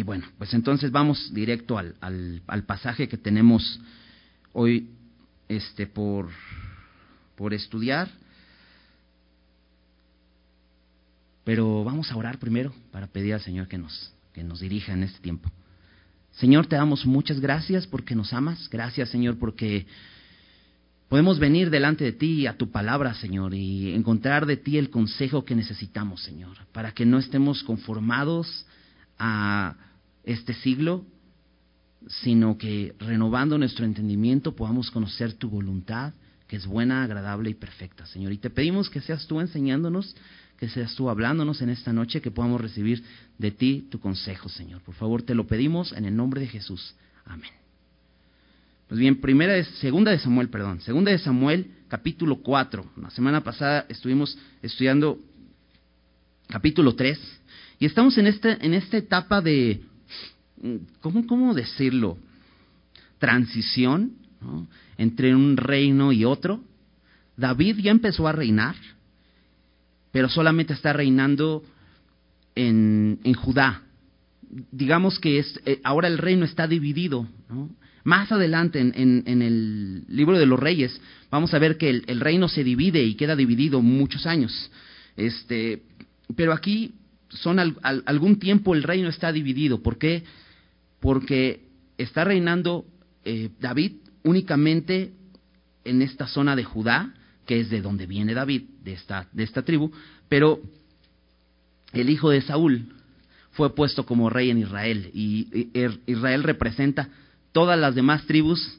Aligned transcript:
Y 0.00 0.02
bueno, 0.02 0.26
pues 0.38 0.54
entonces 0.54 0.90
vamos 0.90 1.30
directo 1.34 1.76
al, 1.76 1.94
al, 2.00 2.64
pasaje 2.64 3.06
que 3.06 3.18
tenemos 3.18 3.78
hoy 4.54 4.88
este, 5.46 5.86
por, 5.86 6.30
por 7.36 7.52
estudiar. 7.52 8.08
Pero 11.44 11.84
vamos 11.84 12.10
a 12.10 12.16
orar 12.16 12.38
primero 12.38 12.72
para 12.90 13.08
pedir 13.08 13.34
al 13.34 13.42
Señor 13.42 13.68
que 13.68 13.76
nos, 13.76 14.14
que 14.32 14.42
nos 14.42 14.60
dirija 14.60 14.94
en 14.94 15.02
este 15.02 15.20
tiempo. 15.20 15.50
Señor, 16.32 16.64
te 16.66 16.76
damos 16.76 17.04
muchas 17.04 17.38
gracias 17.38 17.86
porque 17.86 18.14
nos 18.14 18.32
amas. 18.32 18.70
Gracias, 18.70 19.10
Señor, 19.10 19.38
porque 19.38 19.86
podemos 21.10 21.38
venir 21.38 21.68
delante 21.68 22.04
de 22.04 22.12
ti 22.12 22.46
a 22.46 22.56
tu 22.56 22.70
palabra, 22.70 23.12
Señor, 23.12 23.52
y 23.52 23.92
encontrar 23.92 24.46
de 24.46 24.56
ti 24.56 24.78
el 24.78 24.88
consejo 24.88 25.44
que 25.44 25.54
necesitamos, 25.54 26.22
Señor, 26.22 26.56
para 26.72 26.92
que 26.92 27.04
no 27.04 27.18
estemos 27.18 27.62
conformados 27.64 28.64
a 29.18 29.76
este 30.24 30.54
siglo, 30.54 31.04
sino 32.08 32.56
que 32.56 32.94
renovando 32.98 33.58
nuestro 33.58 33.84
entendimiento 33.84 34.54
podamos 34.54 34.90
conocer 34.90 35.34
tu 35.34 35.50
voluntad, 35.50 36.14
que 36.46 36.56
es 36.56 36.66
buena, 36.66 37.04
agradable 37.04 37.50
y 37.50 37.54
perfecta, 37.54 38.06
Señor. 38.06 38.32
Y 38.32 38.38
te 38.38 38.50
pedimos 38.50 38.90
que 38.90 39.00
seas 39.00 39.26
tú 39.26 39.40
enseñándonos, 39.40 40.16
que 40.58 40.68
seas 40.68 40.94
tú 40.94 41.08
hablándonos 41.08 41.62
en 41.62 41.70
esta 41.70 41.92
noche, 41.92 42.20
que 42.20 42.30
podamos 42.30 42.60
recibir 42.60 43.02
de 43.38 43.50
ti 43.50 43.86
tu 43.90 44.00
consejo, 44.00 44.48
Señor. 44.48 44.82
Por 44.82 44.94
favor, 44.94 45.22
te 45.22 45.34
lo 45.34 45.46
pedimos 45.46 45.92
en 45.92 46.04
el 46.06 46.16
nombre 46.16 46.40
de 46.40 46.48
Jesús. 46.48 46.94
Amén. 47.24 47.50
Pues 48.88 48.98
bien, 48.98 49.20
primera 49.20 49.52
de, 49.52 49.64
segunda 49.64 50.10
de 50.10 50.18
Samuel, 50.18 50.48
perdón, 50.48 50.80
segunda 50.80 51.12
de 51.12 51.18
Samuel, 51.18 51.70
capítulo 51.86 52.42
4. 52.42 52.84
La 53.00 53.10
semana 53.10 53.44
pasada 53.44 53.86
estuvimos 53.88 54.36
estudiando 54.62 55.20
capítulo 56.48 56.96
3 56.96 57.18
y 57.78 57.86
estamos 57.86 58.18
en 58.18 58.26
esta, 58.26 58.52
en 58.52 58.74
esta 58.74 58.96
etapa 58.96 59.40
de, 59.40 59.80
¿cómo, 61.00 61.26
cómo 61.26 61.54
decirlo? 61.54 62.18
Transición 63.18 64.12
entre 64.96 65.34
un 65.34 65.56
reino 65.56 66.12
y 66.12 66.24
otro. 66.24 66.60
David 67.36 67.78
ya 67.78 67.90
empezó 67.90 68.28
a 68.28 68.32
reinar, 68.32 68.76
pero 70.12 70.28
solamente 70.28 70.72
está 70.72 70.92
reinando 70.92 71.62
en, 72.54 73.18
en 73.24 73.34
Judá. 73.34 73.82
Digamos 74.72 75.18
que 75.18 75.38
es, 75.38 75.60
eh, 75.64 75.80
ahora 75.84 76.08
el 76.08 76.18
reino 76.18 76.44
está 76.44 76.66
dividido. 76.66 77.26
Más 78.02 78.32
adelante 78.32 78.80
en, 78.80 79.22
en, 79.26 79.42
el 79.42 80.04
libro 80.08 80.38
de 80.38 80.46
los 80.46 80.58
reyes 80.58 81.00
vamos 81.30 81.52
a 81.52 81.58
ver 81.58 81.76
que 81.76 81.90
el, 81.90 82.20
reino 82.20 82.48
se 82.48 82.64
divide 82.64 83.02
y 83.04 83.14
queda 83.14 83.36
dividido 83.36 83.82
muchos 83.82 84.26
años. 84.26 84.70
Este, 85.16 85.82
pero 86.34 86.52
aquí 86.52 86.94
son 87.28 87.58
algún 87.60 88.38
tiempo 88.38 88.74
el 88.74 88.82
reino 88.82 89.08
está 89.08 89.32
dividido. 89.32 89.82
¿Por 89.82 89.98
qué? 89.98 90.24
Porque 91.00 91.66
está 91.98 92.24
reinando 92.24 92.84
eh, 93.24 93.50
David 93.60 93.96
únicamente 94.22 95.12
en 95.84 96.02
esta 96.02 96.26
zona 96.26 96.54
de 96.56 96.64
Judá, 96.64 97.14
que 97.46 97.60
es 97.60 97.70
de 97.70 97.80
donde 97.80 98.06
viene 98.06 98.34
David, 98.34 98.62
de 98.84 98.92
esta, 98.92 99.28
de 99.32 99.42
esta 99.42 99.62
tribu, 99.62 99.90
pero 100.28 100.60
el 101.92 102.10
hijo 102.10 102.30
de 102.30 102.42
Saúl 102.42 102.94
fue 103.52 103.74
puesto 103.74 104.06
como 104.06 104.30
rey 104.30 104.50
en 104.50 104.58
Israel 104.58 105.10
y 105.12 105.70
Israel 106.06 106.44
representa 106.44 107.08
todas 107.52 107.78
las 107.78 107.94
demás 107.94 108.26
tribus 108.26 108.78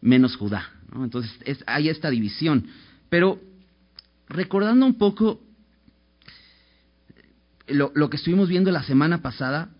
menos 0.00 0.36
Judá. 0.36 0.70
Entonces 0.94 1.32
es, 1.44 1.62
hay 1.66 1.88
esta 1.88 2.10
división. 2.10 2.66
Pero 3.08 3.40
recordando 4.28 4.86
un 4.86 4.98
poco 4.98 5.40
lo, 7.66 8.10
que 8.10 8.16
estuvimos 8.16 8.48
viendo 8.48 8.70
la 8.70 8.82
semana 8.82 9.22
pasada, 9.22 9.70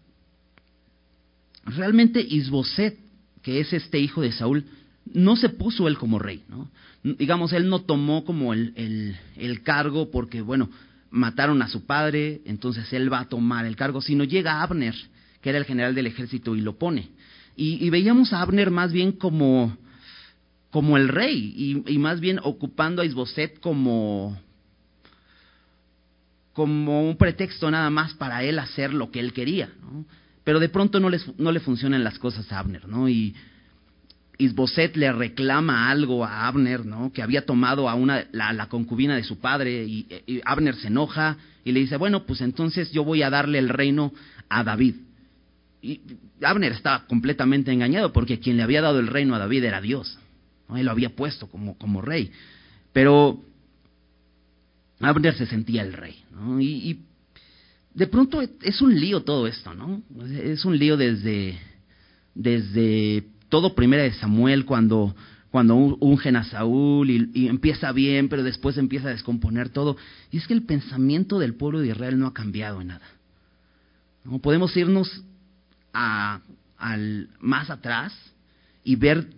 realmente 1.64 2.20
Isboset, 2.20 2.98
que 3.42 3.60
es 3.60 3.72
este 3.72 3.98
hijo 3.98 4.22
de 4.22 4.32
Saúl, 4.32 4.64
no 5.12 5.36
se 5.36 5.48
puso 5.48 5.88
él 5.88 5.98
como 5.98 6.18
rey. 6.18 6.42
¿no? 6.48 6.70
Digamos, 7.02 7.52
él 7.52 7.68
no 7.68 7.80
tomó 7.80 8.24
como 8.24 8.52
el, 8.52 8.72
el, 8.76 9.16
el 9.36 9.62
cargo 9.62 10.10
porque, 10.10 10.40
bueno, 10.40 10.70
mataron 11.10 11.60
a 11.62 11.68
su 11.68 11.86
padre, 11.86 12.40
entonces 12.44 12.92
él 12.92 13.12
va 13.12 13.20
a 13.20 13.28
tomar 13.28 13.66
el 13.66 13.76
cargo, 13.76 14.00
sino 14.00 14.24
llega 14.24 14.62
Abner, 14.62 14.94
que 15.40 15.50
era 15.50 15.58
el 15.58 15.64
general 15.64 15.94
del 15.94 16.06
ejército, 16.06 16.54
y 16.54 16.60
lo 16.60 16.78
pone. 16.78 17.10
Y, 17.56 17.90
veíamos 17.90 18.32
a 18.32 18.40
Abner 18.40 18.70
más 18.70 18.90
bien 18.90 19.12
como, 19.12 19.76
como 20.70 20.96
el 20.96 21.08
rey 21.08 21.82
y, 21.86 21.98
más 21.98 22.18
bien 22.20 22.40
ocupando 22.42 23.02
a 23.02 23.04
Isboset 23.04 23.60
como, 23.60 24.40
como 26.54 27.06
un 27.06 27.18
pretexto 27.18 27.70
nada 27.70 27.90
más 27.90 28.14
para 28.14 28.44
él 28.44 28.58
hacer 28.58 28.94
lo 28.94 29.10
que 29.10 29.20
él 29.20 29.34
quería. 29.34 29.70
¿no? 29.82 30.06
Pero 30.44 30.60
de 30.60 30.68
pronto 30.68 31.00
no, 31.00 31.10
les, 31.10 31.26
no 31.38 31.52
le 31.52 31.60
funcionan 31.60 32.04
las 32.04 32.18
cosas 32.18 32.50
a 32.52 32.58
Abner, 32.58 32.88
¿no? 32.88 33.08
Y 33.08 33.34
Isboset 34.40 34.96
le 34.96 35.12
reclama 35.12 35.90
algo 35.90 36.24
a 36.24 36.48
Abner, 36.48 36.86
¿no? 36.86 37.12
Que 37.12 37.22
había 37.22 37.44
tomado 37.44 37.88
a 37.88 37.94
una, 37.94 38.26
la, 38.32 38.68
concubina 38.68 39.14
de 39.14 39.22
su 39.22 39.38
padre 39.38 39.84
y, 39.84 40.06
Abner 40.44 40.74
se 40.76 40.88
enoja 40.88 41.36
y 41.64 41.72
le 41.72 41.80
dice, 41.80 41.96
bueno, 41.96 42.24
pues 42.24 42.40
entonces 42.40 42.90
yo 42.90 43.04
voy 43.04 43.22
a 43.22 43.30
darle 43.30 43.58
el 43.58 43.68
reino 43.68 44.12
a 44.48 44.64
David. 44.64 44.94
Y 45.82 46.00
Abner 46.42 46.72
estaba 46.72 47.06
completamente 47.06 47.70
engañado 47.70 48.12
porque 48.12 48.40
quien 48.40 48.56
le 48.56 48.62
había 48.62 48.80
dado 48.80 48.98
el 48.98 49.08
reino 49.08 49.34
a 49.34 49.38
David 49.38 49.64
era 49.64 49.80
Dios. 49.80 50.18
Él 50.74 50.86
lo 50.86 50.92
había 50.92 51.14
puesto 51.14 51.48
como, 51.48 51.76
como 51.76 52.00
rey. 52.00 52.30
Pero 52.92 53.42
Abner 55.00 55.34
se 55.34 55.46
sentía 55.46 55.82
el 55.82 55.92
rey. 55.92 56.22
Y, 56.60 57.00
de 57.94 58.06
pronto 58.06 58.40
es 58.40 58.80
un 58.80 58.98
lío 58.98 59.22
todo 59.22 59.46
esto, 59.46 59.74
¿no? 59.74 60.02
Es 60.32 60.64
un 60.64 60.78
lío 60.78 60.96
desde, 60.96 61.58
desde 62.34 63.24
todo 63.48 63.74
primera 63.74 64.02
de 64.04 64.12
Samuel 64.12 64.64
cuando, 64.64 65.14
cuando 65.50 65.74
ungen 65.74 66.36
a 66.36 66.44
Saúl 66.44 67.10
y, 67.10 67.48
empieza 67.48 67.92
bien, 67.92 68.28
pero 68.28 68.42
después 68.42 68.78
empieza 68.78 69.08
a 69.08 69.12
descomponer 69.12 69.68
todo. 69.68 69.96
Y 70.30 70.38
es 70.38 70.46
que 70.46 70.54
el 70.54 70.62
pensamiento 70.62 71.38
del 71.38 71.54
pueblo 71.54 71.80
de 71.80 71.88
Israel 71.88 72.18
no 72.18 72.26
ha 72.26 72.34
cambiado 72.34 72.80
en 72.80 72.88
nada. 72.88 73.06
¿No? 74.24 74.38
Podemos 74.38 74.76
irnos 74.76 75.24
a, 75.92 76.40
al 76.78 77.28
más 77.40 77.70
atrás 77.70 78.14
y 78.84 78.96
ver 78.96 79.28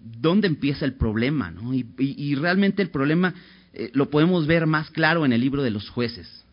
dónde 0.00 0.46
empieza 0.48 0.84
el 0.84 0.94
problema, 0.94 1.50
¿no? 1.50 1.74
Y, 1.74 2.34
realmente 2.36 2.82
el 2.82 2.90
problema 2.90 3.34
eh, 3.74 3.90
lo 3.92 4.10
podemos 4.10 4.46
ver 4.46 4.66
más 4.66 4.90
claro 4.90 5.26
en 5.26 5.32
el 5.32 5.40
libro 5.40 5.62
de 5.62 5.70
los 5.70 5.88
jueces, 5.90 6.44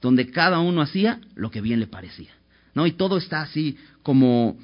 donde 0.00 0.30
cada 0.30 0.60
uno 0.60 0.80
hacía 0.82 1.20
lo 1.34 1.50
que 1.50 1.60
bien 1.60 1.80
le 1.80 1.86
parecía, 1.86 2.30
¿no? 2.74 2.86
Y 2.86 2.92
todo 2.92 3.18
está 3.18 3.42
así 3.42 3.76
como 4.02 4.56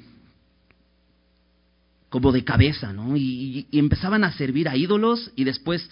como 2.09 2.31
de 2.31 2.43
cabeza, 2.43 2.93
¿no? 2.93 3.17
Y, 3.17 3.67
y 3.69 3.79
empezaban 3.79 4.23
a 4.23 4.31
servir 4.31 4.69
a 4.69 4.77
ídolos 4.77 5.31
y 5.35 5.43
después 5.43 5.89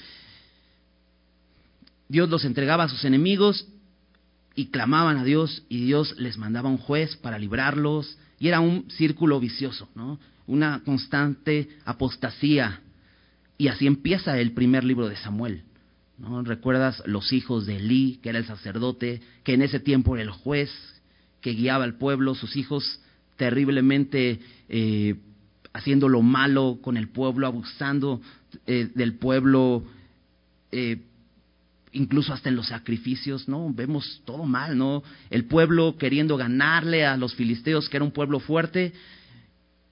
Dios 2.08 2.30
los 2.30 2.46
entregaba 2.46 2.86
a 2.86 2.90
sus 2.90 3.04
enemigos 3.04 3.68
y 4.56 4.68
clamaban 4.68 5.18
a 5.18 5.24
Dios 5.24 5.64
y 5.68 5.86
Dios 5.86 6.16
les 6.18 6.38
mandaba 6.38 6.70
un 6.70 6.78
juez 6.78 7.18
para 7.18 7.38
librarlos 7.38 8.18
y 8.40 8.48
era 8.48 8.60
un 8.60 8.90
círculo 8.92 9.40
vicioso, 9.40 9.90
¿no? 9.96 10.20
Una 10.48 10.82
constante 10.86 11.70
apostasía. 11.86 12.82
Y 13.58 13.70
así 13.70 13.88
empieza 13.88 14.38
el 14.38 14.52
primer 14.52 14.84
libro 14.84 15.08
de 15.10 15.16
Samuel. 15.16 15.64
¿No? 16.18 16.42
¿Recuerdas 16.44 17.02
los 17.06 17.34
hijos 17.34 17.66
de 17.66 17.78
Elí, 17.78 18.20
que 18.22 18.30
era 18.30 18.40
el 18.40 18.46
sacerdote, 18.46 19.22
que 19.44 19.54
en 19.54 19.62
ese 19.62 19.80
tiempo 19.80 20.16
era 20.16 20.24
el 20.24 20.32
juez, 20.32 20.72
que 21.42 21.52
guiaba 21.52 21.84
al 21.84 21.98
pueblo, 21.98 22.36
sus 22.36 22.56
hijos 22.56 23.02
terriblemente 23.36 24.40
eh, 24.70 25.16
haciendo 25.74 26.08
lo 26.08 26.22
malo 26.22 26.80
con 26.82 26.98
el 26.98 27.10
pueblo, 27.10 27.48
abusando 27.48 28.22
eh, 28.66 28.90
del 28.96 29.16
pueblo, 29.16 29.84
eh, 30.72 31.02
incluso 31.92 32.34
hasta 32.34 32.50
en 32.50 32.56
los 32.56 32.68
sacrificios, 32.68 33.48
¿no? 33.50 33.72
Vemos 33.74 34.22
todo 34.26 34.46
mal, 34.46 34.78
¿no? 34.78 35.04
El 35.30 35.46
pueblo 35.46 35.98
queriendo 35.98 36.38
ganarle 36.38 37.06
a 37.06 37.18
los 37.18 37.36
filisteos, 37.36 37.90
que 37.90 37.98
era 37.98 38.06
un 38.06 38.12
pueblo 38.12 38.40
fuerte, 38.40 38.94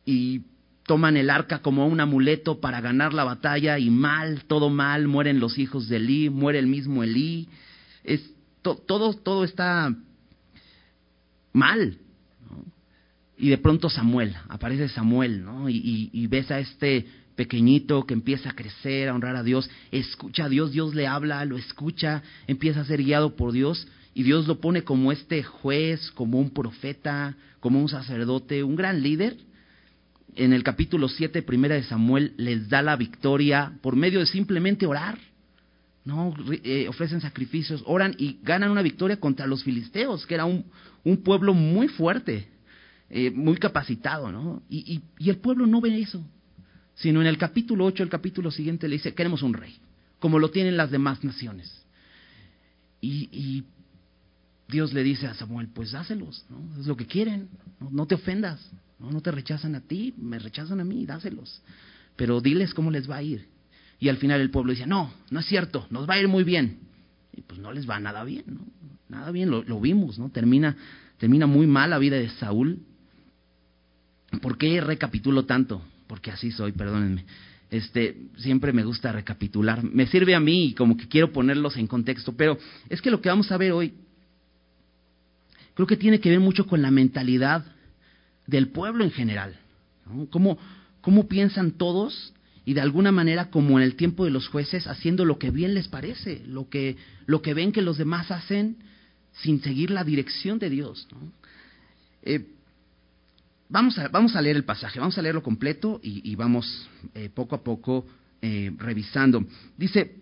y 0.05 0.41
toman 0.85 1.17
el 1.17 1.29
arca 1.29 1.59
como 1.59 1.87
un 1.87 1.99
amuleto 1.99 2.59
para 2.59 2.81
ganar 2.81 3.13
la 3.13 3.23
batalla, 3.23 3.79
y 3.79 3.89
mal, 3.89 4.43
todo 4.45 4.69
mal, 4.69 5.07
mueren 5.07 5.39
los 5.39 5.57
hijos 5.57 5.87
de 5.87 5.97
Elí, 5.97 6.29
muere 6.29 6.59
el 6.59 6.67
mismo 6.67 7.03
Elí, 7.03 7.47
es, 8.03 8.29
todo, 8.61 9.13
todo 9.13 9.43
está 9.43 9.95
mal. 11.51 11.97
Y 13.37 13.49
de 13.49 13.57
pronto 13.57 13.89
Samuel, 13.89 14.35
aparece 14.47 14.87
Samuel, 14.89 15.43
¿no? 15.43 15.69
Y, 15.69 16.09
y 16.11 16.27
ves 16.27 16.51
a 16.51 16.59
este 16.59 17.05
pequeñito 17.35 18.05
que 18.05 18.13
empieza 18.13 18.51
a 18.51 18.55
crecer, 18.55 19.09
a 19.09 19.15
honrar 19.15 19.35
a 19.35 19.43
Dios, 19.43 19.69
escucha 19.91 20.45
a 20.45 20.49
Dios, 20.49 20.71
Dios 20.71 20.93
le 20.93 21.07
habla, 21.07 21.43
lo 21.45 21.57
escucha, 21.57 22.21
empieza 22.47 22.81
a 22.81 22.85
ser 22.85 23.03
guiado 23.03 23.35
por 23.35 23.51
Dios 23.51 23.87
y 24.13 24.23
Dios 24.23 24.47
lo 24.47 24.59
pone 24.59 24.83
como 24.83 25.11
este 25.11 25.43
juez, 25.43 26.11
como 26.11 26.39
un 26.39 26.51
profeta, 26.51 27.35
como 27.59 27.81
un 27.81 27.89
sacerdote, 27.89 28.63
un 28.63 28.75
gran 28.75 29.01
líder. 29.01 29.37
En 30.35 30.53
el 30.53 30.63
capítulo 30.63 31.07
7, 31.07 31.41
primera 31.43 31.75
de 31.75 31.83
Samuel, 31.83 32.33
les 32.37 32.69
da 32.69 32.81
la 32.81 32.95
victoria 32.95 33.73
por 33.81 33.95
medio 33.95 34.19
de 34.19 34.25
simplemente 34.25 34.85
orar. 34.85 35.17
No, 36.05 36.33
eh, 36.51 36.87
ofrecen 36.89 37.21
sacrificios, 37.21 37.81
oran 37.85 38.15
y 38.17 38.39
ganan 38.43 38.71
una 38.71 38.81
victoria 38.81 39.19
contra 39.19 39.47
los 39.47 39.63
filisteos, 39.63 40.25
que 40.25 40.35
era 40.35 40.45
un, 40.45 40.65
pueblo 41.23 41.53
muy 41.53 41.87
fuerte. 41.87 42.49
eh, 43.09 43.29
muy 43.29 43.57
capacitado, 43.57 44.31
¿no? 44.31 44.63
Y, 44.69 45.01
el 45.19 45.37
pueblo 45.37 45.67
no 45.67 45.81
ve 45.81 45.99
eso, 45.99 46.25
sino 46.95 47.21
en 47.21 47.27
el 47.27 47.37
capítulo 47.37 47.85
8, 47.85 48.01
el 48.01 48.09
capítulo 48.09 48.49
siguiente 48.49 48.87
le 48.87 48.95
dice, 48.95 49.13
queremos 49.13 49.43
un 49.43 49.53
rey, 49.53 49.75
como 50.19 50.39
lo 50.39 50.49
tienen 50.49 50.77
las 50.77 50.89
demás 50.89 51.23
naciones. 51.23 51.71
Y, 53.01 53.65
Dios 54.67 54.93
le 54.93 55.03
dice 55.03 55.27
a 55.27 55.35
Samuel, 55.35 55.67
pues 55.67 55.91
dáselos, 55.91 56.45
¿no? 56.49 56.79
es 56.79 56.87
lo 56.87 56.97
que 56.97 57.05
quieren, 57.05 57.49
no, 57.79 58.07
te 58.07 58.15
ofendas, 58.15 58.59
¿no? 59.03 59.11
no 59.11 59.21
te 59.21 59.31
rechazan 59.31 59.75
a 59.75 59.81
ti, 59.81 60.13
me 60.17 60.39
rechazan 60.39 60.79
a 60.79 60.83
mí, 60.83 61.05
dáselos. 61.05 61.61
Pero 62.15 62.39
diles 62.41 62.73
cómo 62.73 62.89
les 62.89 63.09
va 63.09 63.17
a 63.17 63.23
ir. 63.23 63.47
Y 63.99 64.09
al 64.09 64.17
final 64.17 64.39
el 64.41 64.49
pueblo 64.49 64.71
dice, 64.71 64.87
no, 64.87 65.13
no 65.29 65.39
es 65.39 65.45
cierto, 65.45 65.87
nos 65.89 66.09
va 66.09 66.15
a 66.15 66.19
ir 66.19 66.27
muy 66.27 66.43
bien. 66.43 66.79
Y 67.33 67.41
pues 67.41 67.59
no 67.59 67.71
les 67.71 67.89
va 67.89 67.99
nada 67.99 68.23
bien, 68.23 68.45
¿no? 68.47 68.65
Nada 69.09 69.31
bien, 69.31 69.49
lo, 69.51 69.63
lo 69.63 69.79
vimos, 69.79 70.17
¿no? 70.17 70.29
Termina, 70.29 70.75
termina 71.17 71.45
muy 71.45 71.67
mal 71.67 71.89
la 71.89 71.97
vida 71.99 72.17
de 72.17 72.29
Saúl. 72.29 72.79
¿Por 74.41 74.57
qué 74.57 74.81
recapitulo 74.81 75.45
tanto? 75.45 75.81
Porque 76.07 76.31
así 76.31 76.51
soy, 76.51 76.71
perdónenme. 76.71 77.25
Este, 77.69 78.17
siempre 78.37 78.71
me 78.71 78.83
gusta 78.83 79.11
recapitular. 79.11 79.83
Me 79.83 80.07
sirve 80.07 80.35
a 80.35 80.39
mí 80.39 80.65
y 80.67 80.73
como 80.73 80.95
que 80.95 81.07
quiero 81.07 81.31
ponerlos 81.31 81.75
en 81.77 81.87
contexto, 81.87 82.33
pero 82.35 82.57
es 82.89 83.01
que 83.01 83.11
lo 83.11 83.19
que 83.19 83.29
vamos 83.29 83.51
a 83.51 83.57
ver 83.57 83.71
hoy 83.71 83.93
creo 85.73 85.87
que 85.87 85.97
tiene 85.97 86.19
que 86.19 86.29
ver 86.29 86.39
mucho 86.39 86.67
con 86.67 86.81
la 86.81 86.91
mentalidad 86.91 87.65
del 88.47 88.69
pueblo 88.69 89.03
en 89.03 89.11
general. 89.11 89.57
¿Cómo, 90.29 90.57
¿Cómo 91.01 91.27
piensan 91.27 91.71
todos 91.71 92.33
y 92.65 92.73
de 92.73 92.81
alguna 92.81 93.11
manera 93.11 93.49
como 93.49 93.77
en 93.79 93.83
el 93.83 93.95
tiempo 93.95 94.25
de 94.25 94.31
los 94.31 94.47
jueces 94.47 94.87
haciendo 94.87 95.25
lo 95.25 95.37
que 95.37 95.51
bien 95.51 95.73
les 95.73 95.87
parece, 95.87 96.41
lo 96.45 96.69
que, 96.69 96.97
lo 97.25 97.41
que 97.41 97.53
ven 97.53 97.71
que 97.71 97.81
los 97.81 97.97
demás 97.97 98.31
hacen 98.31 98.77
sin 99.33 99.61
seguir 99.61 99.91
la 99.91 100.03
dirección 100.03 100.59
de 100.59 100.69
Dios. 100.69 101.07
Eh, 102.21 102.45
vamos, 103.69 103.97
a, 103.97 104.07
vamos 104.07 104.35
a 104.35 104.41
leer 104.41 104.55
el 104.55 104.63
pasaje, 104.63 104.99
vamos 104.99 105.17
a 105.17 105.21
leerlo 105.21 105.43
completo 105.43 105.99
y, 106.01 106.35
vamos 106.35 106.89
eh, 107.15 107.29
poco 107.33 107.55
a 107.55 107.63
poco 107.63 108.05
eh, 108.41 108.71
revisando. 108.77 109.45
Dice, 109.77 110.15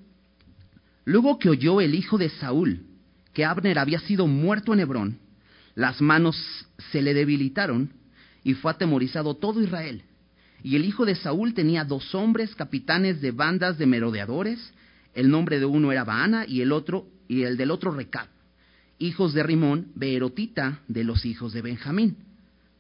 luego 1.05 1.37
que 1.37 1.49
oyó 1.49 1.81
el 1.81 1.93
hijo 1.93 2.17
de 2.17 2.29
Saúl 2.29 2.85
que 3.33 3.45
Abner 3.45 3.79
había 3.79 3.99
sido 3.99 4.27
muerto 4.27 4.73
en 4.73 4.79
Hebrón, 4.79 5.19
las 5.75 6.01
manos 6.01 6.35
se 6.91 7.01
le 7.01 7.13
debilitaron 7.13 7.93
y 8.43 8.53
fue 8.53 8.71
atemorizado 8.71 9.35
todo 9.35 9.61
Israel. 9.61 10.03
Y 10.63 10.75
el 10.75 10.85
hijo 10.85 11.05
de 11.05 11.15
Saúl 11.15 11.53
tenía 11.53 11.83
dos 11.83 12.13
hombres, 12.13 12.55
capitanes 12.55 13.21
de 13.21 13.31
bandas 13.31 13.77
de 13.77 13.85
merodeadores. 13.85 14.59
El 15.13 15.29
nombre 15.29 15.59
de 15.59 15.65
uno 15.65 15.91
era 15.91 16.03
Baana 16.03 16.45
y 16.47 16.61
el 16.61 16.71
otro 16.71 17.07
y 17.27 17.43
el 17.43 17.55
del 17.55 17.71
otro 17.71 17.91
Recab, 17.91 18.27
hijos 18.99 19.33
de 19.33 19.41
Rimón, 19.41 19.87
Beerotita 19.95 20.81
de 20.89 21.05
los 21.05 21.25
hijos 21.25 21.53
de 21.53 21.61
Benjamín, 21.61 22.17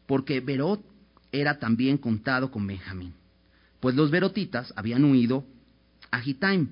porque 0.07 0.41
Berot 0.41 0.83
era 1.31 1.57
también 1.57 1.97
contado 1.97 2.51
con 2.51 2.67
Benjamín. 2.67 3.13
Pues 3.79 3.95
los 3.95 4.11
Berotitas 4.11 4.73
habían 4.75 5.05
huido 5.05 5.45
a 6.11 6.19
Gitaim 6.19 6.67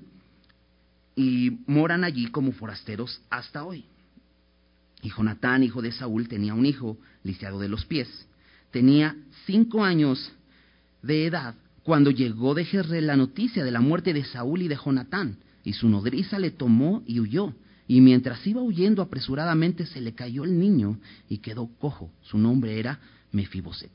y 1.16 1.60
moran 1.66 2.04
allí 2.04 2.26
como 2.26 2.52
forasteros 2.52 3.22
hasta 3.30 3.64
hoy. 3.64 3.86
Y 5.02 5.08
Jonatán, 5.08 5.62
hijo 5.62 5.80
de 5.80 5.92
Saúl, 5.92 6.28
tenía 6.28 6.52
un 6.52 6.66
hijo 6.66 6.98
lisiado 7.24 7.58
de 7.58 7.68
los 7.68 7.86
pies. 7.86 8.26
Tenía 8.70 9.16
cinco 9.46 9.84
años 9.84 10.32
de 11.02 11.26
edad 11.26 11.54
cuando 11.82 12.10
llegó 12.10 12.54
de 12.54 12.64
Jezreel 12.64 13.06
la 13.06 13.16
noticia 13.16 13.64
de 13.64 13.70
la 13.70 13.80
muerte 13.80 14.12
de 14.12 14.24
Saúl 14.24 14.62
y 14.62 14.68
de 14.68 14.76
Jonatán, 14.76 15.38
y 15.64 15.72
su 15.72 15.88
nodriza 15.88 16.38
le 16.38 16.50
tomó 16.50 17.02
y 17.06 17.20
huyó. 17.20 17.54
Y 17.88 18.00
mientras 18.00 18.46
iba 18.46 18.62
huyendo 18.62 19.02
apresuradamente 19.02 19.86
se 19.86 20.00
le 20.00 20.14
cayó 20.14 20.44
el 20.44 20.58
niño 20.58 20.98
y 21.28 21.38
quedó 21.38 21.68
cojo. 21.78 22.12
Su 22.22 22.38
nombre 22.38 22.78
era 22.78 23.00
Mefiboset. 23.32 23.90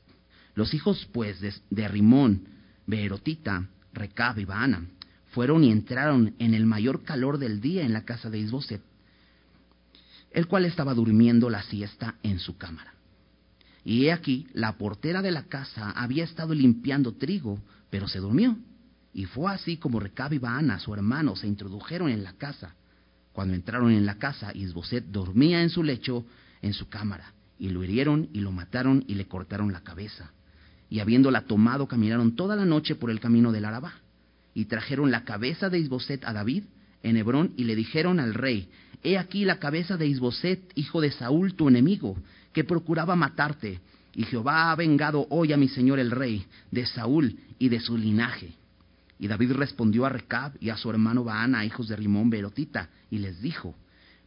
Los 0.54 0.74
hijos, 0.74 1.08
pues, 1.12 1.40
de, 1.40 1.88
Rimón, 1.88 2.48
Beerotita, 2.86 3.66
Recab 3.92 4.38
y 4.38 4.44
Baana, 4.44 4.86
fueron 5.30 5.64
y 5.64 5.70
entraron 5.70 6.34
en 6.38 6.54
el 6.54 6.66
mayor 6.66 7.02
calor 7.04 7.38
del 7.38 7.60
día 7.60 7.84
en 7.84 7.92
la 7.92 8.04
casa 8.04 8.30
de 8.30 8.38
Isboset 8.38 8.82
el 10.36 10.48
cual 10.48 10.66
estaba 10.66 10.92
durmiendo 10.92 11.48
la 11.48 11.62
siesta 11.62 12.16
en 12.22 12.38
su 12.38 12.58
cámara. 12.58 12.92
Y 13.86 14.06
he 14.06 14.12
aquí, 14.12 14.48
la 14.52 14.72
portera 14.78 15.22
de 15.22 15.30
la 15.30 15.44
casa 15.44 15.92
había 15.92 16.24
estado 16.24 16.52
limpiando 16.52 17.12
trigo, 17.12 17.60
pero 17.88 18.08
se 18.08 18.18
durmió. 18.18 18.58
Y 19.14 19.26
fue 19.26 19.54
así 19.54 19.76
como 19.76 20.00
Recab 20.00 20.32
y 20.32 20.38
Baana, 20.38 20.80
su 20.80 20.92
hermano, 20.92 21.36
se 21.36 21.46
introdujeron 21.46 22.10
en 22.10 22.24
la 22.24 22.32
casa. 22.32 22.74
Cuando 23.32 23.54
entraron 23.54 23.92
en 23.92 24.04
la 24.04 24.16
casa, 24.16 24.50
Isboset 24.52 25.04
dormía 25.04 25.62
en 25.62 25.70
su 25.70 25.84
lecho, 25.84 26.26
en 26.62 26.72
su 26.72 26.88
cámara, 26.88 27.32
y 27.60 27.68
lo 27.68 27.84
hirieron 27.84 28.28
y 28.32 28.40
lo 28.40 28.50
mataron 28.50 29.04
y 29.06 29.14
le 29.14 29.28
cortaron 29.28 29.72
la 29.72 29.84
cabeza. 29.84 30.32
Y 30.90 30.98
habiéndola 30.98 31.42
tomado, 31.42 31.86
caminaron 31.86 32.34
toda 32.34 32.56
la 32.56 32.64
noche 32.64 32.96
por 32.96 33.12
el 33.12 33.20
camino 33.20 33.52
del 33.52 33.66
Arabá. 33.66 34.00
Y 34.52 34.64
trajeron 34.64 35.12
la 35.12 35.22
cabeza 35.22 35.70
de 35.70 35.78
Isboset 35.78 36.24
a 36.24 36.32
David 36.32 36.64
en 37.04 37.16
Hebrón 37.16 37.52
y 37.56 37.62
le 37.62 37.76
dijeron 37.76 38.18
al 38.18 38.34
rey, 38.34 38.68
He 39.04 39.16
aquí 39.16 39.44
la 39.44 39.60
cabeza 39.60 39.96
de 39.96 40.08
Isboset, 40.08 40.72
hijo 40.74 41.00
de 41.00 41.12
Saúl, 41.12 41.54
tu 41.54 41.68
enemigo, 41.68 42.16
que 42.56 42.64
procuraba 42.64 43.14
matarte. 43.14 43.80
Y 44.14 44.24
Jehová 44.24 44.70
ha 44.70 44.76
vengado 44.76 45.26
hoy 45.28 45.52
a 45.52 45.58
mi 45.58 45.68
señor 45.68 45.98
el 45.98 46.10
rey, 46.10 46.46
de 46.70 46.86
Saúl 46.86 47.38
y 47.58 47.68
de 47.68 47.80
su 47.80 47.98
linaje. 47.98 48.54
Y 49.18 49.28
David 49.28 49.52
respondió 49.52 50.06
a 50.06 50.08
Recab 50.08 50.52
y 50.58 50.70
a 50.70 50.78
su 50.78 50.88
hermano 50.88 51.22
Baana, 51.22 51.66
hijos 51.66 51.86
de 51.88 51.96
Rimón 51.96 52.30
Berotita, 52.30 52.88
y 53.10 53.18
les 53.18 53.42
dijo, 53.42 53.74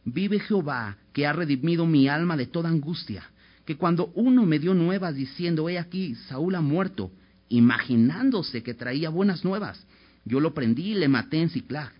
Vive 0.04 0.38
Jehová, 0.38 0.96
que 1.12 1.26
ha 1.26 1.32
redimido 1.32 1.86
mi 1.86 2.06
alma 2.06 2.36
de 2.36 2.46
toda 2.46 2.68
angustia, 2.68 3.24
que 3.64 3.76
cuando 3.76 4.12
uno 4.14 4.46
me 4.46 4.60
dio 4.60 4.74
nuevas 4.74 5.16
diciendo, 5.16 5.68
he 5.68 5.76
aquí, 5.76 6.14
Saúl 6.28 6.54
ha 6.54 6.60
muerto, 6.60 7.10
imaginándose 7.48 8.62
que 8.62 8.74
traía 8.74 9.10
buenas 9.10 9.44
nuevas, 9.44 9.84
yo 10.24 10.38
lo 10.38 10.54
prendí 10.54 10.92
y 10.92 10.94
le 10.94 11.08
maté 11.08 11.42
en 11.42 11.50
Ciclag, 11.50 11.90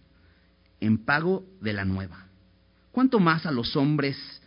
en 0.79 0.99
pago 0.99 1.45
de 1.61 1.73
la 1.73 1.85
nueva. 1.85 2.25
¿Cuánto 2.93 3.19
más 3.19 3.47
a 3.47 3.51
los 3.51 3.75
hombres, 3.75 4.40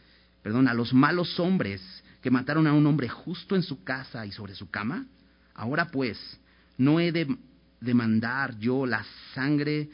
perdón, 0.43 0.67
a 0.67 0.73
los 0.73 0.93
malos 0.93 1.39
hombres 1.39 1.81
que 2.21 2.29
mataron 2.29 2.67
a 2.67 2.73
un 2.73 2.85
hombre 2.85 3.09
justo 3.09 3.55
en 3.55 3.63
su 3.63 3.83
casa 3.83 4.25
y 4.25 4.31
sobre 4.31 4.53
su 4.53 4.69
cama? 4.69 5.07
Ahora 5.55 5.87
pues, 5.89 6.19
¿no 6.77 6.99
he 6.99 7.11
de 7.11 7.35
demandar 7.79 8.57
yo 8.59 8.85
la 8.85 9.05
sangre 9.33 9.89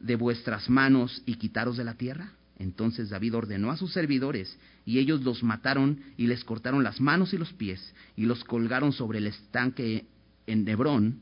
de 0.00 0.16
vuestras 0.16 0.68
manos 0.68 1.22
y 1.24 1.36
quitaros 1.36 1.76
de 1.76 1.84
la 1.84 1.94
tierra? 1.94 2.32
Entonces 2.58 3.10
David 3.10 3.36
ordenó 3.36 3.70
a 3.70 3.76
sus 3.76 3.92
servidores, 3.92 4.56
y 4.84 4.98
ellos 4.98 5.22
los 5.22 5.42
mataron 5.42 6.00
y 6.16 6.26
les 6.26 6.44
cortaron 6.44 6.82
las 6.82 7.00
manos 7.00 7.32
y 7.32 7.38
los 7.38 7.52
pies, 7.52 7.94
y 8.16 8.26
los 8.26 8.44
colgaron 8.44 8.92
sobre 8.92 9.18
el 9.18 9.26
estanque 9.26 10.06
en 10.46 10.68
Hebrón. 10.68 11.20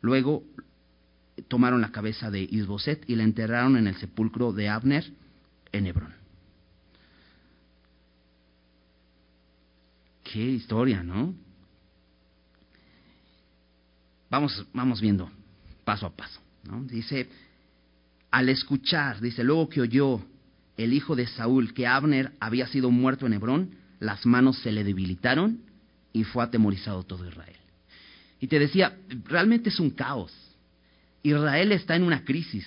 Luego 0.00 0.44
tomaron 1.48 1.80
la 1.80 1.92
cabeza 1.92 2.30
de 2.30 2.42
Isboset 2.42 3.08
y 3.08 3.16
la 3.16 3.24
enterraron 3.24 3.76
en 3.76 3.86
el 3.86 3.96
sepulcro 3.96 4.52
de 4.52 4.68
Abner 4.68 5.04
en 5.72 5.86
Hebrón. 5.86 6.23
Qué 10.34 10.42
historia, 10.42 11.04
¿no? 11.04 11.32
Vamos, 14.28 14.66
vamos 14.72 15.00
viendo 15.00 15.30
paso 15.84 16.06
a 16.06 16.10
paso. 16.10 16.40
¿no? 16.64 16.82
Dice, 16.82 17.28
al 18.32 18.48
escuchar, 18.48 19.20
dice, 19.20 19.44
luego 19.44 19.68
que 19.68 19.80
oyó 19.80 20.20
el 20.76 20.92
hijo 20.92 21.14
de 21.14 21.28
Saúl 21.28 21.72
que 21.72 21.86
Abner 21.86 22.32
había 22.40 22.66
sido 22.66 22.90
muerto 22.90 23.26
en 23.26 23.34
Hebrón, 23.34 23.76
las 24.00 24.26
manos 24.26 24.58
se 24.58 24.72
le 24.72 24.82
debilitaron 24.82 25.60
y 26.12 26.24
fue 26.24 26.42
atemorizado 26.42 27.04
todo 27.04 27.28
Israel. 27.28 27.54
Y 28.40 28.48
te 28.48 28.58
decía, 28.58 28.98
realmente 29.26 29.68
es 29.68 29.78
un 29.78 29.90
caos. 29.90 30.32
Israel 31.22 31.70
está 31.70 31.94
en 31.94 32.02
una 32.02 32.24
crisis, 32.24 32.66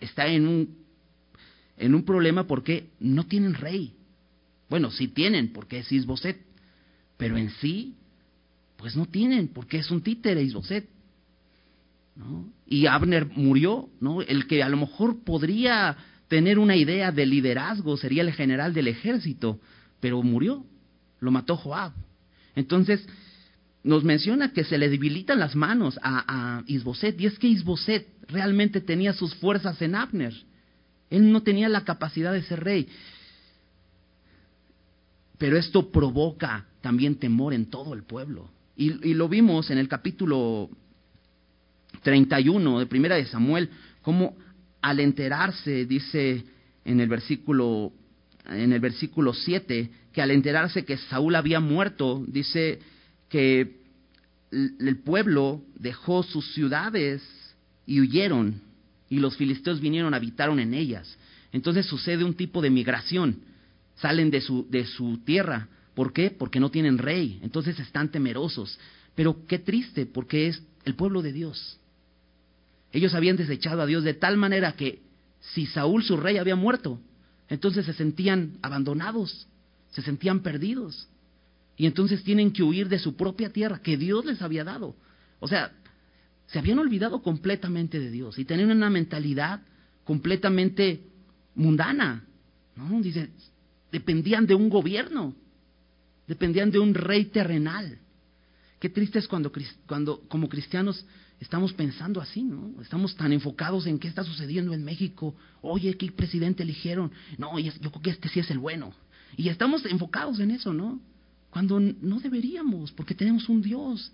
está 0.00 0.26
en 0.26 0.48
un 0.48 0.86
en 1.76 1.94
un 1.94 2.04
problema 2.04 2.48
porque 2.48 2.88
no 2.98 3.26
tienen 3.26 3.54
rey. 3.54 3.95
Bueno, 4.68 4.90
sí 4.90 5.08
tienen 5.08 5.52
porque 5.52 5.78
es 5.78 5.92
Isboset, 5.92 6.38
pero 7.16 7.36
en 7.36 7.50
sí, 7.50 7.94
pues 8.76 8.96
no 8.96 9.06
tienen 9.06 9.48
porque 9.48 9.78
es 9.78 9.90
un 9.90 10.02
títere 10.02 10.42
Isboset. 10.42 10.88
¿no? 12.16 12.50
Y 12.66 12.86
Abner 12.86 13.26
murió, 13.26 13.88
¿no? 14.00 14.22
El 14.22 14.46
que 14.46 14.62
a 14.62 14.68
lo 14.68 14.76
mejor 14.78 15.22
podría 15.22 15.96
tener 16.28 16.58
una 16.58 16.76
idea 16.76 17.12
de 17.12 17.26
liderazgo 17.26 17.96
sería 17.96 18.22
el 18.22 18.32
general 18.32 18.74
del 18.74 18.88
ejército, 18.88 19.60
pero 20.00 20.22
murió, 20.22 20.64
lo 21.20 21.30
mató 21.30 21.56
Joab. 21.56 21.92
Entonces, 22.54 23.06
nos 23.84 24.02
menciona 24.02 24.52
que 24.52 24.64
se 24.64 24.78
le 24.78 24.88
debilitan 24.88 25.38
las 25.38 25.54
manos 25.54 25.98
a, 26.02 26.24
a 26.58 26.64
Isboset, 26.66 27.20
y 27.20 27.26
es 27.26 27.38
que 27.38 27.46
Isboset 27.46 28.08
realmente 28.28 28.80
tenía 28.80 29.12
sus 29.12 29.34
fuerzas 29.36 29.80
en 29.80 29.94
Abner. 29.94 30.34
Él 31.10 31.30
no 31.30 31.42
tenía 31.42 31.68
la 31.68 31.84
capacidad 31.84 32.32
de 32.32 32.42
ser 32.42 32.64
rey. 32.64 32.88
Pero 35.38 35.56
esto 35.58 35.90
provoca 35.90 36.66
también 36.80 37.16
temor 37.16 37.52
en 37.52 37.66
todo 37.66 37.94
el 37.94 38.04
pueblo. 38.04 38.50
Y, 38.76 39.14
lo 39.14 39.28
vimos 39.28 39.70
en 39.70 39.78
el 39.78 39.88
capítulo 39.88 40.68
31 42.02 42.80
de 42.80 42.86
Primera 42.86 43.16
de 43.16 43.26
Samuel, 43.26 43.70
como 44.02 44.36
al 44.82 45.00
enterarse, 45.00 45.86
dice 45.86 46.44
en 46.84 47.00
el 47.00 47.08
versículo 47.08 47.92
en 48.48 48.72
el 48.72 48.80
versículo 48.80 49.34
7 49.34 49.90
que 50.12 50.22
al 50.22 50.30
enterarse 50.30 50.84
que 50.84 50.96
Saúl 50.96 51.34
había 51.34 51.58
muerto, 51.58 52.24
dice 52.28 52.78
que 53.28 53.80
el 54.50 54.98
pueblo 55.04 55.62
dejó 55.74 56.22
sus 56.22 56.54
ciudades 56.54 57.22
y 57.86 58.00
huyeron, 58.00 58.62
y 59.08 59.18
los 59.18 59.36
filisteos 59.36 59.80
vinieron, 59.80 60.14
habitaron 60.14 60.60
en 60.60 60.74
ellas. 60.74 61.18
Entonces 61.52 61.86
sucede 61.86 62.24
un 62.24 62.34
tipo 62.34 62.62
de 62.62 62.70
migración, 62.70 63.36
salen 63.96 64.30
de 64.30 64.40
su, 64.40 64.66
de 64.70 64.86
su 64.86 65.18
tierra. 65.18 65.68
¿Por 65.94 66.12
qué? 66.12 66.30
Porque 66.30 66.60
no 66.60 66.70
tienen 66.70 66.98
rey, 66.98 67.40
entonces 67.42 67.78
están 67.78 68.10
temerosos. 68.10 68.78
Pero 69.14 69.46
qué 69.46 69.58
triste, 69.58 70.06
porque 70.06 70.48
es 70.48 70.62
el 70.84 70.94
pueblo 70.94 71.22
de 71.22 71.32
Dios. 71.32 71.78
Ellos 72.92 73.14
habían 73.14 73.36
desechado 73.36 73.82
a 73.82 73.86
Dios 73.86 74.04
de 74.04 74.14
tal 74.14 74.36
manera 74.36 74.72
que 74.72 75.00
si 75.40 75.66
Saúl, 75.66 76.02
su 76.02 76.16
rey, 76.16 76.38
había 76.38 76.56
muerto, 76.56 77.00
entonces 77.48 77.86
se 77.86 77.92
sentían 77.92 78.58
abandonados, 78.62 79.46
se 79.90 80.02
sentían 80.02 80.40
perdidos. 80.40 81.08
Y 81.76 81.86
entonces 81.86 82.24
tienen 82.24 82.52
que 82.52 82.62
huir 82.62 82.88
de 82.88 82.98
su 82.98 83.16
propia 83.16 83.52
tierra 83.52 83.80
que 83.80 83.96
Dios 83.96 84.24
les 84.24 84.42
había 84.42 84.64
dado. 84.64 84.96
O 85.40 85.48
sea, 85.48 85.72
se 86.46 86.58
habían 86.58 86.78
olvidado 86.78 87.22
completamente 87.22 87.98
de 87.98 88.10
Dios 88.10 88.38
y 88.38 88.44
tenían 88.44 88.70
una 88.70 88.90
mentalidad 88.90 89.60
completamente 90.04 91.02
mundana. 91.54 92.24
¿no? 92.76 93.00
Dice, 93.02 93.30
dependían 93.96 94.46
de 94.46 94.54
un 94.54 94.68
gobierno, 94.68 95.34
dependían 96.26 96.70
de 96.70 96.78
un 96.78 96.92
rey 96.92 97.24
terrenal. 97.26 97.98
Qué 98.78 98.90
triste 98.90 99.18
es 99.18 99.26
cuando, 99.26 99.50
cuando 99.86 100.20
como 100.28 100.50
cristianos 100.50 101.06
estamos 101.40 101.72
pensando 101.72 102.20
así, 102.20 102.42
¿no? 102.42 102.74
Estamos 102.82 103.16
tan 103.16 103.32
enfocados 103.32 103.86
en 103.86 103.98
qué 103.98 104.08
está 104.08 104.22
sucediendo 104.22 104.74
en 104.74 104.84
México. 104.84 105.34
Oye, 105.62 105.96
¿qué 105.96 106.12
presidente 106.12 106.62
eligieron? 106.62 107.10
No, 107.38 107.58
yo 107.58 107.72
creo 107.72 108.02
que 108.02 108.10
este 108.10 108.28
sí 108.28 108.40
es 108.40 108.50
el 108.50 108.58
bueno. 108.58 108.92
Y 109.34 109.48
estamos 109.48 109.86
enfocados 109.86 110.40
en 110.40 110.50
eso, 110.50 110.74
¿no? 110.74 111.00
Cuando 111.48 111.80
no 111.80 112.20
deberíamos, 112.20 112.92
porque 112.92 113.14
tenemos 113.14 113.48
un 113.48 113.62
Dios 113.62 114.12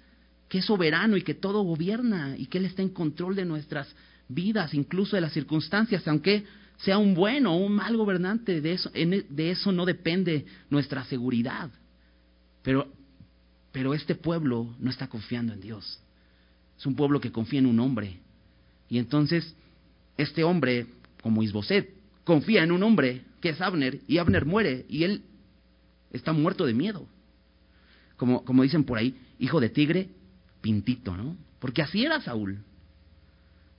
que 0.49 0.59
es 0.59 0.65
soberano 0.65 1.17
y 1.17 1.23
que 1.23 1.35
todo 1.35 1.63
gobierna 1.63 2.37
y 2.39 2.47
que 2.47 2.59
Él 2.59 2.67
está 2.67 2.83
en 2.83 2.91
control 2.91 3.35
de 3.35 3.47
nuestras 3.47 3.89
vidas, 4.29 4.75
incluso 4.75 5.17
de 5.17 5.23
las 5.23 5.33
circunstancias, 5.33 6.07
aunque 6.07 6.45
sea 6.79 6.99
un 6.99 7.15
bueno 7.15 7.55
o 7.55 7.57
un 7.57 7.75
mal 7.75 7.97
gobernante, 7.97 8.61
de 8.61 8.73
eso, 8.73 8.91
de 8.91 9.51
eso 9.51 9.73
no 9.73 9.85
depende 9.85 10.47
nuestra 10.71 11.05
seguridad. 11.05 11.71
Pero, 12.63 12.93
pero 13.71 13.95
este 13.95 14.15
pueblo 14.15 14.75
no 14.79 14.91
está 14.91 15.09
confiando 15.09 15.53
en 15.53 15.61
Dios. 15.61 16.01
Es 16.79 16.87
un 16.87 16.97
pueblo 16.97 17.21
que 17.21 17.33
confía 17.33 17.61
en 17.61 17.67
un 17.67 17.81
hombre. 17.81 18.19
Y 18.89 18.99
entonces, 18.99 19.55
este 20.17 20.45
hombre, 20.45 20.87
como 21.23 21.43
Isboset, 21.43 21.95
confía 22.25 22.63
en 22.63 22.73
un 22.73 22.83
hombre 22.83 23.23
que 23.41 23.51
es 23.51 23.61
Abner, 23.61 24.01
y 24.07 24.19
Abner 24.19 24.47
muere, 24.47 24.87
y 24.89 25.05
él 25.05 25.23
está 26.13 26.33
muerto 26.33 26.67
de 26.67 26.75
miedo. 26.75 27.07
Como, 28.17 28.45
como 28.45 28.63
dicen 28.63 28.85
por 28.85 28.99
ahí, 28.99 29.17
hijo 29.39 29.61
de 29.61 29.69
tigre, 29.69 30.11
pintito, 30.61 31.17
¿no? 31.17 31.37
Porque 31.59 31.83
así 31.83 32.05
era 32.05 32.21
Saúl. 32.21 32.59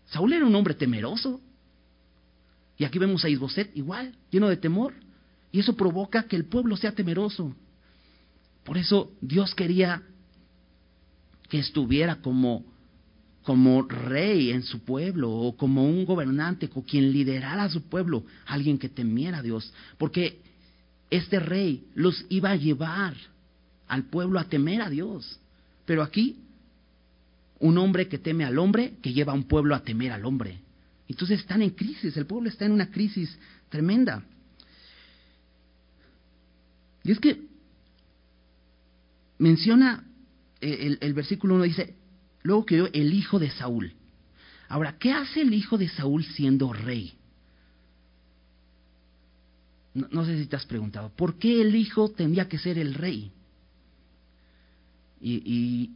Saúl 0.05 0.33
era 0.33 0.45
un 0.45 0.55
hombre 0.55 0.73
temeroso. 0.73 1.41
Y 2.77 2.86
aquí 2.86 3.00
vemos 3.00 3.24
a 3.24 3.30
Isboset 3.30 3.75
igual, 3.75 4.15
lleno 4.32 4.50
de 4.50 4.58
temor. 4.58 4.94
Y 5.51 5.60
eso 5.60 5.75
provoca 5.75 6.24
que 6.24 6.36
el 6.36 6.46
pueblo 6.46 6.75
sea 6.75 6.94
temeroso. 6.94 7.56
Por 8.63 8.77
eso 8.77 9.12
Dios 9.22 9.53
quería 9.53 10.01
que 11.50 11.60
estuviera 11.60 12.15
como 12.22 12.65
como 13.44 13.82
rey 13.84 14.51
en 14.51 14.63
su 14.63 14.80
pueblo 14.80 15.30
o 15.30 15.58
como 15.58 15.86
un 15.86 16.06
gobernante 16.06 16.70
o 16.74 16.84
quien 16.84 17.12
liderara 17.12 17.65
a 17.65 17.70
su 17.70 17.84
pueblo, 17.84 18.24
alguien 18.46 18.77
que 18.77 18.89
temiera 18.89 19.39
a 19.39 19.42
Dios, 19.42 19.74
porque 19.98 20.42
este 21.10 21.39
rey 21.39 21.86
los 21.94 22.25
iba 22.30 22.51
a 22.51 22.56
llevar 22.56 23.15
al 23.88 24.06
pueblo 24.06 24.39
a 24.39 24.46
temer 24.46 24.82
a 24.82 24.89
Dios. 24.89 25.39
Pero 25.86 26.01
aquí, 26.01 26.38
un 27.60 27.77
hombre 27.77 28.08
que 28.08 28.18
teme 28.18 28.46
al 28.46 28.58
hombre, 28.58 28.96
que 29.01 29.13
lleva 29.13 29.34
a 29.34 29.36
un 29.36 29.44
pueblo 29.44 29.75
a 29.75 29.84
temer 29.84 30.12
al 30.12 30.25
hombre. 30.25 30.62
Entonces 31.13 31.41
están 31.41 31.62
en 31.62 31.70
crisis, 31.72 32.17
el 32.17 32.25
pueblo 32.25 32.50
está 32.50 32.65
en 32.65 32.72
una 32.72 32.89
crisis 32.89 33.38
tremenda. 33.70 34.24
Y 37.03 37.12
es 37.12 37.20
que 37.20 37.39
menciona 39.38 40.03
eh, 40.60 40.98
el, 41.00 41.13
versículo 41.13 41.55
1, 41.55 41.63
dice, 41.65 41.96
Luego 42.43 42.65
quedó 42.65 42.89
el 42.91 43.13
hijo 43.13 43.39
de 43.39 43.51
Saúl. 43.51 43.93
Ahora, 44.67 44.98
¿qué 44.98 45.12
hace 45.12 45.41
el 45.41 45.53
hijo 45.53 45.77
de 45.77 45.88
Saúl 45.88 46.24
siendo 46.24 46.74
rey? 46.74 47.13
No, 49.93 50.25
sé 50.25 50.39
si 50.39 50.48
te 50.48 50.55
has 50.55 50.65
preguntado, 50.65 51.10
¿por 51.10 51.38
qué 51.38 51.62
el 51.62 51.75
hijo 51.75 52.10
tendría 52.10 52.50
que 52.50 52.58
ser 52.58 52.79
el 52.79 52.96
rey? 52.96 53.32
Y, 55.22 55.91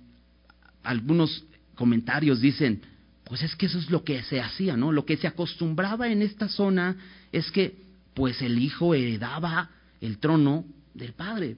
algunos 0.84 1.44
comentarios 1.76 2.40
dicen, 2.40 2.82
pues 3.28 3.44
es 3.44 3.56
que 3.56 3.66
eso 3.66 3.78
es 3.78 3.90
lo 3.90 4.04
que 4.04 4.24
se 4.24 4.40
hacía, 4.40 4.78
¿no? 4.78 4.92
Lo 4.92 5.06
que 5.06 5.18
se 5.18 5.28
acostumbraba 5.28 6.10
en 6.10 6.22
esta 6.22 6.48
zona 6.48 6.96
es 7.32 7.52
que, 7.52 7.76
pues 8.14 8.42
el 8.42 8.58
hijo 8.58 8.96
heredaba 8.96 9.70
el 10.00 10.18
trono 10.18 10.66
del 10.94 11.14
padre. 11.14 11.58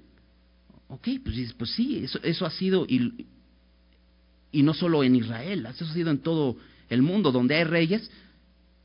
Ok, 0.87 1.07
pues, 1.23 1.53
pues 1.53 1.71
sí, 1.71 2.03
eso, 2.03 2.19
eso 2.23 2.45
ha 2.45 2.49
sido, 2.49 2.87
y 2.87 4.63
no 4.63 4.73
solo 4.73 5.03
en 5.03 5.15
Israel, 5.15 5.65
ha 5.67 5.73
sucedido 5.73 6.09
en 6.09 6.19
todo 6.19 6.57
el 6.89 7.03
mundo, 7.03 7.31
donde 7.31 7.55
hay 7.55 7.63
reyes, 7.65 8.09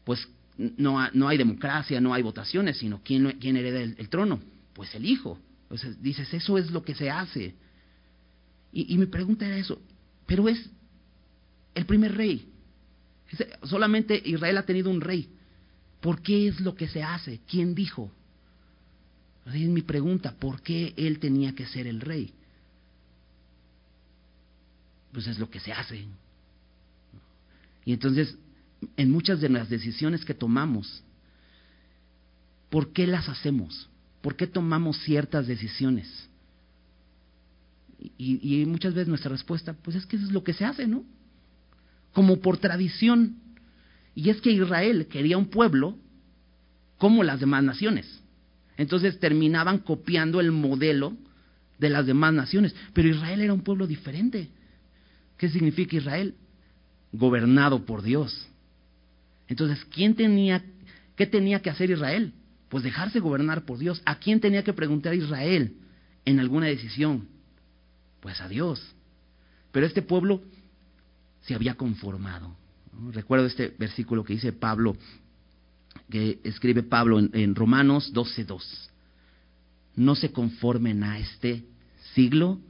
pues 0.05 0.29
no, 0.59 1.09
no 1.13 1.29
hay 1.29 1.39
democracia, 1.39 2.01
no 2.01 2.13
hay 2.13 2.23
votaciones, 2.23 2.77
sino 2.77 3.01
¿quién, 3.03 3.39
quién 3.41 3.57
hereda 3.57 3.81
el, 3.81 4.09
trono? 4.11 4.41
Pues 4.75 4.95
el 4.95 5.07
hijo. 5.07 5.39
Dices, 6.01 6.33
eso 6.35 6.59
es 6.59 6.71
lo 6.71 6.85
que 6.85 6.95
se 6.95 7.11
hace. 7.11 7.55
Y, 8.73 8.93
y 8.95 8.99
mi 8.99 9.07
pregunta 9.07 9.47
era 9.47 9.57
eso, 9.57 9.81
pero 10.27 10.49
es 10.49 10.69
el 11.75 11.87
primer 11.87 12.15
rey. 12.15 12.54
Solamente 13.63 14.21
Israel 14.25 14.59
ha 14.59 14.67
tenido 14.67 14.91
un 14.91 15.01
rey. 15.01 15.29
¿Por 16.01 16.21
qué 16.23 16.49
es 16.49 16.61
lo 16.61 16.75
que 16.75 16.89
se 16.89 17.03
hace? 17.03 17.41
¿Quién 17.49 17.75
dijo? 17.75 18.11
Es 19.47 19.55
mi 19.69 19.83
pregunta, 19.83 20.35
¿por 20.39 20.63
qué 20.63 20.95
él 20.97 21.19
tenía 21.19 21.55
que 21.55 21.67
ser 21.67 21.87
el 21.87 22.01
rey? 22.01 22.33
pues 25.15 25.29
es 25.29 25.39
lo 25.39 25.49
que 25.49 25.61
se 25.61 25.73
hace. 25.73 26.05
Y 27.87 27.93
entonces, 27.93 28.37
en 28.97 29.11
muchas 29.11 29.41
de 29.41 29.49
las 29.49 29.71
decisiones 29.71 30.25
que 30.25 30.35
tomamos, 30.35 31.03
¿por 32.69 32.93
qué 32.93 33.07
las 33.07 33.29
hacemos? 33.29 33.89
¿Por 34.21 34.35
qué 34.35 34.49
tomamos 34.49 34.99
ciertas 35.05 35.47
decisiones? 35.47 36.29
Y, 38.19 38.61
y, 38.61 38.67
muchas 38.67 38.93
veces 38.93 39.09
nuestra 39.09 39.31
respuesta, 39.31 39.73
pues 39.73 39.97
es 39.97 40.05
que 40.05 40.17
eso 40.17 40.27
es 40.27 40.33
lo 40.33 40.43
que 40.43 40.53
se 40.53 40.65
hace, 40.65 40.87
¿no? 40.87 41.05
Como 42.15 42.41
por 42.41 42.57
tradición. 42.57 43.37
Y 44.15 44.31
es 44.31 44.41
que 44.41 44.51
Israel 44.51 45.09
quería 45.09 45.37
un 45.37 45.51
pueblo 45.51 45.99
como 46.97 47.23
las 47.23 47.41
demás 47.41 47.63
naciones. 47.63 48.23
Entonces 48.79 49.21
terminaban 49.21 49.79
copiando 49.79 50.41
el 50.41 50.51
modelo 50.51 51.17
de 51.79 51.91
las 51.91 52.07
demás 52.07 52.33
naciones. 52.33 52.75
Pero 52.95 53.09
Israel 53.09 53.43
era 53.43 53.53
un 53.53 53.61
pueblo 53.61 53.87
diferente. 53.87 54.49
¿Qué 55.37 55.49
significa 55.49 55.97
Israel? 55.97 56.35
Gobernado 57.13 57.85
por 57.85 58.03
Dios. 58.03 58.49
Entonces, 59.49 59.85
¿quién 59.87 60.15
tenía, 60.15 60.65
qué 61.17 61.27
tenía 61.27 61.61
que 61.61 61.71
hacer 61.71 61.91
Israel? 61.91 62.33
Pues 62.69 62.83
dejarse 62.83 63.21
gobernar 63.21 63.65
por 63.65 63.79
Dios. 63.79 64.03
¿A 64.05 64.19
quién 64.19 64.41
tenía 64.41 64.65
que 64.65 64.73
preguntar 64.73 65.15
Israel 65.15 65.77
en 66.25 66.41
alguna 66.41 66.67
decisión? 66.67 67.29
Pues 68.21 68.41
a 68.41 68.49
Dios. 68.49 68.95
Pero 69.71 69.87
este 69.87 70.03
pueblo 70.03 70.43
se 71.47 71.55
había 71.55 71.75
conformado. 71.75 72.57
Recuerdo 73.13 73.47
este 73.47 73.75
versículo 73.79 74.25
que 74.25 74.35
dice 74.35 74.53
Pablo, 74.53 74.97
que 76.11 76.41
escribe 76.45 76.83
Pablo 76.83 77.19
en, 77.19 77.31
en 77.33 77.55
Romanos 77.55 78.13
12.2. 78.15 78.63
No 79.97 80.15
se 80.15 80.33
conformen 80.33 81.03
a 81.03 81.19
este 81.19 81.65
siglo, 82.15 82.61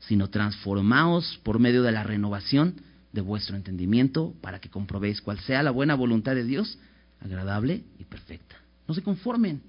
sino 0.00 0.28
transformaos 0.30 1.40
por 1.42 1.58
medio 1.58 1.82
de 1.82 1.92
la 1.92 2.02
renovación 2.02 2.80
de 3.12 3.20
vuestro 3.20 3.56
entendimiento 3.56 4.34
para 4.40 4.60
que 4.60 4.68
comprobéis 4.68 5.20
cuál 5.20 5.40
sea 5.40 5.62
la 5.62 5.70
buena 5.70 5.94
voluntad 5.94 6.34
de 6.34 6.44
Dios, 6.44 6.78
agradable 7.20 7.84
y 7.98 8.04
perfecta. 8.04 8.56
No 8.86 8.94
se 8.94 9.02
conformen. 9.02 9.62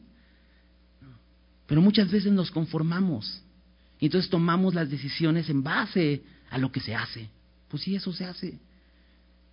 Pero 1.65 1.81
muchas 1.81 2.11
veces 2.11 2.31
nos 2.31 2.51
conformamos 2.51 3.41
y 3.99 4.05
entonces 4.05 4.29
tomamos 4.29 4.73
las 4.73 4.89
decisiones 4.89 5.49
en 5.49 5.63
base 5.63 6.23
a 6.49 6.57
lo 6.57 6.71
que 6.71 6.79
se 6.79 6.95
hace. 6.95 7.29
Pues 7.69 7.83
sí, 7.83 7.95
eso 7.95 8.11
se 8.13 8.25
hace. 8.25 8.59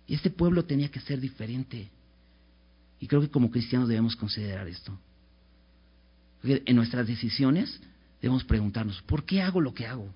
Y 0.07 0.15
este 0.15 0.29
pueblo 0.29 0.65
tenía 0.65 0.89
que 0.89 0.99
ser 0.99 1.19
diferente. 1.19 1.89
Y 2.99 3.07
creo 3.07 3.21
que 3.21 3.29
como 3.29 3.51
cristianos 3.51 3.87
debemos 3.87 4.15
considerar 4.15 4.67
esto. 4.67 4.97
En 6.43 6.75
nuestras 6.75 7.07
decisiones 7.07 7.79
debemos 8.21 8.43
preguntarnos, 8.43 9.01
¿por 9.03 9.25
qué 9.25 9.41
hago 9.41 9.61
lo 9.61 9.73
que 9.73 9.85
hago? 9.85 10.11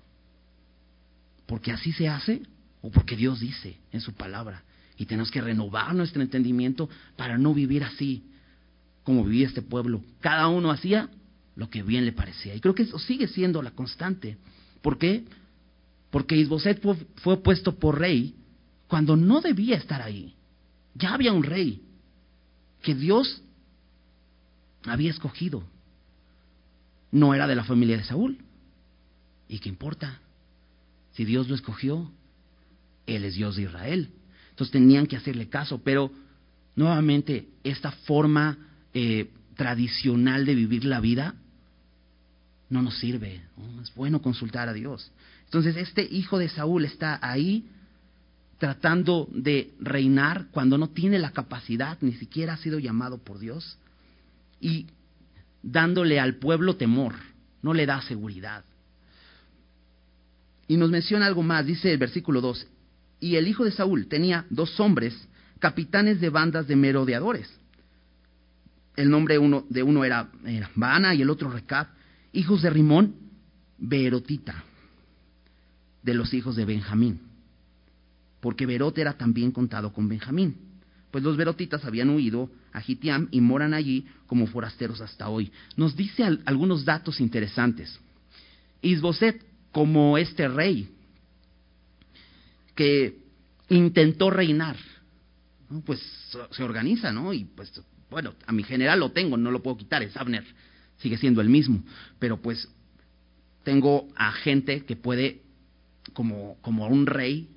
porque 1.52 1.70
así 1.70 1.92
se 1.92 2.08
hace 2.08 2.40
o 2.80 2.90
porque 2.90 3.14
Dios 3.14 3.40
dice 3.40 3.76
en 3.92 4.00
su 4.00 4.14
palabra. 4.14 4.62
Y 4.96 5.04
tenemos 5.04 5.30
que 5.30 5.42
renovar 5.42 5.94
nuestro 5.94 6.22
entendimiento 6.22 6.88
para 7.14 7.36
no 7.36 7.52
vivir 7.52 7.84
así 7.84 8.24
como 9.02 9.22
vivía 9.22 9.48
este 9.48 9.60
pueblo. 9.60 10.02
Cada 10.20 10.48
uno 10.48 10.70
hacía 10.70 11.10
lo 11.54 11.68
que 11.68 11.82
bien 11.82 12.06
le 12.06 12.12
parecía. 12.12 12.54
Y 12.54 12.60
creo 12.60 12.74
que 12.74 12.84
eso 12.84 12.98
sigue 12.98 13.28
siendo 13.28 13.60
la 13.60 13.72
constante. 13.72 14.38
¿Por 14.80 14.96
qué? 14.96 15.24
Porque 16.12 16.36
Isboset 16.36 16.80
fue, 17.16 17.42
puesto 17.42 17.78
por 17.78 17.98
rey 17.98 18.36
cuando 18.86 19.16
no 19.16 19.40
debía 19.40 19.76
estar 19.76 20.02
ahí. 20.02 20.34
Ya 20.94 21.14
había 21.14 21.32
un 21.32 21.42
rey 21.42 21.82
que 22.82 22.94
Dios 22.94 23.42
había 24.84 25.10
escogido. 25.10 25.64
No 27.10 27.32
era 27.32 27.46
de 27.46 27.56
la 27.56 27.64
familia 27.64 27.96
de 27.96 28.04
Saúl. 28.04 28.36
¿Y 29.48 29.58
qué 29.58 29.70
importa? 29.70 30.20
Si 31.12 31.24
Dios 31.24 31.48
lo 31.48 31.54
escogió, 31.54 32.12
Él 33.06 33.24
es 33.24 33.34
Dios 33.34 33.56
de 33.56 33.62
Israel. 33.62 34.10
Entonces 34.50 34.70
tenían 34.70 35.06
que 35.06 35.16
hacerle 35.16 35.48
caso, 35.48 35.80
pero 35.82 36.12
nuevamente 36.76 37.48
esta 37.64 37.90
forma 37.90 38.58
eh, 38.92 39.30
tradicional 39.56 40.44
de 40.44 40.54
vivir 40.54 40.84
la 40.84 41.00
vida 41.00 41.36
no 42.68 42.82
nos 42.82 42.98
sirve. 42.98 43.40
Es 43.82 43.94
bueno 43.94 44.20
consultar 44.20 44.68
a 44.68 44.74
Dios. 44.74 45.10
Entonces 45.52 45.76
este 45.76 46.02
hijo 46.02 46.38
de 46.38 46.48
Saúl 46.48 46.86
está 46.86 47.18
ahí 47.20 47.66
tratando 48.56 49.28
de 49.34 49.74
reinar 49.80 50.46
cuando 50.50 50.78
no 50.78 50.88
tiene 50.88 51.18
la 51.18 51.32
capacidad, 51.32 51.98
ni 52.00 52.12
siquiera 52.12 52.54
ha 52.54 52.56
sido 52.56 52.78
llamado 52.78 53.18
por 53.18 53.38
Dios, 53.38 53.76
y 54.62 54.86
dándole 55.62 56.18
al 56.18 56.36
pueblo 56.36 56.76
temor, 56.76 57.16
no 57.60 57.74
le 57.74 57.84
da 57.84 58.00
seguridad. 58.00 58.64
Y 60.68 60.78
nos 60.78 60.88
menciona 60.88 61.26
algo 61.26 61.42
más, 61.42 61.66
dice 61.66 61.92
el 61.92 61.98
versículo 61.98 62.40
2, 62.40 62.66
y 63.20 63.36
el 63.36 63.46
hijo 63.46 63.66
de 63.66 63.72
Saúl 63.72 64.06
tenía 64.06 64.46
dos 64.48 64.80
hombres, 64.80 65.28
capitanes 65.58 66.18
de 66.22 66.30
bandas 66.30 66.66
de 66.66 66.76
merodeadores. 66.76 67.50
El 68.96 69.10
nombre 69.10 69.36
uno, 69.36 69.66
de 69.68 69.82
uno 69.82 70.02
era, 70.02 70.30
era 70.46 71.14
y 71.14 71.20
el 71.20 71.28
otro 71.28 71.50
Recab, 71.50 71.88
hijos 72.32 72.62
de 72.62 72.70
Rimón, 72.70 73.16
Berotita, 73.76 74.64
de 76.02 76.14
los 76.14 76.34
hijos 76.34 76.56
de 76.56 76.64
Benjamín, 76.64 77.20
porque 78.40 78.66
Berot 78.66 78.96
era 78.98 79.14
también 79.14 79.52
contado 79.52 79.92
con 79.92 80.08
Benjamín. 80.08 80.56
Pues 81.10 81.22
los 81.22 81.36
Berotitas 81.36 81.84
habían 81.84 82.08
huido 82.10 82.50
a 82.72 82.80
Gitiam 82.80 83.28
y 83.30 83.42
moran 83.42 83.74
allí 83.74 84.06
como 84.26 84.46
forasteros 84.46 85.02
hasta 85.02 85.28
hoy. 85.28 85.52
Nos 85.76 85.94
dice 85.94 86.24
algunos 86.46 86.86
datos 86.86 87.20
interesantes. 87.20 88.00
Isboset, 88.80 89.44
como 89.70 90.16
este 90.16 90.48
rey, 90.48 90.88
que 92.74 93.18
intentó 93.68 94.30
reinar, 94.30 94.76
pues 95.84 96.00
se 96.50 96.62
organiza, 96.62 97.12
¿no? 97.12 97.32
Y 97.32 97.44
pues, 97.44 97.72
bueno, 98.10 98.34
a 98.46 98.52
mi 98.52 98.62
general 98.62 99.00
lo 99.00 99.12
tengo, 99.12 99.36
no 99.36 99.50
lo 99.50 99.62
puedo 99.62 99.76
quitar, 99.76 100.02
es 100.02 100.16
Abner, 100.16 100.44
sigue 100.98 101.18
siendo 101.18 101.40
el 101.40 101.48
mismo, 101.48 101.82
pero 102.18 102.40
pues 102.40 102.68
tengo 103.64 104.08
a 104.16 104.32
gente 104.32 104.84
que 104.84 104.96
puede, 104.96 105.41
como, 106.12 106.56
como 106.60 106.86
un 106.86 107.06
rey, 107.06 107.48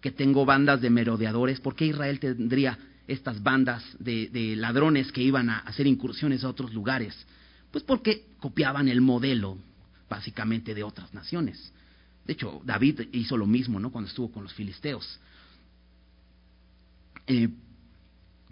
que 0.00 0.10
tengo 0.10 0.44
bandas 0.44 0.80
de 0.80 0.90
merodeadores, 0.90 1.60
¿por 1.60 1.76
qué 1.76 1.86
Israel 1.86 2.18
tendría 2.18 2.78
estas 3.06 3.42
bandas 3.42 3.84
de, 3.98 4.54
ladrones 4.56 5.12
que 5.12 5.22
iban 5.22 5.48
a 5.48 5.58
hacer 5.58 5.86
incursiones 5.86 6.44
a 6.44 6.48
otros 6.48 6.74
lugares? 6.74 7.14
Pues 7.70 7.84
porque 7.84 8.26
copiaban 8.40 8.88
el 8.88 9.00
modelo, 9.00 9.56
básicamente, 10.10 10.74
de 10.74 10.82
otras 10.82 11.14
naciones. 11.14 11.72
De 12.26 12.32
hecho, 12.34 12.60
David 12.64 13.02
hizo 13.12 13.36
lo 13.36 13.46
mismo, 13.46 13.78
¿no? 13.78 13.90
Cuando 13.90 14.08
estuvo 14.08 14.30
con 14.30 14.42
los 14.42 14.52
filisteos. 14.52 15.20
Eh, 17.28 17.48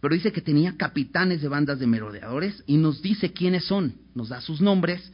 pero 0.01 0.15
dice 0.15 0.33
que 0.33 0.41
tenía 0.41 0.77
capitanes 0.77 1.43
de 1.43 1.49
bandas 1.49 1.79
de 1.79 1.87
merodeadores 1.87 2.63
y 2.67 2.77
nos 2.77 3.03
dice 3.03 3.33
quiénes 3.33 3.65
son, 3.65 3.95
nos 4.15 4.31
da 4.31 4.41
sus 4.41 4.61
nombres, 4.61 5.13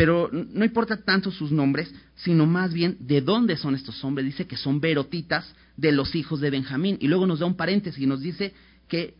pero 0.00 0.30
no 0.32 0.64
importa 0.64 0.96
tanto 0.96 1.30
sus 1.30 1.52
nombres, 1.52 1.92
sino 2.14 2.46
más 2.46 2.72
bien 2.72 2.96
de 3.00 3.20
dónde 3.20 3.58
son 3.58 3.74
estos 3.74 4.02
hombres. 4.02 4.24
Dice 4.24 4.46
que 4.46 4.56
son 4.56 4.80
verotitas 4.80 5.54
de 5.76 5.92
los 5.92 6.14
hijos 6.14 6.40
de 6.40 6.48
Benjamín. 6.48 6.96
Y 7.02 7.06
luego 7.06 7.26
nos 7.26 7.40
da 7.40 7.44
un 7.44 7.54
paréntesis 7.54 8.02
y 8.02 8.06
nos 8.06 8.22
dice 8.22 8.54
que 8.88 9.14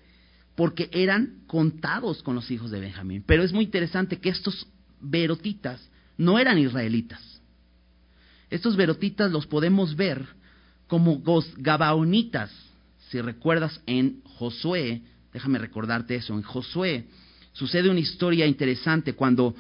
porque 0.54 0.88
eran 0.90 1.42
contados 1.46 2.22
con 2.22 2.34
los 2.34 2.50
hijos 2.50 2.70
de 2.70 2.80
Benjamín. 2.80 3.22
Pero 3.26 3.42
es 3.42 3.52
muy 3.52 3.64
interesante 3.64 4.20
que 4.20 4.30
estos 4.30 4.68
verotitas 5.02 5.86
no 6.16 6.38
eran 6.38 6.56
israelitas. 6.56 7.42
Estos 8.48 8.74
verotitas 8.74 9.30
los 9.30 9.46
podemos 9.46 9.94
ver 9.96 10.24
como 10.86 11.22
gabaonitas. 11.58 12.50
Si 13.10 13.20
recuerdas 13.20 13.82
en 13.84 14.22
Josué, 14.24 15.02
déjame 15.34 15.58
recordarte 15.58 16.14
eso, 16.14 16.32
en 16.32 16.42
Josué 16.42 17.04
sucede 17.52 17.90
una 17.90 18.00
historia 18.00 18.46
interesante 18.46 19.12
cuando 19.12 19.54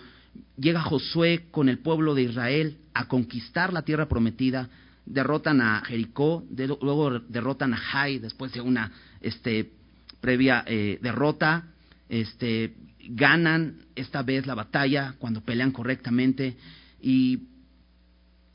llega 0.56 0.80
Josué 0.82 1.46
con 1.50 1.68
el 1.68 1.78
pueblo 1.78 2.14
de 2.14 2.22
Israel 2.22 2.78
a 2.94 3.08
conquistar 3.08 3.72
la 3.72 3.82
tierra 3.82 4.08
prometida, 4.08 4.68
derrotan 5.06 5.60
a 5.60 5.82
Jericó, 5.84 6.44
luego 6.80 7.20
derrotan 7.20 7.74
a 7.74 7.78
Jai 7.78 8.18
después 8.18 8.52
de 8.52 8.60
una 8.60 8.92
este, 9.20 9.72
previa 10.20 10.64
eh, 10.66 10.98
derrota, 11.02 11.68
este, 12.08 12.74
ganan 13.08 13.86
esta 13.94 14.22
vez 14.22 14.46
la 14.46 14.54
batalla 14.54 15.14
cuando 15.18 15.40
pelean 15.40 15.72
correctamente. 15.72 16.56
Y 17.00 17.40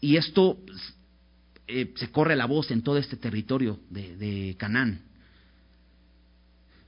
esto 0.02 0.60
eh, 1.68 1.94
se 1.96 2.12
corre 2.12 2.36
la 2.36 2.46
voz 2.46 2.70
en 2.70 2.84
todo 2.84 2.98
este 2.98 3.18
territorio 3.18 3.80
de, 3.90 4.56
Canaán. 4.60 5.02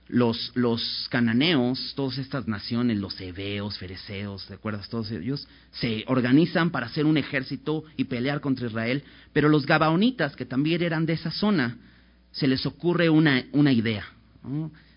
Los, 0.09 0.51
los, 0.55 1.07
cananeos, 1.09 1.93
todas 1.95 2.17
estas 2.17 2.47
naciones, 2.47 2.97
los 2.97 3.19
hebeos, 3.19 3.77
fereceos, 3.77 4.45
¿te 4.45 4.53
acuerdas? 4.53 4.87
Todos 4.89 5.11
ellos, 5.11 5.47
se 5.71 6.05
organizan 6.07 6.69
para 6.69 6.85
hacer 6.85 7.05
un 7.05 7.17
ejército 7.17 7.83
y 7.97 8.05
pelear 8.05 8.39
contra 8.39 8.67
Israel, 8.67 9.03
pero 9.33 9.49
los 9.49 9.65
gabaonitas, 9.65 10.35
que 10.35 10.45
también 10.45 10.81
eran 10.81 11.05
de 11.05 11.13
esa 11.13 11.31
zona, 11.31 11.77
se 12.31 12.47
les 12.47 12.65
ocurre 12.65 13.09
una, 13.09 13.43
una 13.51 13.73
idea. 13.73 14.05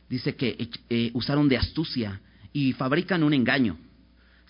Dice 0.08 0.36
que 0.36 0.70
eh, 0.88 1.10
usaron 1.14 1.48
de 1.48 1.56
astucia 1.56 2.20
y 2.52 2.72
fabrican 2.72 3.22
un 3.22 3.34
engaño. 3.34 3.78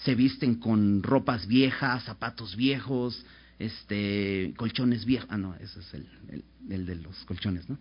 Se 0.05 0.15
visten 0.15 0.57
con 0.57 1.03
ropas 1.03 1.47
viejas, 1.47 2.05
zapatos 2.05 2.57
viejos, 2.57 3.25
este, 3.59 4.55
colchones 4.57 5.05
viejos, 5.05 5.29
ah, 5.31 5.37
no, 5.37 5.55
ese 5.57 5.81
es 5.81 5.95
el, 5.95 6.07
el, 6.71 6.87
de 6.87 6.97
los 6.97 7.15
colchones, 7.27 7.69
¿no? 7.69 7.79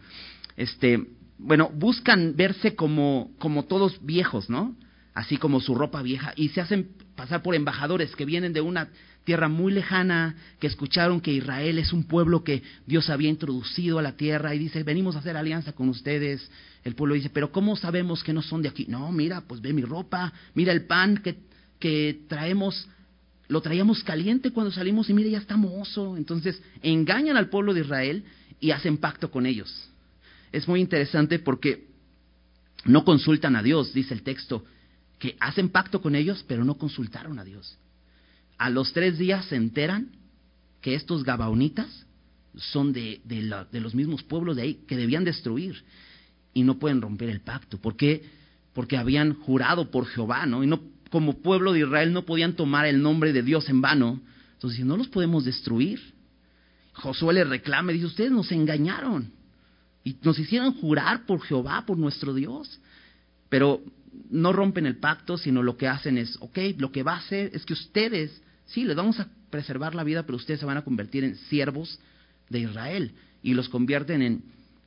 Este, 0.58 1.08
bueno, 1.40 1.72
buscan 1.74 2.36
verse 2.36 2.76
como, 2.76 3.32
como 3.40 3.66
todos 3.66 4.06
viejos, 4.06 4.50
¿no? 4.50 4.76
Así 5.14 5.38
como 5.38 5.60
su 5.60 5.74
ropa 5.74 6.02
vieja, 6.02 6.34
y 6.36 6.50
se 6.50 6.62
hacen 6.62 6.90
pasar 7.16 7.42
por 7.42 7.56
embajadores 7.56 8.16
que 8.16 8.26
vienen 8.26 8.54
de 8.54 8.62
una 8.62 8.90
tierra 9.24 9.48
muy 9.48 9.74
lejana, 9.74 10.36
que 10.60 10.68
escucharon 10.68 11.22
que 11.22 11.34
Israel 11.34 11.78
es 11.78 11.94
un 11.94 12.04
pueblo 12.04 12.44
que 12.44 12.64
Dios 12.86 13.10
había 13.10 13.30
introducido 13.30 14.00
a 14.00 14.02
la 14.02 14.16
tierra 14.16 14.54
y 14.56 14.60
dice, 14.60 14.84
venimos 14.84 15.16
a 15.16 15.20
hacer 15.20 15.36
alianza 15.38 15.74
con 15.74 15.90
ustedes. 15.90 16.50
El 16.84 16.96
pueblo 16.96 17.16
dice, 17.16 17.30
pero 17.30 17.52
¿cómo 17.52 17.76
sabemos 17.76 18.24
que 18.24 18.34
no 18.34 18.42
son 18.42 18.62
de 18.62 18.70
aquí? 18.70 18.86
No, 18.88 19.12
mira, 19.12 19.42
pues 19.42 19.62
ve 19.62 19.74
mi 19.74 19.82
ropa, 19.82 20.32
mira 20.54 20.72
el 20.72 20.86
pan 20.86 21.18
que, 21.18 21.38
que 21.80 22.22
traemos 22.28 22.88
lo 23.50 23.62
traíamos 23.62 24.04
caliente 24.04 24.52
cuando 24.52 24.72
salimos 24.72 25.10
y 25.10 25.14
mire, 25.14 25.32
ya 25.32 25.40
está 25.40 25.58
mozo. 25.58 26.16
Entonces 26.16 26.62
engañan 26.84 27.36
al 27.36 27.50
pueblo 27.50 27.74
de 27.74 27.82
Israel 27.82 28.24
y 28.60 28.72
hacen 28.72 28.98
pacto 28.98 29.32
con 29.32 29.48
ellos. 29.48 29.90
Es 30.52 30.68
muy 30.68 30.82
interesante 30.82 31.40
porque 31.40 31.88
no 32.86 33.04
consultan 33.04 33.56
a 33.56 33.64
Dios, 33.64 33.94
dice 33.94 34.14
el 34.14 34.24
texto, 34.24 34.64
que 35.20 35.36
hacen 35.40 35.70
pacto 35.70 36.02
con 36.02 36.16
ellos, 36.16 36.44
pero 36.48 36.64
no 36.64 36.78
consultaron 36.78 37.40
a 37.40 37.44
Dios. 37.44 37.78
A 38.58 38.70
los 38.70 38.94
tres 38.94 39.18
días 39.18 39.46
se 39.46 39.56
enteran 39.56 40.12
que 40.82 40.96
estos 40.96 41.24
gabaonitas 41.24 42.06
son 42.56 42.94
de, 42.94 43.22
los 43.72 43.94
mismos 43.94 44.24
pueblos 44.24 44.56
de 44.56 44.62
ahí 44.64 44.74
que 44.88 44.98
debían 44.98 45.24
destruir 45.24 45.84
y 46.54 46.64
no 46.64 46.80
pueden 46.80 47.02
romper 47.02 47.30
el 47.30 47.42
pacto. 47.42 47.78
¿Por 47.78 47.96
qué? 47.96 48.24
Porque 48.74 48.98
habían 48.98 49.34
jurado 49.36 49.92
por 49.92 50.08
Jehová, 50.08 50.46
¿no? 50.46 50.64
Y 50.64 50.68
no 50.68 50.82
como 51.10 51.42
pueblo 51.42 51.74
de 51.74 51.80
Israel 51.80 52.14
no 52.14 52.26
podían 52.26 52.54
tomar 52.54 52.86
el 52.86 53.02
nombre 53.02 53.34
de 53.34 53.42
Dios 53.42 53.68
en 53.70 53.82
vano. 53.82 54.22
Entonces, 54.54 54.86
no 54.86 54.96
los 54.96 55.08
podemos 55.08 55.44
destruir. 55.44 56.00
Josué 56.94 57.34
le 57.34 57.44
reclama 57.46 57.92
y 57.92 57.96
dice, 57.96 58.08
ustedes 58.08 58.32
nos 58.32 58.52
engañaron 58.52 59.32
y 60.04 60.18
nos 60.22 60.40
hicieron 60.40 60.74
jurar 60.74 61.26
por 61.26 61.42
Jehová, 61.42 61.86
por 61.86 61.98
nuestro 61.98 62.34
Dios. 62.34 62.80
Pero 63.50 63.82
no 64.30 64.54
rompen 64.54 64.86
el 64.86 64.98
pacto, 64.98 65.38
sino 65.38 65.64
lo 65.64 65.78
que 65.78 65.88
hacen 65.88 66.18
es, 66.18 66.38
ok, 66.40 66.58
lo 66.78 66.92
que 66.92 67.04
va 67.04 67.14
a 67.14 67.20
hacer 67.20 67.52
es 67.54 67.66
que 67.66 67.74
ustedes, 67.74 68.42
sí, 68.66 68.84
les 68.84 68.96
vamos 68.96 69.20
a 69.20 69.28
preservar 69.50 69.96
la 69.96 70.04
vida, 70.04 70.24
pero 70.24 70.38
ustedes 70.38 70.60
se 70.60 70.66
van 70.66 70.78
a 70.78 70.84
convertir 70.84 71.24
en 71.24 71.36
siervos 71.36 72.00
de 72.50 72.60
Israel 72.60 73.14
y 73.42 73.54
los 73.54 73.70
convierten 73.70 74.22
en 74.22 74.44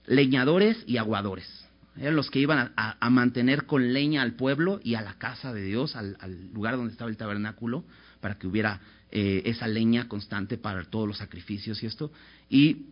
leñadores 0.06 0.82
y 0.86 0.96
aguadores. 0.96 1.62
Eran 1.96 2.16
los 2.16 2.30
que 2.30 2.40
iban 2.40 2.72
a, 2.74 3.10
mantener 3.10 3.66
con 3.66 3.92
leña 3.92 4.22
al 4.22 4.34
pueblo 4.34 4.80
y 4.82 4.94
a 4.94 5.02
la 5.02 5.14
casa 5.14 5.52
de 5.52 5.62
Dios, 5.62 5.94
al, 5.94 6.16
lugar 6.54 6.76
donde 6.76 6.92
estaba 6.92 7.10
el 7.10 7.18
tabernáculo, 7.18 7.84
para 8.20 8.38
que 8.38 8.46
hubiera 8.46 8.80
eh, 9.10 9.42
esa 9.44 9.68
leña 9.68 10.08
constante 10.08 10.56
para 10.56 10.84
todos 10.84 11.06
los 11.06 11.18
sacrificios 11.18 11.82
y 11.82 11.86
esto, 11.86 12.10
y, 12.48 12.86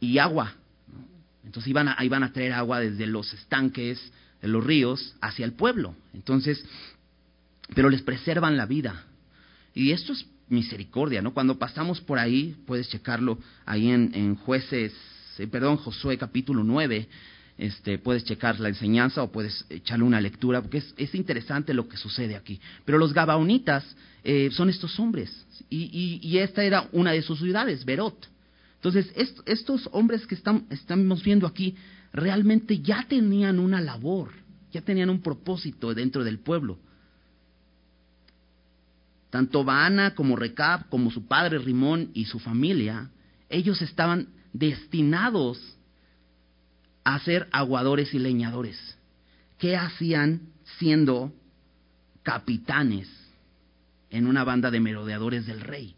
y 0.00 0.18
agua. 0.18 0.54
Entonces 1.44 1.68
iban 1.70 1.88
a, 1.88 1.96
iban 2.04 2.22
a 2.22 2.32
traer 2.32 2.52
agua 2.52 2.80
desde 2.80 3.06
los 3.06 3.32
estanques, 3.32 4.00
de 4.42 4.48
los 4.48 4.64
ríos, 4.64 5.14
hacia 5.20 5.44
el 5.44 5.52
pueblo. 5.52 5.94
Entonces, 6.14 6.64
pero 7.74 7.88
les 7.90 8.02
preservan 8.02 8.56
la 8.56 8.66
vida. 8.66 9.04
Y 9.74 9.92
esto 9.92 10.12
es 10.12 10.26
misericordia, 10.48 11.22
¿no? 11.22 11.32
Cuando 11.32 11.58
pasamos 11.58 12.00
por 12.00 12.18
ahí, 12.18 12.56
puedes 12.66 12.88
checarlo 12.88 13.38
ahí 13.64 13.90
en, 13.90 14.12
en 14.14 14.34
jueces, 14.34 14.92
eh, 15.38 15.46
perdón, 15.46 15.76
Josué 15.76 16.18
capítulo 16.18 16.64
9, 16.64 17.08
este, 17.60 17.98
puedes 17.98 18.24
checar 18.24 18.58
la 18.58 18.70
enseñanza 18.70 19.22
o 19.22 19.30
puedes 19.30 19.66
echarle 19.68 20.04
una 20.04 20.20
lectura, 20.20 20.62
porque 20.62 20.82
es, 20.96 21.14
interesante 21.14 21.74
lo 21.74 21.88
que 21.88 21.98
sucede 21.98 22.34
aquí. 22.34 22.58
Pero 22.86 22.96
los 22.96 23.12
Gabaonitas 23.12 23.84
eh, 24.24 24.48
son 24.52 24.70
estos 24.70 24.98
hombres, 24.98 25.30
y, 25.68 26.38
esta 26.38 26.64
era 26.64 26.88
una 26.92 27.12
de 27.12 27.22
sus 27.22 27.38
ciudades, 27.38 27.84
Berot. 27.84 28.28
Entonces, 28.82 29.12
estos 29.44 29.90
hombres 29.92 30.26
que 30.26 30.34
estamos 30.34 31.22
viendo 31.22 31.46
aquí 31.46 31.76
realmente 32.14 32.80
ya 32.80 33.04
tenían 33.06 33.58
una 33.58 33.78
labor, 33.78 34.30
ya 34.72 34.80
tenían 34.80 35.10
un 35.10 35.20
propósito 35.20 35.92
dentro 35.92 36.24
del 36.24 36.38
pueblo. 36.38 36.78
Tanto 39.28 39.64
Baana 39.64 40.14
como 40.14 40.34
Recab, 40.34 40.88
como 40.88 41.10
su 41.10 41.26
padre 41.26 41.58
Rimón 41.58 42.10
y 42.14 42.24
su 42.24 42.38
familia, 42.38 43.10
ellos 43.50 43.82
estaban 43.82 44.28
destinados 44.54 45.76
a 47.04 47.18
ser 47.18 47.48
aguadores 47.52 48.14
y 48.14 48.18
leñadores. 48.18 48.96
¿Qué 49.58 49.76
hacían 49.76 50.40
siendo 50.78 51.34
capitanes 52.22 53.08
en 54.08 54.26
una 54.26 54.42
banda 54.42 54.70
de 54.70 54.80
merodeadores 54.80 55.44
del 55.44 55.60
rey? 55.60 55.96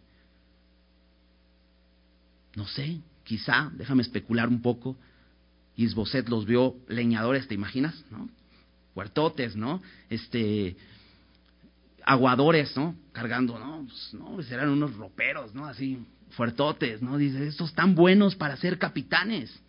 No 2.54 2.66
sé, 2.66 3.00
quizá, 3.24 3.70
déjame 3.74 4.02
especular 4.02 4.48
un 4.48 4.62
poco, 4.62 4.96
Isboset 5.76 6.28
los 6.28 6.44
vio 6.44 6.76
leñadores, 6.88 7.48
¿te 7.48 7.54
imaginas? 7.54 8.04
¿No? 8.10 8.28
Huertotes, 8.94 9.56
¿no? 9.56 9.82
Este, 10.10 10.76
aguadores, 12.04 12.76
¿no? 12.76 12.94
Cargando, 13.12 13.58
¿no? 13.58 13.86
Pues, 13.86 14.14
no, 14.14 14.34
pues 14.34 14.50
eran 14.50 14.68
unos 14.68 14.94
roperos, 14.96 15.54
¿no? 15.54 15.66
Así, 15.66 15.98
fuertotes, 16.30 17.00
¿no? 17.00 17.16
Dice, 17.16 17.46
estos 17.46 17.70
están 17.70 17.94
buenos 17.94 18.36
para 18.36 18.56
ser 18.56 18.78
capitanes. 18.78 19.62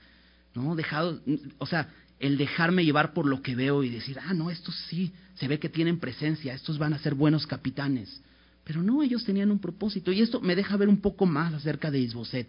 ¿no? 0.53 0.75
Dejado, 0.75 1.21
o 1.57 1.65
sea, 1.65 1.89
el 2.19 2.37
dejarme 2.37 2.85
llevar 2.85 3.13
por 3.13 3.25
lo 3.25 3.41
que 3.41 3.55
veo 3.55 3.83
y 3.83 3.89
decir, 3.89 4.17
ah, 4.19 4.33
no, 4.33 4.49
estos 4.49 4.75
sí, 4.89 5.11
se 5.35 5.47
ve 5.47 5.59
que 5.59 5.69
tienen 5.69 5.99
presencia, 5.99 6.53
estos 6.53 6.77
van 6.77 6.93
a 6.93 6.99
ser 6.99 7.15
buenos 7.15 7.47
capitanes. 7.47 8.21
Pero 8.63 8.81
no, 8.81 9.03
ellos 9.03 9.25
tenían 9.25 9.51
un 9.51 9.59
propósito. 9.59 10.11
Y 10.11 10.21
esto 10.21 10.39
me 10.39 10.55
deja 10.55 10.77
ver 10.77 10.87
un 10.87 11.01
poco 11.01 11.25
más 11.25 11.53
acerca 11.53 11.91
de 11.91 11.99
Isboset, 11.99 12.47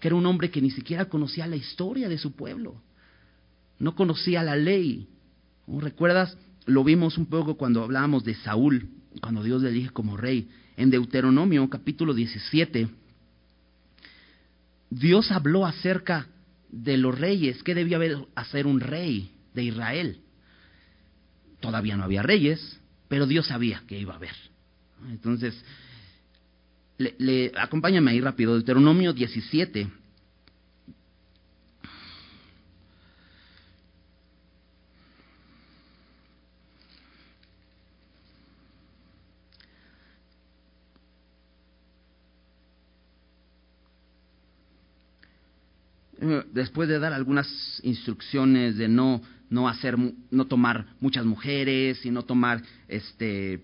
que 0.00 0.08
era 0.08 0.16
un 0.16 0.26
hombre 0.26 0.50
que 0.50 0.62
ni 0.62 0.70
siquiera 0.70 1.04
conocía 1.04 1.46
la 1.46 1.56
historia 1.56 2.08
de 2.08 2.18
su 2.18 2.32
pueblo. 2.32 2.82
No 3.78 3.94
conocía 3.94 4.42
la 4.42 4.56
ley. 4.56 5.08
¿Recuerdas? 5.68 6.36
Lo 6.66 6.82
vimos 6.82 7.18
un 7.18 7.26
poco 7.26 7.56
cuando 7.56 7.84
hablábamos 7.84 8.24
de 8.24 8.34
Saúl, 8.34 8.88
cuando 9.20 9.42
Dios 9.42 9.62
le 9.62 9.70
dije 9.70 9.90
como 9.90 10.16
rey. 10.16 10.48
En 10.76 10.90
Deuteronomio 10.90 11.68
capítulo 11.68 12.14
17, 12.14 12.88
Dios 14.88 15.30
habló 15.30 15.66
acerca 15.66 16.26
de 16.70 16.96
los 16.96 17.18
reyes, 17.18 17.62
¿qué 17.62 17.74
debía 17.74 17.96
haber 17.96 18.16
hacer 18.34 18.66
un 18.66 18.80
rey 18.80 19.30
de 19.54 19.64
Israel? 19.64 20.20
Todavía 21.60 21.96
no 21.96 22.04
había 22.04 22.22
reyes, 22.22 22.80
pero 23.08 23.26
Dios 23.26 23.46
sabía 23.46 23.82
que 23.86 23.98
iba 23.98 24.14
a 24.14 24.16
haber. 24.16 24.34
Entonces, 25.10 25.54
le, 27.00 27.52
acompáñame 27.56 28.10
ahí 28.10 28.20
rápido, 28.20 28.54
Deuteronomio 28.54 29.12
17, 29.12 29.88
Eh, 46.22 46.44
después 46.52 46.86
de 46.88 46.98
dar 46.98 47.14
algunas 47.14 47.48
instrucciones 47.82 48.76
de 48.76 48.88
no, 48.88 49.22
no 49.48 49.68
hacer, 49.68 49.96
no 50.30 50.46
tomar 50.46 50.86
muchas 51.00 51.24
mujeres 51.24 52.04
y 52.04 52.10
no 52.10 52.24
tomar 52.24 52.62
este 52.88 53.62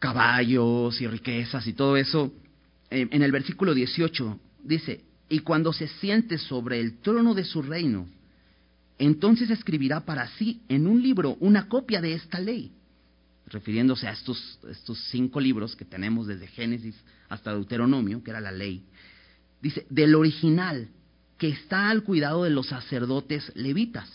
caballos 0.00 1.00
y 1.00 1.06
riquezas 1.06 1.64
y 1.68 1.74
todo 1.74 1.96
eso, 1.96 2.32
eh, 2.90 3.06
en 3.08 3.22
el 3.22 3.30
versículo 3.30 3.74
18 3.74 4.40
dice, 4.64 5.04
y 5.28 5.40
cuando 5.40 5.72
se 5.72 5.86
siente 5.86 6.38
sobre 6.38 6.80
el 6.80 6.98
trono 6.98 7.34
de 7.34 7.44
su 7.44 7.62
reino, 7.62 8.08
entonces 8.98 9.48
escribirá 9.50 10.00
para 10.04 10.26
sí 10.36 10.62
en 10.68 10.88
un 10.88 11.00
libro 11.00 11.36
una 11.38 11.68
copia 11.68 12.00
de 12.00 12.14
esta 12.14 12.40
ley, 12.40 12.72
refiriéndose 13.46 14.08
a 14.08 14.12
estos, 14.12 14.58
estos 14.68 14.98
cinco 15.10 15.38
libros 15.38 15.76
que 15.76 15.84
tenemos 15.84 16.26
desde 16.26 16.48
Génesis 16.48 16.96
hasta 17.28 17.52
Deuteronomio, 17.52 18.24
que 18.24 18.30
era 18.30 18.40
la 18.40 18.52
ley. 18.52 18.84
Dice, 19.62 19.86
del 19.88 20.16
original, 20.16 20.88
que 21.38 21.48
está 21.48 21.90
al 21.90 22.02
cuidado 22.02 22.44
de 22.44 22.50
los 22.50 22.68
sacerdotes 22.68 23.52
levitas, 23.54 24.10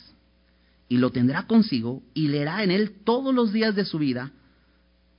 y 0.88 0.98
lo 0.98 1.12
tendrá 1.12 1.48
consigo 1.48 2.04
y 2.14 2.28
leerá 2.28 2.64
en 2.64 2.72
él 2.72 2.92
todos 3.04 3.34
los 3.34 3.52
días 3.52 3.76
de 3.76 3.86
su 3.86 3.98
vida. 3.98 4.32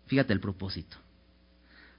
Fíjate 0.07 0.33
el 0.33 0.41
propósito, 0.41 0.97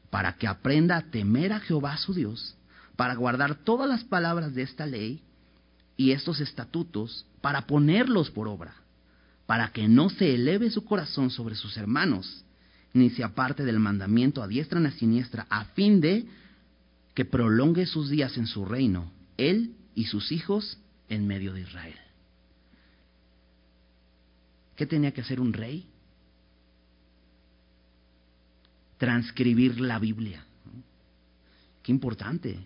para 0.10 0.34
que 0.34 0.48
aprenda 0.48 0.98
a 0.98 1.12
temer 1.12 1.54
a 1.54 1.60
Jehová 1.60 1.98
su 1.98 2.14
Dios, 2.14 2.56
para 2.96 3.16
guardar 3.16 3.56
todas 3.56 3.88
las 3.88 4.04
palabras 4.04 4.56
de 4.56 4.64
esta 4.64 4.86
ley 4.86 5.22
y 5.96 6.12
estos 6.12 6.40
estatutos, 6.40 7.26
para 7.42 7.68
ponerlos 7.68 8.32
por 8.32 8.48
obra, 8.48 8.76
para 9.46 9.72
que 9.72 9.88
no 9.88 10.10
se 10.10 10.36
eleve 10.36 10.70
su 10.72 10.84
corazón 10.86 11.30
sobre 11.30 11.56
sus 11.56 11.78
hermanos, 11.78 12.44
ni 12.94 13.10
se 13.10 13.24
aparte 13.24 13.64
del 13.64 13.80
mandamiento 13.80 14.42
a 14.42 14.48
diestra 14.48 14.80
ni 14.80 14.88
a 14.88 14.92
siniestra, 14.92 15.46
a 15.50 15.66
fin 15.66 16.02
de 16.02 16.26
que 17.14 17.26
prolongue 17.26 17.86
sus 17.86 18.10
días 18.10 18.38
en 18.38 18.48
su 18.48 18.66
reino, 18.66 19.12
él 19.38 19.76
y 19.96 20.06
sus 20.06 20.32
hijos 20.32 20.78
en 21.10 21.28
medio 21.28 21.54
de 21.54 21.62
Israel. 21.62 21.98
¿Qué 24.76 24.86
tenía 24.86 25.12
que 25.12 25.22
hacer 25.22 25.40
un 25.40 25.54
rey? 25.54 25.88
Transcribir 28.98 29.80
la 29.80 30.00
Biblia. 30.00 30.44
Qué 31.84 31.92
importante. 31.92 32.60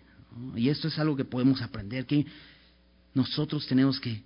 Y 0.56 0.68
esto 0.68 0.88
es 0.88 0.98
algo 0.98 1.16
que 1.16 1.24
podemos 1.24 1.62
aprender, 1.62 2.06
que 2.06 2.26
nosotros 3.14 3.66
tenemos 3.66 4.00
que 4.00 4.22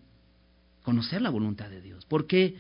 conocer 0.82 1.20
la 1.20 1.30
voluntad 1.30 1.68
de 1.68 1.80
Dios, 1.80 2.04
porque 2.08 2.56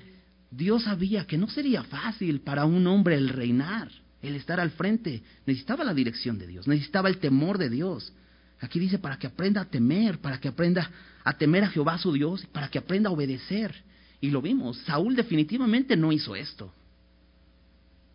Dios 0.50 0.82
sabía 0.84 1.26
que 1.26 1.38
no 1.38 1.48
sería 1.48 1.84
fácil 1.84 2.40
para 2.40 2.64
un 2.64 2.86
hombre 2.86 3.16
el 3.16 3.28
reinar, 3.28 3.90
el 4.20 4.34
estar 4.34 4.58
al 4.58 4.70
frente. 4.72 5.22
Necesitaba 5.46 5.84
la 5.84 5.94
dirección 5.94 6.38
de 6.38 6.46
Dios, 6.46 6.66
necesitaba 6.66 7.08
el 7.08 7.18
temor 7.18 7.58
de 7.58 7.70
Dios. 7.70 8.12
Aquí 8.60 8.80
dice 8.80 8.98
para 8.98 9.18
que 9.18 9.26
aprenda 9.26 9.60
a 9.60 9.66
temer, 9.66 10.18
para 10.18 10.40
que 10.40 10.48
aprenda 10.48 10.90
a 11.22 11.36
temer 11.36 11.64
a 11.64 11.68
Jehová 11.68 11.98
su 11.98 12.12
Dios, 12.12 12.44
para 12.46 12.68
que 12.68 12.78
aprenda 12.78 13.10
a 13.10 13.12
obedecer. 13.12 13.74
Y 14.20 14.30
lo 14.30 14.42
vimos, 14.42 14.78
Saúl 14.78 15.14
definitivamente 15.14 15.96
no 15.96 16.10
hizo 16.10 16.34
esto, 16.34 16.72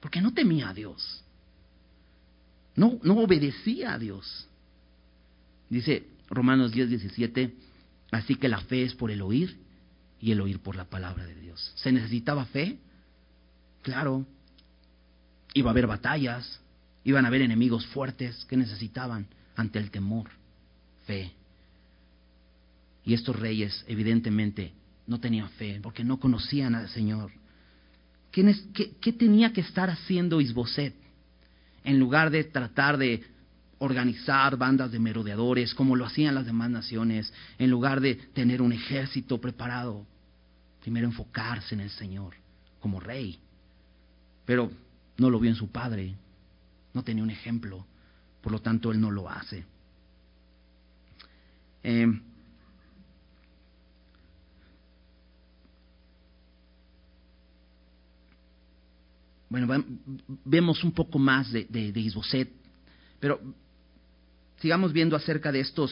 porque 0.02 0.22
no 0.22 0.34
temía 0.34 0.70
a 0.70 0.74
Dios, 0.74 1.24
no, 2.76 3.00
no 3.04 3.20
obedecía 3.20 3.94
a 3.94 4.00
Dios. 4.00 4.48
Dice 5.70 6.08
Romanos 6.30 6.72
10, 6.72 6.90
17, 6.90 7.54
así 8.12 8.36
que 8.36 8.50
la 8.50 8.60
fe 8.62 8.84
es 8.84 8.96
por 8.96 9.12
el 9.12 9.22
oír 9.22 9.58
y 10.20 10.32
el 10.32 10.42
oír 10.42 10.60
por 10.60 10.76
la 10.76 10.86
palabra 10.86 11.26
de 11.26 11.36
Dios. 11.36 11.72
¿Se 11.76 11.92
necesitaba 11.92 12.46
fe? 12.46 12.78
Claro. 13.82 14.26
Iba 15.54 15.70
a 15.70 15.74
haber 15.74 15.88
batallas, 15.88 16.60
iban 17.04 17.26
a 17.26 17.28
haber 17.28 17.42
enemigos 17.42 17.86
fuertes 17.88 18.46
que 18.46 18.58
necesitaban 18.58 19.28
ante 19.56 19.80
el 19.80 19.92
temor, 19.92 20.30
fe. 21.06 21.32
Y 23.04 23.14
estos 23.14 23.36
reyes 23.36 23.84
evidentemente 23.88 24.74
no 25.08 25.20
tenían 25.20 25.50
fe 25.52 25.80
porque 25.82 26.04
no 26.04 26.20
conocían 26.20 26.76
al 26.76 26.90
Señor. 26.90 27.32
¿Qué, 28.32 29.14
tenía 29.14 29.52
que 29.52 29.62
estar 29.62 29.90
haciendo 29.90 30.40
Isboset? 30.40 30.96
En 31.84 32.00
lugar 32.00 32.30
de 32.30 32.46
tratar 32.46 32.98
de 32.98 33.24
organizar 33.80 34.56
bandas 34.58 34.92
de 34.92 35.00
merodeadores 35.00 35.74
como 35.74 35.96
lo 35.96 36.06
hacían 36.06 36.36
las 36.36 36.46
demás 36.46 36.70
naciones, 36.70 37.34
en 37.58 37.70
lugar 37.70 38.00
de 38.00 38.16
tener 38.16 38.62
un 38.62 38.72
ejército 38.72 39.42
preparado, 39.42 40.06
primero 40.82 41.08
enfocarse 41.08 41.76
en 41.76 41.82
el 41.82 41.90
Señor 41.90 42.36
como 42.80 43.00
rey. 43.00 43.40
Pero 44.46 44.72
no 45.18 45.30
lo 45.30 45.40
vio 45.40 45.50
en 45.50 45.56
su 45.56 45.70
padre, 45.70 46.16
no 46.94 47.04
tenía 47.04 47.24
un 47.24 47.32
ejemplo. 47.32 47.86
Por 48.42 48.52
lo 48.52 48.60
tanto, 48.60 48.92
Él 48.92 49.02
no 49.02 49.12
lo 49.12 49.30
hace. 49.30 49.66
Eh, 51.84 52.22
bueno, 59.52 59.84
vemos 60.46 60.82
un 60.82 60.94
poco 60.94 61.20
más 61.20 61.52
de, 61.52 61.66
de, 61.66 62.00
Isboset, 62.00 62.50
pero 63.20 63.42
sigamos 64.62 64.94
viendo 64.94 65.18
acerca 65.18 65.52
de 65.52 65.60
estos 65.60 65.92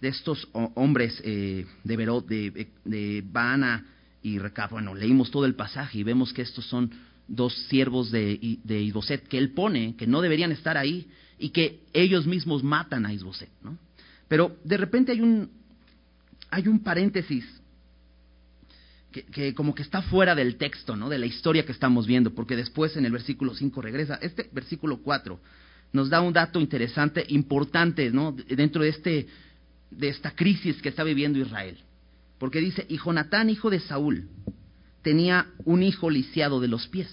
de 0.00 0.08
estos 0.08 0.48
hombres 0.52 1.20
eh, 1.22 1.66
de 1.84 1.96
Berot, 1.96 2.26
de, 2.26 2.68
de 2.84 3.22
Bana 3.30 3.84
y 4.22 4.38
Recab. 4.38 4.70
Bueno, 4.70 4.94
leímos 4.94 5.30
todo 5.30 5.44
el 5.44 5.54
pasaje 5.54 5.98
y 5.98 6.02
vemos 6.02 6.32
que 6.32 6.42
estos 6.42 6.64
son 6.64 6.90
dos 7.26 7.52
siervos 7.68 8.10
de, 8.10 8.58
de 8.64 8.80
Isboset 8.80 9.28
que 9.28 9.36
él 9.36 9.50
pone, 9.50 9.94
que 9.96 10.06
no 10.06 10.22
deberían 10.22 10.52
estar 10.52 10.78
ahí, 10.78 11.08
y 11.38 11.50
que 11.50 11.80
ellos 11.92 12.26
mismos 12.26 12.62
matan 12.62 13.04
a 13.04 13.12
Isboset, 13.12 13.50
¿no? 13.62 13.76
Pero 14.28 14.56
de 14.64 14.76
repente 14.78 15.12
hay 15.12 15.20
un, 15.20 15.50
hay 16.50 16.68
un 16.68 16.78
paréntesis 16.80 17.44
que, 19.12 19.54
como 19.54 19.74
que 19.74 19.82
está 19.82 20.02
fuera 20.02 20.34
del 20.34 20.56
texto, 20.56 20.96
¿no? 20.96 21.08
De 21.08 21.18
la 21.18 21.26
historia 21.26 21.64
que 21.64 21.72
estamos 21.72 22.06
viendo, 22.06 22.34
porque 22.34 22.56
después 22.56 22.96
en 22.96 23.06
el 23.06 23.12
versículo 23.12 23.54
5 23.54 23.80
regresa. 23.80 24.16
Este 24.16 24.48
versículo 24.52 24.98
4 24.98 25.40
nos 25.92 26.10
da 26.10 26.20
un 26.20 26.32
dato 26.32 26.60
interesante, 26.60 27.24
importante, 27.28 28.10
¿no? 28.10 28.32
Dentro 28.32 28.82
de, 28.82 28.90
este, 28.90 29.28
de 29.90 30.08
esta 30.08 30.32
crisis 30.32 30.82
que 30.82 30.90
está 30.90 31.04
viviendo 31.04 31.38
Israel. 31.38 31.78
Porque 32.38 32.60
dice, 32.60 32.84
y 32.88 32.98
Jonatán, 32.98 33.50
hijo 33.50 33.70
de 33.70 33.80
Saúl, 33.80 34.28
tenía 35.02 35.46
un 35.64 35.82
hijo 35.82 36.10
lisiado 36.10 36.60
de 36.60 36.68
los 36.68 36.86
pies. 36.88 37.08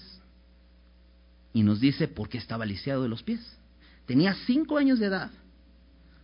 Y 1.52 1.62
nos 1.62 1.80
dice 1.80 2.08
por 2.08 2.28
qué 2.28 2.36
estaba 2.36 2.66
lisiado 2.66 3.02
de 3.02 3.08
los 3.08 3.22
pies. 3.22 3.40
Tenía 4.04 4.34
cinco 4.46 4.76
años 4.76 4.98
de 4.98 5.06
edad 5.06 5.30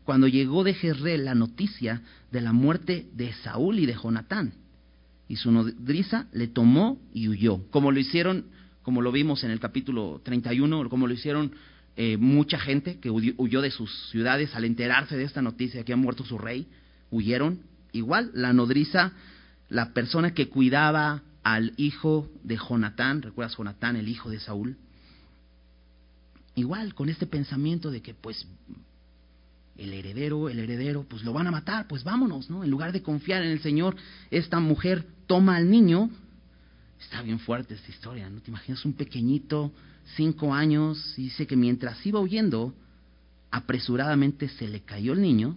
cuando 0.04 0.28
llegó 0.28 0.64
de 0.64 0.74
Jezreel 0.74 1.24
la 1.24 1.35
noticia 1.35 2.02
de 2.30 2.40
la 2.40 2.52
muerte 2.52 3.06
de 3.14 3.32
Saúl 3.32 3.78
y 3.78 3.87
de 3.87 3.94
Jonatán. 3.94 4.52
Y 5.33 5.37
su 5.37 5.51
nodriza 5.51 6.27
le 6.33 6.47
tomó 6.47 7.01
y 7.14 7.27
huyó, 7.27 7.66
como 7.71 7.90
lo 7.90 7.99
hicieron, 7.99 8.49
como 8.83 9.01
lo 9.01 9.11
vimos 9.11 9.45
en 9.45 9.51
el 9.51 9.61
capítulo 9.61 10.21
31, 10.23 10.90
como 10.90 11.07
lo 11.07 11.14
hicieron 11.14 11.55
eh, 11.97 12.18
mucha 12.18 12.59
gente 12.59 13.01
que 13.01 13.09
huyó 13.11 13.62
de 13.62 13.71
sus 13.71 14.11
ciudades 14.11 14.55
al 14.55 14.66
enterarse 14.66 15.16
de 15.16 15.25
esta 15.25 15.40
noticia 15.40 15.87
que 15.87 15.95
ha 15.95 15.97
muerto 15.97 16.27
su 16.27 16.37
rey, 16.37 16.66
huyeron. 17.11 17.61
Igual, 17.92 18.31
la 18.35 18.53
nodriza, 18.53 19.12
la 19.71 19.95
persona 19.95 20.35
que 20.35 20.51
cuidaba 20.51 21.23
al 21.42 21.73
hijo 21.79 22.31
de 22.45 22.59
Jonatán, 22.59 23.23
¿recuerdas 23.23 23.57
Jonatán, 23.57 23.97
el 23.97 24.09
hijo 24.09 24.29
de 24.29 24.38
Saúl? 24.38 24.77
Igual, 26.57 26.95
con 26.95 27.09
este 27.09 27.27
pensamiento 27.27 27.90
de 27.90 28.03
que 28.03 28.12
pues 28.12 28.47
el 29.76 29.92
heredero, 29.92 30.48
el 30.48 30.58
heredero, 30.58 31.04
pues 31.04 31.24
lo 31.24 31.32
van 31.32 31.46
a 31.46 31.50
matar, 31.50 31.88
pues 31.88 32.04
vámonos, 32.04 32.50
¿no? 32.50 32.62
En 32.64 32.70
lugar 32.70 32.92
de 32.92 33.02
confiar 33.02 33.42
en 33.42 33.50
el 33.50 33.61
Señor, 33.61 33.96
esta 34.30 34.61
mujer 34.61 35.04
toma 35.26 35.56
al 35.56 35.70
niño. 35.70 36.11
Está 37.00 37.22
bien 37.22 37.38
fuerte 37.38 37.74
esta 37.74 37.90
historia, 37.90 38.28
¿no? 38.28 38.40
Te 38.40 38.50
imaginas 38.50 38.85
un 38.85 38.92
pequeñito, 38.92 39.72
cinco 40.16 40.54
años, 40.54 41.14
y 41.16 41.24
dice 41.24 41.46
que 41.46 41.56
mientras 41.56 42.04
iba 42.06 42.20
huyendo, 42.20 42.74
apresuradamente 43.50 44.48
se 44.48 44.68
le 44.68 44.80
cayó 44.80 45.12
el 45.12 45.22
niño 45.22 45.56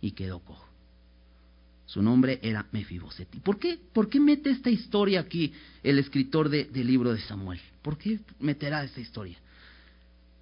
y 0.00 0.12
quedó 0.12 0.40
cojo. 0.40 0.64
Su 1.86 2.02
nombre 2.02 2.40
era 2.42 2.66
Mefiboset. 2.72 3.28
por 3.40 3.58
qué, 3.58 3.78
por 3.92 4.08
qué 4.08 4.18
mete 4.18 4.50
esta 4.50 4.70
historia 4.70 5.20
aquí 5.20 5.52
el 5.82 5.98
escritor 5.98 6.48
de, 6.48 6.64
del 6.64 6.86
libro 6.86 7.12
de 7.12 7.20
Samuel? 7.20 7.60
¿Por 7.82 7.98
qué 7.98 8.20
meterá 8.40 8.82
esta 8.84 9.00
historia? 9.00 9.36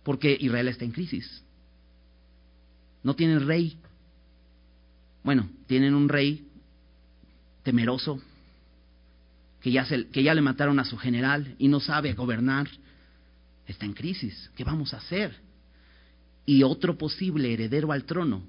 Porque 0.05 0.37
Israel 0.41 0.69
está 0.69 0.85
en 0.85 0.93
crisis. 0.93 1.43
No 3.03 3.15
tienen 3.15 3.47
rey. 3.47 3.77
Bueno, 5.25 5.49
tienen 5.67 5.95
un 5.95 6.09
rey 6.09 6.47
temeroso, 7.63 8.21
que 9.61 9.71
ya, 9.71 9.85
se, 9.85 10.09
que 10.09 10.23
ya 10.23 10.35
le 10.35 10.41
mataron 10.41 10.81
a 10.81 10.85
su 10.85 10.97
general 10.97 11.55
y 11.59 11.69
no 11.69 11.81
sabe 11.81 12.13
gobernar. 12.15 12.69
Está 13.67 13.87
en 13.87 13.95
crisis. 13.95 14.51
¿Qué 14.57 14.65
vamos 14.65 14.93
a 14.93 14.99
hacer? 14.99 15.37
Y 16.45 16.65
otro 16.65 16.99
posible 16.99 17.53
heredero 17.53 17.93
al 17.93 18.05
trono, 18.05 18.43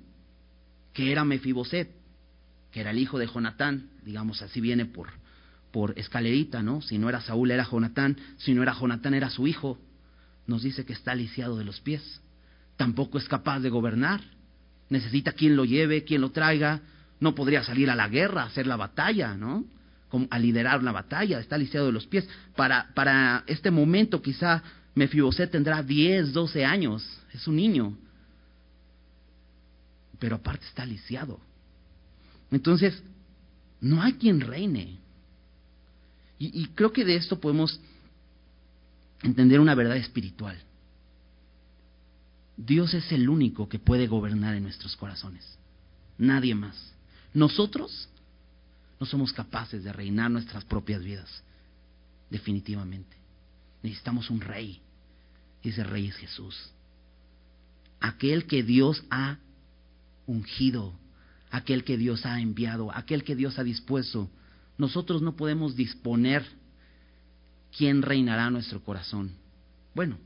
que 0.94 1.12
era 1.12 1.24
Mefiboset, 1.24 1.92
que 2.72 2.82
era 2.82 2.90
el 2.90 2.98
hijo 2.98 3.20
de 3.20 3.28
Jonatán, 3.28 3.92
digamos 4.04 4.42
así 4.42 4.60
viene 4.60 4.86
por, 4.86 5.10
por 5.72 5.98
escalerita, 6.00 6.64
¿no? 6.64 6.82
Si 6.82 6.98
no 6.98 7.08
era 7.08 7.22
Saúl 7.22 7.52
era 7.52 7.64
Jonatán, 7.64 8.18
si 8.38 8.56
no 8.56 8.64
era 8.64 8.74
Jonatán 8.74 9.14
era 9.14 9.30
su 9.30 9.46
hijo. 9.46 9.78
Nos 10.48 10.64
dice 10.64 10.84
que 10.84 10.94
está 10.94 11.14
lisiado 11.14 11.56
de 11.56 11.64
los 11.64 11.80
pies. 11.80 12.22
Tampoco 12.76 13.20
es 13.20 13.28
capaz 13.28 13.60
de 13.60 13.70
gobernar 13.70 14.22
necesita 14.94 15.34
quien 15.34 15.56
lo 15.56 15.66
lleve, 15.66 16.06
quien 16.06 16.22
lo 16.22 16.32
traiga, 16.32 16.82
no 17.20 17.36
podría 17.36 17.64
salir 17.64 17.90
a 17.90 17.96
la 17.96 18.08
guerra, 18.08 18.44
a 18.44 18.46
hacer 18.46 18.68
la 18.68 18.78
batalla, 18.78 19.36
¿no? 19.36 19.66
a 20.30 20.38
liderar 20.38 20.80
una 20.80 20.92
batalla, 20.92 21.40
está 21.40 21.58
lisiado 21.58 21.88
de 21.88 21.92
los 21.92 22.06
pies. 22.06 22.28
Para, 22.56 22.92
para 22.94 23.44
este 23.48 23.72
momento 23.72 24.22
quizá 24.22 24.62
Mefiboset 24.94 25.50
tendrá 25.50 25.82
10, 25.82 26.34
12 26.34 26.64
años, 26.64 27.04
es 27.34 27.48
un 27.48 27.56
niño, 27.56 27.98
pero 30.20 30.36
aparte 30.36 30.66
está 30.68 30.86
lisiado. 30.86 31.40
Entonces, 32.52 33.02
no 33.82 34.04
hay 34.04 34.14
quien 34.14 34.40
reine. 34.40 35.00
Y, 36.38 36.62
y 36.62 36.68
creo 36.76 36.94
que 36.94 37.04
de 37.04 37.16
esto 37.16 37.40
podemos 37.40 37.82
entender 39.24 39.60
una 39.60 39.74
verdad 39.74 39.98
espiritual. 39.98 40.62
Dios 42.58 42.94
es 42.94 43.12
el 43.12 43.30
único 43.30 43.68
que 43.68 43.80
puede 43.80 44.08
gobernar 44.08 44.56
en 44.56 44.64
nuestros 44.64 44.96
corazones. 44.96 45.58
Nadie 46.18 46.56
más. 46.56 46.94
Nosotros 47.34 48.10
no 49.00 49.06
somos 49.06 49.34
capaces 49.34 49.84
de 49.84 49.92
reinar 49.92 50.30
nuestras 50.30 50.64
propias 50.64 51.04
vidas. 51.04 51.44
Definitivamente. 52.30 53.18
Necesitamos 53.82 54.30
un 54.30 54.42
rey. 54.42 54.82
Y 55.62 55.70
ese 55.70 55.84
rey 55.84 56.08
es 56.08 56.16
Jesús. 56.16 56.72
Aquel 58.00 58.46
que 58.46 58.64
Dios 58.64 59.04
ha 59.10 59.38
ungido. 60.28 60.94
Aquel 61.50 61.84
que 61.84 61.98
Dios 61.98 62.26
ha 62.26 62.40
enviado. 62.40 62.96
Aquel 62.96 63.24
que 63.24 63.36
Dios 63.36 63.58
ha 63.58 63.64
dispuesto. 63.64 64.30
Nosotros 64.78 65.22
no 65.22 65.36
podemos 65.36 65.76
disponer 65.76 66.46
quién 67.76 68.02
reinará 68.02 68.50
nuestro 68.50 68.84
corazón. 68.84 69.32
Bueno, 69.96 70.18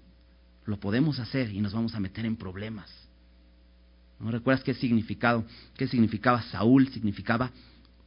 lo 0.68 0.80
podemos 0.80 1.18
hacer 1.18 1.52
y 1.52 1.62
nos 1.62 1.74
vamos 1.74 1.96
a 1.96 2.00
meter 2.00 2.26
en 2.26 2.36
problemas. 2.36 2.92
¿No 4.20 4.30
recuerdas 4.32 4.64
qué 4.64 4.74
significado? 4.74 5.46
¿Qué 5.76 5.88
significaba 5.88 6.42
Saúl? 6.44 6.90
Significaba 6.90 7.52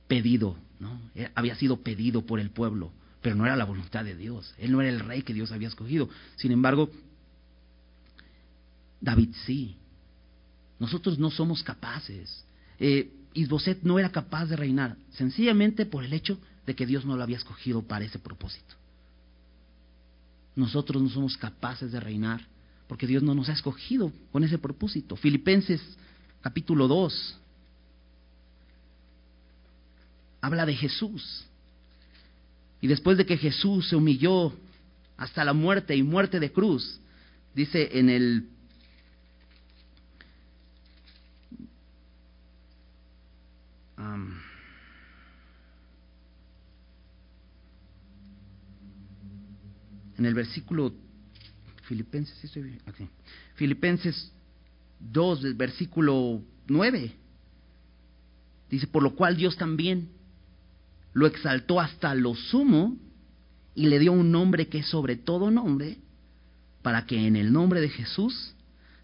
pedido, 0.06 0.56
¿no? 0.78 1.00
Eh, 1.14 1.30
había 1.34 1.54
sido 1.54 1.78
pedido 1.78 2.26
por 2.26 2.38
el 2.38 2.50
pueblo, 2.50 2.92
pero 3.22 3.34
no 3.34 3.46
era 3.46 3.56
la 3.56 3.64
voluntad 3.64 4.04
de 4.04 4.14
Dios. 4.14 4.54
Él 4.58 4.72
no 4.72 4.82
era 4.82 4.90
el 4.90 5.00
rey 5.00 5.22
que 5.22 5.32
Dios 5.32 5.52
había 5.52 5.68
escogido. 5.68 6.10
Sin 6.36 6.52
embargo, 6.52 6.90
David 9.00 9.30
sí. 9.46 9.76
Nosotros 10.78 11.18
no 11.18 11.30
somos 11.30 11.62
capaces. 11.62 12.44
Eh, 12.78 13.10
Isboset 13.32 13.82
no 13.84 13.98
era 13.98 14.10
capaz 14.10 14.46
de 14.46 14.56
reinar, 14.56 14.96
sencillamente 15.12 15.86
por 15.86 16.04
el 16.04 16.12
hecho 16.12 16.38
de 16.66 16.74
que 16.74 16.86
Dios 16.86 17.06
no 17.06 17.16
lo 17.16 17.22
había 17.22 17.36
escogido 17.36 17.82
para 17.82 18.04
ese 18.04 18.18
propósito 18.18 18.79
nosotros 20.56 21.02
no 21.02 21.08
somos 21.08 21.36
capaces 21.36 21.92
de 21.92 22.00
reinar, 22.00 22.46
porque 22.88 23.06
Dios 23.06 23.22
no 23.22 23.34
nos 23.34 23.48
ha 23.48 23.52
escogido 23.52 24.12
con 24.32 24.44
ese 24.44 24.58
propósito. 24.58 25.16
Filipenses 25.16 25.80
capítulo 26.40 26.88
2 26.88 27.38
habla 30.40 30.66
de 30.66 30.74
Jesús. 30.74 31.46
Y 32.80 32.86
después 32.86 33.18
de 33.18 33.26
que 33.26 33.36
Jesús 33.36 33.88
se 33.88 33.96
humilló 33.96 34.52
hasta 35.16 35.44
la 35.44 35.52
muerte 35.52 35.94
y 35.94 36.02
muerte 36.02 36.40
de 36.40 36.50
cruz, 36.50 36.98
dice 37.54 37.90
en 37.98 38.08
el 38.08 38.48
en 50.20 50.26
el 50.26 50.34
versículo 50.34 50.92
Filipenses, 51.84 52.38
Filipenses 53.54 54.30
2, 55.00 55.56
versículo 55.56 56.42
9. 56.68 57.12
Dice, 58.68 58.86
por 58.86 59.02
lo 59.02 59.16
cual 59.16 59.36
Dios 59.36 59.56
también 59.56 60.10
lo 61.14 61.26
exaltó 61.26 61.80
hasta 61.80 62.14
lo 62.14 62.34
sumo 62.34 62.98
y 63.74 63.86
le 63.86 63.98
dio 63.98 64.12
un 64.12 64.30
nombre 64.30 64.68
que 64.68 64.80
es 64.80 64.86
sobre 64.88 65.16
todo 65.16 65.50
nombre, 65.50 65.96
para 66.82 67.06
que 67.06 67.26
en 67.26 67.34
el 67.34 67.50
nombre 67.50 67.80
de 67.80 67.88
Jesús 67.88 68.54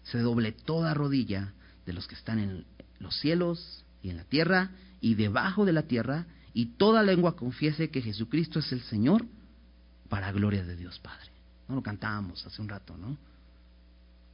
se 0.03 0.19
doble 0.19 0.51
toda 0.51 0.93
rodilla 0.93 1.51
de 1.87 1.93
los 1.93 2.07
que 2.07 2.13
están 2.13 2.37
en 2.37 2.65
los 2.99 3.19
cielos 3.19 3.83
y 4.03 4.11
en 4.11 4.17
la 4.17 4.23
tierra 4.23 4.69
y 5.01 5.15
debajo 5.15 5.65
de 5.65 5.73
la 5.73 5.83
tierra, 5.83 6.27
y 6.53 6.77
toda 6.77 7.01
lengua 7.01 7.35
confiese 7.35 7.89
que 7.89 8.03
Jesucristo 8.03 8.59
es 8.59 8.71
el 8.71 8.81
Señor 8.81 9.25
para 10.09 10.31
gloria 10.31 10.63
de 10.63 10.75
Dios 10.75 10.99
Padre. 10.99 11.29
No 11.67 11.75
lo 11.75 11.83
cantábamos 11.83 12.45
hace 12.45 12.61
un 12.61 12.69
rato, 12.69 12.97
¿no? 12.97 13.17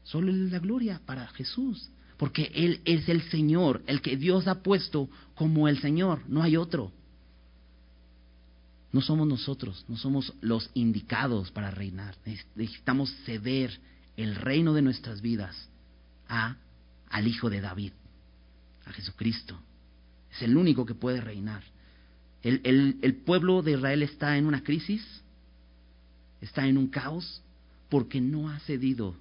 Solo 0.03 0.31
es 0.31 0.51
la 0.51 0.59
gloria 0.59 1.01
para 1.05 1.27
Jesús, 1.29 1.89
porque 2.17 2.51
Él 2.53 2.81
es 2.85 3.07
el 3.09 3.21
Señor, 3.29 3.81
el 3.87 4.01
que 4.01 4.17
Dios 4.17 4.47
ha 4.47 4.61
puesto 4.61 5.09
como 5.35 5.67
el 5.67 5.79
Señor, 5.79 6.21
no 6.27 6.43
hay 6.43 6.57
otro. 6.57 6.91
No 8.91 9.01
somos 9.01 9.27
nosotros, 9.27 9.83
no 9.87 9.97
somos 9.97 10.33
los 10.41 10.69
indicados 10.75 11.49
para 11.51 11.71
reinar. 11.71 12.15
Necesitamos 12.55 13.11
ceder 13.25 13.79
el 14.17 14.35
reino 14.35 14.73
de 14.73 14.83
nuestras 14.83 15.21
vidas 15.21 15.69
a, 16.27 16.57
al 17.09 17.27
Hijo 17.27 17.49
de 17.49 17.61
David, 17.61 17.93
a 18.85 18.91
Jesucristo. 18.91 19.59
Es 20.31 20.43
el 20.43 20.55
único 20.57 20.85
que 20.85 20.93
puede 20.93 21.21
reinar. 21.21 21.63
el, 22.43 22.99
el 23.01 23.15
pueblo 23.15 23.63
de 23.63 23.71
Israel 23.71 24.03
está 24.03 24.37
en 24.37 24.45
una 24.45 24.63
crisis, 24.63 25.03
está 26.43 26.67
en 26.67 26.77
un 26.77 26.87
caos 26.87 27.41
porque 27.89 28.19
no 28.19 28.49
ha 28.49 28.59
cedido 28.59 29.15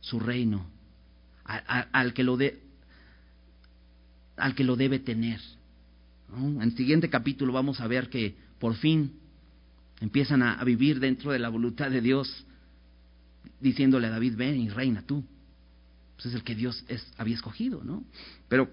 su 0.00 0.20
reino 0.20 0.66
al, 1.44 2.12
que 2.12 2.22
lo 2.22 2.36
de, 2.36 2.60
al 4.36 4.54
que 4.54 4.64
lo 4.64 4.76
debe 4.76 4.98
tener. 4.98 5.40
En 6.36 6.60
el 6.60 6.76
siguiente 6.76 7.08
capítulo 7.08 7.52
vamos 7.52 7.80
a 7.80 7.86
ver 7.86 8.10
que 8.10 8.34
por 8.58 8.74
fin 8.76 9.12
empiezan 10.00 10.42
a, 10.42 10.62
vivir 10.64 11.00
dentro 11.00 11.32
de 11.32 11.38
la 11.38 11.48
voluntad 11.48 11.90
de 11.90 12.00
Dios, 12.00 12.44
diciéndole 13.60 14.08
a 14.08 14.10
David, 14.10 14.36
ven 14.36 14.60
y 14.60 14.68
reina 14.68 15.02
tú. 15.02 15.24
Pues 16.16 16.26
es 16.26 16.34
el 16.34 16.44
que 16.44 16.54
Dios 16.54 16.84
es, 16.88 17.10
había 17.16 17.36
escogido, 17.36 17.82
¿no? 17.82 18.04
Pero, 18.48 18.70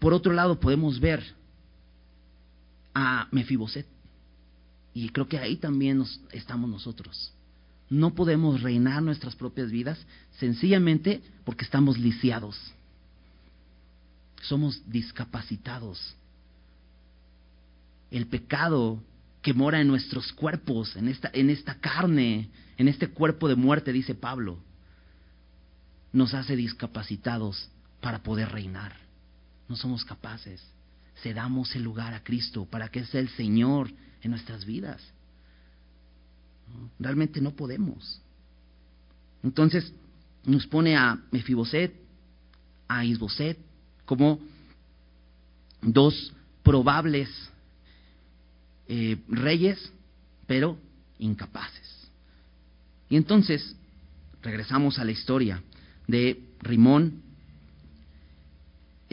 por 0.00 0.14
otro 0.14 0.32
lado, 0.32 0.58
podemos 0.58 0.98
ver 0.98 1.22
a 2.94 3.28
Mefiboset. 3.30 3.86
Y 4.94 5.08
creo 5.08 5.28
que 5.28 5.38
ahí 5.38 5.56
también 5.56 5.98
nos, 5.98 6.20
estamos 6.32 6.68
nosotros. 6.68 7.32
No 7.88 8.14
podemos 8.14 8.62
reinar 8.62 9.02
nuestras 9.02 9.36
propias 9.36 9.70
vidas 9.70 9.98
sencillamente 10.38 11.22
porque 11.44 11.64
estamos 11.64 11.98
lisiados. 11.98 12.58
Somos 14.42 14.82
discapacitados. 14.90 16.14
El 18.10 18.26
pecado 18.26 19.02
que 19.42 19.54
mora 19.54 19.80
en 19.80 19.88
nuestros 19.88 20.32
cuerpos, 20.32 20.96
en 20.96 21.08
esta, 21.08 21.30
en 21.32 21.50
esta 21.50 21.74
carne, 21.74 22.48
en 22.76 22.88
este 22.88 23.08
cuerpo 23.08 23.48
de 23.48 23.56
muerte, 23.56 23.92
dice 23.92 24.14
Pablo, 24.14 24.58
nos 26.12 26.32
hace 26.34 26.56
discapacitados 26.56 27.68
para 28.00 28.22
poder 28.22 28.50
reinar. 28.50 28.96
No 29.68 29.76
somos 29.76 30.04
capaces. 30.04 30.62
Cedamos 31.22 31.74
el 31.76 31.82
lugar 31.82 32.14
a 32.14 32.24
Cristo 32.24 32.64
para 32.64 32.88
que 32.88 33.04
sea 33.04 33.20
el 33.20 33.28
Señor 33.30 33.90
en 34.22 34.30
nuestras 34.30 34.64
vidas. 34.64 35.00
Realmente 36.98 37.40
no 37.40 37.52
podemos. 37.52 38.20
Entonces 39.42 39.92
nos 40.44 40.66
pone 40.66 40.96
a 40.96 41.18
Mefiboset, 41.30 41.94
a 42.88 43.04
Isboset, 43.04 43.58
como 44.04 44.40
dos 45.80 46.32
probables 46.62 47.28
eh, 48.88 49.16
reyes, 49.28 49.92
pero 50.46 50.78
incapaces. 51.18 52.08
Y 53.08 53.16
entonces 53.16 53.76
regresamos 54.42 54.98
a 54.98 55.04
la 55.04 55.12
historia 55.12 55.62
de 56.06 56.42
Rimón, 56.60 57.22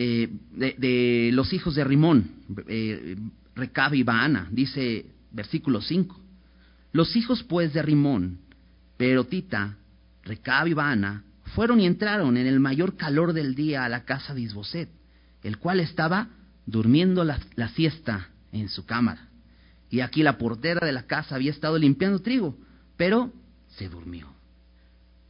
eh, 0.01 0.29
de, 0.55 1.29
los 1.33 1.51
hijos 1.51 1.75
de 1.75 1.83
Rimón, 1.83 2.31
eh, 2.69 3.17
Recab 3.53 3.93
y 3.95 4.03
Baana, 4.03 4.47
dice 4.49 5.07
versículo 5.29 5.81
5. 5.81 6.17
Los 6.93 7.17
hijos 7.17 7.43
pues 7.43 7.73
de 7.73 7.81
Rimón, 7.81 8.39
Perotita, 8.95 9.75
Recab 10.23 10.67
y 10.67 10.73
Baana, 10.73 11.25
fueron 11.53 11.81
y 11.81 11.85
entraron 11.85 12.37
en 12.37 12.47
el 12.47 12.61
mayor 12.61 12.95
calor 12.95 13.33
del 13.33 13.55
día 13.55 13.83
a 13.83 13.89
la 13.89 14.05
casa 14.05 14.33
de 14.33 14.39
Isboset, 14.39 14.89
el 15.43 15.57
cual 15.57 15.81
estaba 15.81 16.29
durmiendo 16.65 17.25
la, 17.25 17.67
siesta 17.75 18.29
en 18.53 18.69
su 18.69 18.85
cámara. 18.85 19.27
Y 19.89 19.99
aquí 19.99 20.23
la 20.23 20.37
portera 20.37 20.85
de 20.85 20.93
la 20.93 21.07
casa 21.07 21.35
había 21.35 21.51
estado 21.51 21.77
limpiando 21.77 22.21
trigo, 22.21 22.57
pero 22.95 23.33
se 23.67 23.89
durmió. 23.89 24.29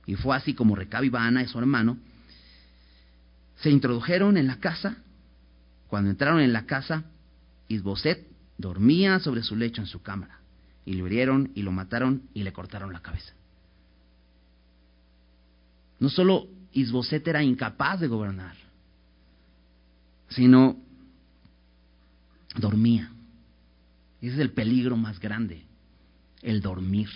Y 0.05 0.13
fue 0.13 0.37
así 0.37 0.53
como 0.53 0.75
Recab 0.75 1.05
y 1.05 1.09
Baana 1.09 1.41
y 1.41 1.47
su 1.47 1.57
hermano 1.57 1.97
se 3.61 3.69
introdujeron 3.69 4.37
en 4.37 4.47
la 4.47 4.57
casa. 4.57 4.97
Cuando 5.87 6.09
entraron 6.09 6.39
en 6.39 6.53
la 6.53 6.65
casa, 6.65 7.03
Isboset 7.67 8.27
dormía 8.57 9.19
sobre 9.19 9.43
su 9.43 9.55
lecho 9.55 9.81
en 9.81 9.87
su 9.87 10.01
cámara. 10.01 10.39
Y 10.85 10.93
lo 10.93 11.07
hirieron 11.07 11.51
y 11.55 11.61
lo 11.61 11.71
mataron 11.71 12.23
y 12.33 12.43
le 12.43 12.53
cortaron 12.53 12.93
la 12.93 13.01
cabeza. 13.01 13.33
No 15.99 16.09
solo 16.09 16.47
Isboset 16.71 17.27
era 17.27 17.43
incapaz 17.43 17.99
de 17.99 18.07
gobernar, 18.07 18.55
sino 20.29 20.77
dormía. 22.55 23.11
Ese 24.21 24.33
es 24.35 24.39
el 24.39 24.51
peligro 24.51 24.95
más 24.95 25.19
grande, 25.19 25.63
el 26.41 26.61
dormir. 26.61 27.09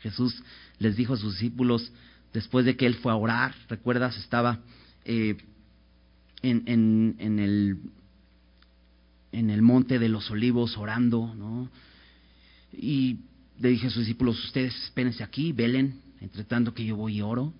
Jesús 0.00 0.42
les 0.78 0.96
dijo 0.96 1.14
a 1.14 1.16
sus 1.16 1.34
discípulos, 1.34 1.90
después 2.32 2.64
de 2.64 2.76
que 2.76 2.86
él 2.86 2.96
fue 2.96 3.12
a 3.12 3.16
orar, 3.16 3.54
recuerdas, 3.68 4.16
estaba 4.18 4.60
eh, 5.04 5.36
en, 6.44 6.62
en, 6.66 7.16
en, 9.32 9.50
el, 9.50 9.62
monte 9.62 9.98
de 9.98 10.08
los 10.08 10.30
olivos 10.30 10.76
orando, 10.76 11.34
¿no? 11.34 11.70
Y 12.72 13.20
le 13.58 13.70
dije 13.70 13.86
a 13.86 13.90
sus 13.90 14.00
discípulos, 14.00 14.42
ustedes 14.44 14.74
espérense 14.84 15.22
aquí, 15.22 15.52
velen, 15.52 16.00
entre 16.20 16.44
tanto 16.44 16.74
que 16.74 16.84
yo 16.84 16.96
voy 16.96 17.18
y 17.18 17.22
oro, 17.22 17.52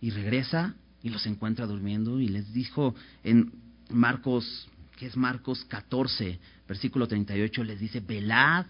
y 0.00 0.10
regresa 0.10 0.74
y 1.02 1.10
los 1.10 1.26
encuentra 1.26 1.66
durmiendo, 1.66 2.20
y 2.20 2.28
les 2.28 2.52
dijo 2.52 2.94
en 3.24 3.52
Marcos, 3.88 4.68
que 4.96 5.06
es 5.06 5.16
Marcos 5.16 5.64
14, 5.66 6.38
versículo 6.66 7.08
38, 7.08 7.64
les 7.64 7.80
dice, 7.80 8.00
velad 8.00 8.66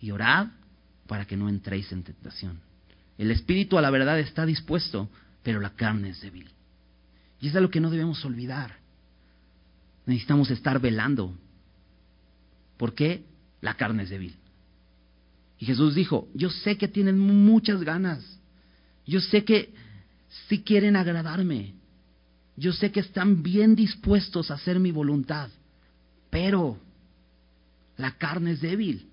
y 0.00 0.10
orad 0.10 0.48
para 1.06 1.26
que 1.26 1.36
no 1.36 1.48
entréis 1.48 1.92
en 1.92 2.02
tentación. 2.02 2.60
El 3.18 3.30
espíritu 3.30 3.78
a 3.78 3.82
la 3.82 3.90
verdad 3.90 4.18
está 4.18 4.44
dispuesto, 4.44 5.08
pero 5.42 5.60
la 5.60 5.70
carne 5.70 6.10
es 6.10 6.20
débil. 6.20 6.48
Y 7.40 7.48
es 7.48 7.54
lo 7.54 7.70
que 7.70 7.80
no 7.80 7.90
debemos 7.90 8.24
olvidar. 8.24 8.85
Necesitamos 10.06 10.50
estar 10.50 10.80
velando. 10.80 11.36
¿Por 12.76 12.94
qué? 12.94 13.24
La 13.60 13.74
carne 13.74 14.04
es 14.04 14.10
débil. 14.10 14.36
Y 15.58 15.66
Jesús 15.66 15.94
dijo, 15.94 16.28
yo 16.34 16.50
sé 16.50 16.76
que 16.78 16.88
tienen 16.88 17.18
muchas 17.18 17.82
ganas. 17.82 18.24
Yo 19.06 19.20
sé 19.20 19.44
que 19.44 19.72
sí 20.48 20.62
quieren 20.62 20.96
agradarme. 20.96 21.74
Yo 22.56 22.72
sé 22.72 22.92
que 22.92 23.00
están 23.00 23.42
bien 23.42 23.74
dispuestos 23.74 24.50
a 24.50 24.54
hacer 24.54 24.78
mi 24.78 24.92
voluntad. 24.92 25.50
Pero 26.30 26.78
la 27.96 28.12
carne 28.12 28.52
es 28.52 28.60
débil. 28.60 29.08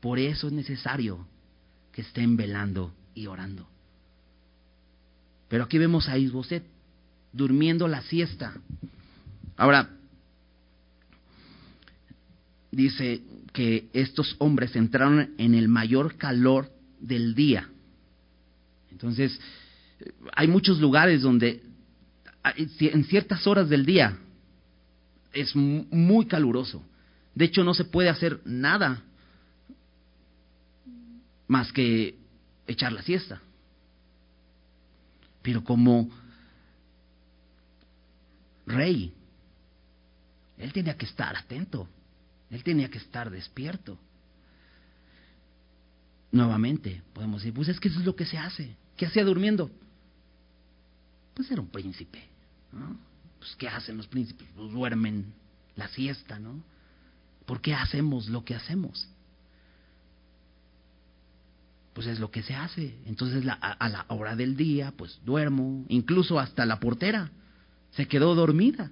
Por 0.00 0.18
eso 0.18 0.48
es 0.48 0.52
necesario 0.52 1.26
que 1.92 2.02
estén 2.02 2.36
velando 2.36 2.92
y 3.14 3.26
orando. 3.26 3.66
Pero 5.48 5.64
aquí 5.64 5.78
vemos 5.78 6.08
a 6.08 6.18
Isboset 6.18 6.64
durmiendo 7.32 7.86
la 7.88 8.02
siesta. 8.02 8.54
Ahora, 9.56 9.93
dice 12.74 13.22
que 13.52 13.88
estos 13.92 14.36
hombres 14.38 14.74
entraron 14.76 15.34
en 15.38 15.54
el 15.54 15.68
mayor 15.68 16.16
calor 16.16 16.70
del 17.00 17.34
día. 17.34 17.68
Entonces, 18.90 19.38
hay 20.34 20.48
muchos 20.48 20.80
lugares 20.80 21.22
donde 21.22 21.62
en 22.56 23.04
ciertas 23.04 23.46
horas 23.46 23.68
del 23.68 23.86
día 23.86 24.18
es 25.32 25.54
muy 25.56 26.26
caluroso. 26.26 26.82
De 27.34 27.46
hecho, 27.46 27.64
no 27.64 27.74
se 27.74 27.84
puede 27.84 28.08
hacer 28.08 28.40
nada 28.44 29.02
más 31.48 31.72
que 31.72 32.16
echar 32.66 32.92
la 32.92 33.02
siesta. 33.02 33.40
Pero 35.42 35.62
como 35.62 36.10
rey, 38.66 39.12
él 40.56 40.72
tenía 40.72 40.96
que 40.96 41.06
estar 41.06 41.36
atento, 41.36 41.88
él 42.54 42.62
tenía 42.62 42.88
que 42.88 42.98
estar 42.98 43.30
despierto. 43.30 43.98
Nuevamente, 46.30 47.02
podemos 47.12 47.42
decir, 47.42 47.54
pues 47.54 47.68
es 47.68 47.80
que 47.80 47.88
eso 47.88 48.00
es 48.00 48.06
lo 48.06 48.14
que 48.14 48.26
se 48.26 48.38
hace. 48.38 48.76
¿Qué 48.96 49.06
hacía 49.06 49.24
durmiendo? 49.24 49.70
Pues 51.34 51.50
era 51.50 51.60
un 51.60 51.68
príncipe. 51.68 52.22
Pues 53.38 53.56
¿qué 53.56 53.68
hacen 53.68 53.96
los 53.96 54.06
príncipes? 54.06 54.46
Pues 54.54 54.72
duermen 54.72 55.32
la 55.76 55.88
siesta, 55.88 56.38
¿no? 56.38 56.62
¿Por 57.44 57.60
qué 57.60 57.74
hacemos 57.74 58.28
lo 58.28 58.44
que 58.44 58.54
hacemos? 58.54 59.08
Pues 61.92 62.06
es 62.06 62.20
lo 62.20 62.30
que 62.30 62.42
se 62.42 62.54
hace. 62.54 62.96
Entonces 63.06 63.44
a 63.48 63.88
la 63.88 64.06
hora 64.08 64.36
del 64.36 64.56
día, 64.56 64.92
pues 64.96 65.20
duermo. 65.24 65.84
Incluso 65.88 66.38
hasta 66.38 66.64
la 66.66 66.78
portera 66.80 67.30
se 67.92 68.06
quedó 68.06 68.34
dormida. 68.34 68.90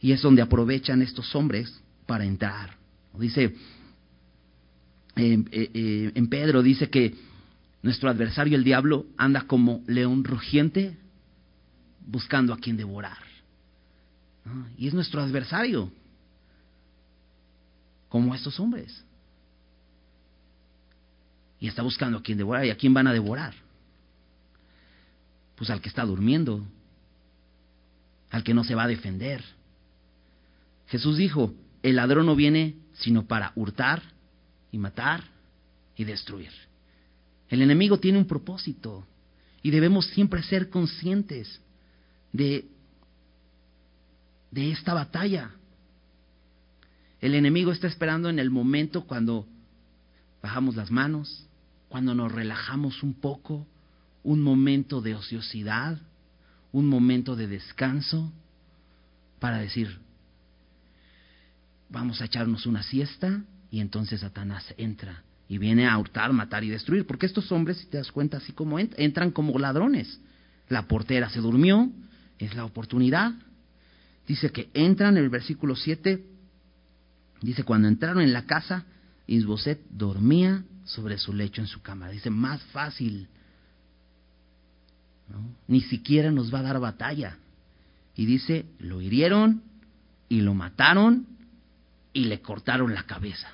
Y 0.00 0.12
es 0.12 0.22
donde 0.22 0.42
aprovechan 0.42 1.02
estos 1.02 1.34
hombres 1.34 1.82
para 2.06 2.24
entrar. 2.24 2.76
Dice, 3.18 3.54
eh, 5.16 5.44
eh, 5.50 6.12
en 6.14 6.28
Pedro 6.28 6.62
dice 6.62 6.90
que 6.90 7.14
nuestro 7.82 8.10
adversario 8.10 8.56
el 8.56 8.64
diablo 8.64 9.06
anda 9.16 9.42
como 9.42 9.82
león 9.86 10.24
rugiente 10.24 10.96
buscando 12.06 12.52
a 12.52 12.58
quien 12.58 12.76
devorar. 12.76 13.18
Y 14.78 14.86
es 14.86 14.94
nuestro 14.94 15.20
adversario, 15.20 15.90
como 18.08 18.34
estos 18.34 18.60
hombres. 18.60 19.04
Y 21.58 21.66
está 21.66 21.82
buscando 21.82 22.18
a 22.18 22.22
quien 22.22 22.38
devorar. 22.38 22.64
¿Y 22.64 22.70
a 22.70 22.76
quién 22.76 22.94
van 22.94 23.08
a 23.08 23.12
devorar? 23.12 23.54
Pues 25.56 25.70
al 25.70 25.80
que 25.80 25.88
está 25.88 26.04
durmiendo, 26.04 26.64
al 28.30 28.44
que 28.44 28.54
no 28.54 28.62
se 28.62 28.74
va 28.74 28.84
a 28.84 28.88
defender. 28.88 29.42
Jesús 30.86 31.16
dijo, 31.16 31.54
el 31.86 31.96
ladrón 31.96 32.26
no 32.26 32.34
viene 32.34 32.74
sino 32.94 33.28
para 33.28 33.52
hurtar 33.54 34.02
y 34.72 34.78
matar 34.78 35.22
y 35.96 36.02
destruir. 36.02 36.50
El 37.48 37.62
enemigo 37.62 38.00
tiene 38.00 38.18
un 38.18 38.26
propósito 38.26 39.06
y 39.62 39.70
debemos 39.70 40.06
siempre 40.06 40.42
ser 40.42 40.68
conscientes 40.68 41.60
de, 42.32 42.66
de 44.50 44.72
esta 44.72 44.94
batalla. 44.94 45.52
El 47.20 47.36
enemigo 47.36 47.70
está 47.70 47.86
esperando 47.86 48.30
en 48.30 48.40
el 48.40 48.50
momento 48.50 49.04
cuando 49.04 49.46
bajamos 50.42 50.74
las 50.74 50.90
manos, 50.90 51.46
cuando 51.88 52.16
nos 52.16 52.32
relajamos 52.32 53.04
un 53.04 53.14
poco, 53.14 53.64
un 54.24 54.42
momento 54.42 55.00
de 55.00 55.14
ociosidad, 55.14 56.00
un 56.72 56.88
momento 56.88 57.36
de 57.36 57.46
descanso, 57.46 58.32
para 59.38 59.58
decir, 59.58 60.00
vamos 61.88 62.20
a 62.20 62.26
echarnos 62.26 62.66
una 62.66 62.82
siesta 62.82 63.42
y 63.70 63.80
entonces 63.80 64.20
Satanás 64.20 64.74
entra 64.76 65.22
y 65.48 65.58
viene 65.58 65.86
a 65.86 65.96
hurtar, 65.96 66.32
matar 66.32 66.64
y 66.64 66.70
destruir, 66.70 67.06
porque 67.06 67.26
estos 67.26 67.52
hombres, 67.52 67.78
si 67.78 67.86
te 67.86 67.98
das 67.98 68.10
cuenta, 68.10 68.38
así 68.38 68.52
como 68.52 68.78
entran 68.78 69.30
como 69.30 69.56
ladrones. 69.58 70.20
La 70.68 70.88
portera 70.88 71.30
se 71.30 71.40
durmió, 71.40 71.90
es 72.38 72.54
la 72.56 72.64
oportunidad. 72.64 73.32
Dice 74.26 74.50
que 74.50 74.70
entran, 74.74 75.16
en 75.16 75.24
el 75.24 75.30
versículo 75.30 75.76
7, 75.76 76.24
dice, 77.42 77.62
cuando 77.62 77.86
entraron 77.86 78.22
en 78.22 78.32
la 78.32 78.44
casa, 78.46 78.86
Isboset 79.28 79.80
dormía 79.90 80.64
sobre 80.84 81.18
su 81.18 81.32
lecho 81.32 81.60
en 81.60 81.68
su 81.68 81.80
cama. 81.80 82.10
Dice, 82.10 82.30
más 82.30 82.60
fácil. 82.64 83.28
Ni 85.68 85.80
siquiera 85.82 86.32
nos 86.32 86.52
va 86.52 86.60
a 86.60 86.62
dar 86.62 86.80
batalla. 86.80 87.38
Y 88.16 88.26
dice, 88.26 88.66
lo 88.78 89.00
hirieron 89.00 89.62
y 90.28 90.40
lo 90.40 90.54
mataron 90.54 91.35
y 92.16 92.24
le 92.24 92.40
cortaron 92.40 92.94
la 92.94 93.02
cabeza. 93.02 93.48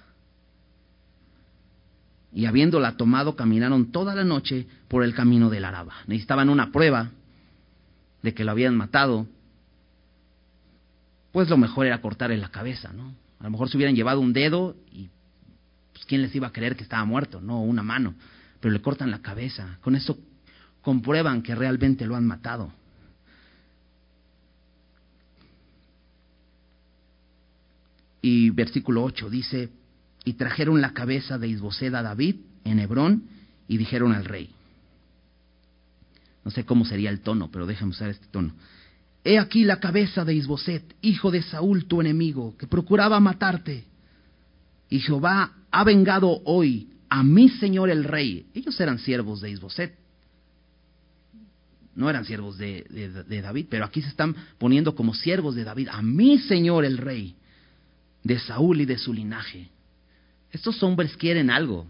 Y 2.33 2.47
habiéndola 2.47 2.97
tomado, 2.97 3.35
caminaron 3.35 3.91
toda 3.91 4.15
la 4.15 4.23
noche 4.23 4.69
por 4.87 5.03
el 5.03 5.17
camino 5.17 5.51
del 5.51 5.65
Araba. 5.65 5.95
Necesitaban 6.07 6.49
una 6.49 6.71
prueba 6.71 7.11
de 8.23 8.33
que 8.33 8.45
lo 8.45 8.53
habían 8.53 8.77
matado. 8.77 9.27
Pues 11.33 11.51
lo 11.51 11.57
mejor 11.57 11.87
era 11.87 12.01
cortarle 12.01 12.37
la 12.37 12.51
cabeza, 12.51 12.93
¿no? 12.93 13.13
A 13.41 13.45
lo 13.45 13.51
mejor 13.51 13.69
se 13.69 13.77
hubieran 13.77 13.97
llevado 13.97 14.21
un 14.21 14.33
dedo 14.33 14.77
y 14.93 15.11
pues, 15.93 16.05
¿quién 16.07 16.23
les 16.23 16.33
iba 16.33 16.47
a 16.47 16.53
creer 16.53 16.77
que 16.77 16.85
estaba 16.85 17.05
muerto? 17.05 17.41
No, 17.41 17.63
una 17.63 17.83
mano. 17.83 18.15
Pero 18.61 18.73
le 18.73 18.81
cortan 18.81 19.11
la 19.11 19.23
cabeza. 19.23 19.79
Con 19.81 19.97
eso 19.97 20.17
comprueban 20.83 21.43
que 21.43 21.57
realmente 21.57 22.07
lo 22.07 22.15
han 22.15 22.29
matado. 22.29 22.73
Y 28.23 28.51
versículo 28.51 29.03
8 29.03 29.29
dice, 29.29 29.69
y 30.25 30.35
trajeron 30.35 30.81
la 30.81 30.95
cabeza 30.95 31.37
de 31.39 31.49
Isbosed 31.49 31.95
a 31.95 32.03
David 32.03 32.37
en 32.65 32.79
Hebrón 32.79 33.25
y 33.69 33.77
dijeron 33.77 34.13
al 34.13 34.25
rey. 34.25 34.51
No 36.45 36.51
sé 36.51 36.65
cómo 36.65 36.85
sería 36.85 37.11
el 37.11 37.21
tono, 37.21 37.51
pero 37.51 37.67
déjame 37.67 37.91
usar 37.91 38.11
este 38.11 38.27
tono. 38.29 38.55
He 39.25 39.39
aquí 39.39 39.65
la 39.65 39.79
cabeza 39.79 40.25
de 40.25 40.35
Isboset, 40.35 40.97
hijo 41.01 41.31
de 41.31 41.43
Saúl, 41.43 41.87
tu 41.87 42.01
enemigo, 42.01 42.57
que 42.57 42.67
procuraba 42.67 43.21
matarte. 43.21 43.85
Y 44.89 44.99
Jehová 44.99 45.53
ha 45.71 45.85
vengado 45.85 46.43
hoy 46.45 46.91
a 47.09 47.23
mi 47.23 47.49
señor 47.49 47.91
el 47.91 48.05
rey. 48.05 48.47
Ellos 48.55 48.79
eran 48.81 48.99
siervos 48.99 49.41
de 49.41 49.51
Isboset. 49.51 49.97
No 51.95 52.09
eran 52.09 52.25
siervos 52.25 52.57
de, 52.57 52.85
de, 53.29 53.43
David, 53.43 53.67
pero 53.69 53.85
aquí 53.85 54.01
se 54.01 54.09
están 54.09 54.35
poniendo 54.59 54.95
como 54.95 55.13
siervos 55.15 55.55
de 55.55 55.63
David. 55.63 55.89
A 55.91 56.01
mi 56.01 56.39
señor 56.39 56.85
el 56.85 56.97
rey 56.97 57.37
de 58.23 58.39
Saúl 58.39 58.81
y 58.81 58.87
de 58.87 58.99
su 58.99 59.13
linaje. 59.13 59.71
Estos 60.51 60.83
hombres 60.83 61.17
quieren 61.17 61.51
algo. 61.51 61.87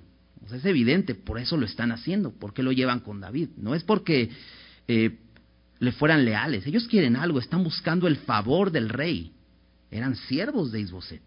es 0.52 0.64
evidente, 0.64 1.14
por 1.14 1.38
eso 1.38 1.56
lo 1.56 1.66
están 1.66 1.92
haciendo. 1.92 2.32
¿Por 2.32 2.54
qué 2.54 2.62
lo 2.62 2.72
llevan 2.72 3.00
con 3.00 3.20
David? 3.20 3.50
No 3.56 3.74
es 3.74 3.82
porque 3.82 4.30
eh, 4.88 5.18
le 5.78 5.92
fueran 5.92 6.24
leales. 6.24 6.66
Ellos 6.66 6.86
quieren 6.88 7.16
algo, 7.16 7.38
están 7.38 7.64
buscando 7.64 8.06
el 8.06 8.16
favor 8.18 8.70
del 8.70 8.88
rey. 8.88 9.32
Eran 9.90 10.16
siervos 10.16 10.72
de 10.72 10.80
Isboset. 10.80 11.22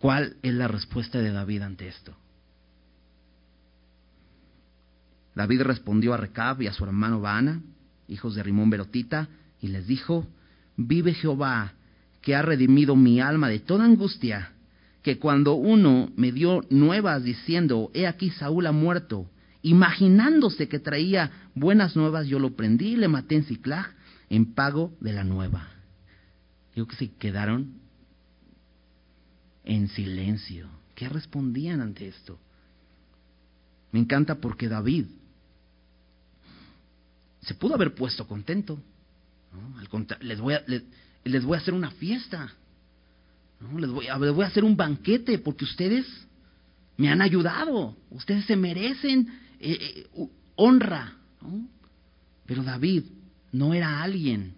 ¿Cuál 0.00 0.36
es 0.42 0.54
la 0.54 0.66
respuesta 0.66 1.20
de 1.20 1.30
David 1.30 1.60
ante 1.60 1.86
esto? 1.86 2.16
David 5.34 5.62
respondió 5.62 6.14
a 6.14 6.16
Recab 6.16 6.62
y 6.62 6.66
a 6.66 6.72
su 6.72 6.84
hermano 6.84 7.20
Baana, 7.20 7.62
hijos 8.08 8.34
de 8.34 8.42
Rimón 8.42 8.70
Berotita, 8.70 9.28
y 9.60 9.68
les 9.68 9.86
dijo, 9.86 10.26
vive 10.76 11.14
Jehová, 11.14 11.74
que 12.20 12.34
ha 12.34 12.42
redimido 12.42 12.96
mi 12.96 13.20
alma 13.20 13.48
de 13.48 13.60
toda 13.60 13.84
angustia, 13.84 14.52
que 15.02 15.18
cuando 15.18 15.54
uno 15.54 16.10
me 16.16 16.32
dio 16.32 16.62
nuevas 16.70 17.24
diciendo, 17.24 17.90
he 17.94 18.06
aquí 18.06 18.30
Saúl 18.30 18.66
ha 18.66 18.72
muerto, 18.72 19.30
imaginándose 19.62 20.68
que 20.68 20.78
traía 20.78 21.48
buenas 21.54 21.96
nuevas, 21.96 22.26
yo 22.26 22.38
lo 22.38 22.54
prendí 22.54 22.88
y 22.88 22.96
le 22.96 23.08
maté 23.08 23.36
en 23.36 23.44
Ciclag 23.44 23.94
en 24.28 24.54
pago 24.54 24.92
de 25.00 25.12
la 25.12 25.24
nueva. 25.24 25.68
Yo 26.74 26.86
que 26.86 26.96
se 26.96 27.10
quedaron 27.12 27.74
en 29.64 29.88
silencio. 29.88 30.68
¿Qué 30.94 31.08
respondían 31.08 31.80
ante 31.80 32.08
esto? 32.08 32.38
Me 33.92 34.00
encanta 34.00 34.36
porque 34.36 34.68
David 34.68 35.06
se 37.42 37.54
pudo 37.54 37.74
haber 37.74 37.94
puesto 37.94 38.26
contento. 38.26 38.80
Les, 40.20 40.40
voy 40.40 40.54
a, 40.54 40.64
les, 41.24 41.44
voy 41.44 41.56
a 41.56 41.60
hacer 41.60 41.74
una 41.74 41.90
fiesta. 41.92 42.52
Les, 43.76 43.90
voy 43.90 44.08
a, 44.08 44.18
les 44.18 44.32
voy 44.32 44.44
a 44.44 44.48
hacer 44.48 44.64
un 44.64 44.76
banquete 44.76 45.38
porque 45.38 45.64
ustedes 45.64 46.06
me 46.96 47.08
han 47.08 47.22
ayudado. 47.22 47.96
Ustedes 48.10 48.44
se 48.46 48.56
merecen 48.56 49.28
eh, 49.58 50.06
eh, 50.14 50.28
honra. 50.56 51.14
Pero 52.46 52.62
David 52.62 53.04
no 53.52 53.74
era 53.74 54.02
alguien 54.02 54.54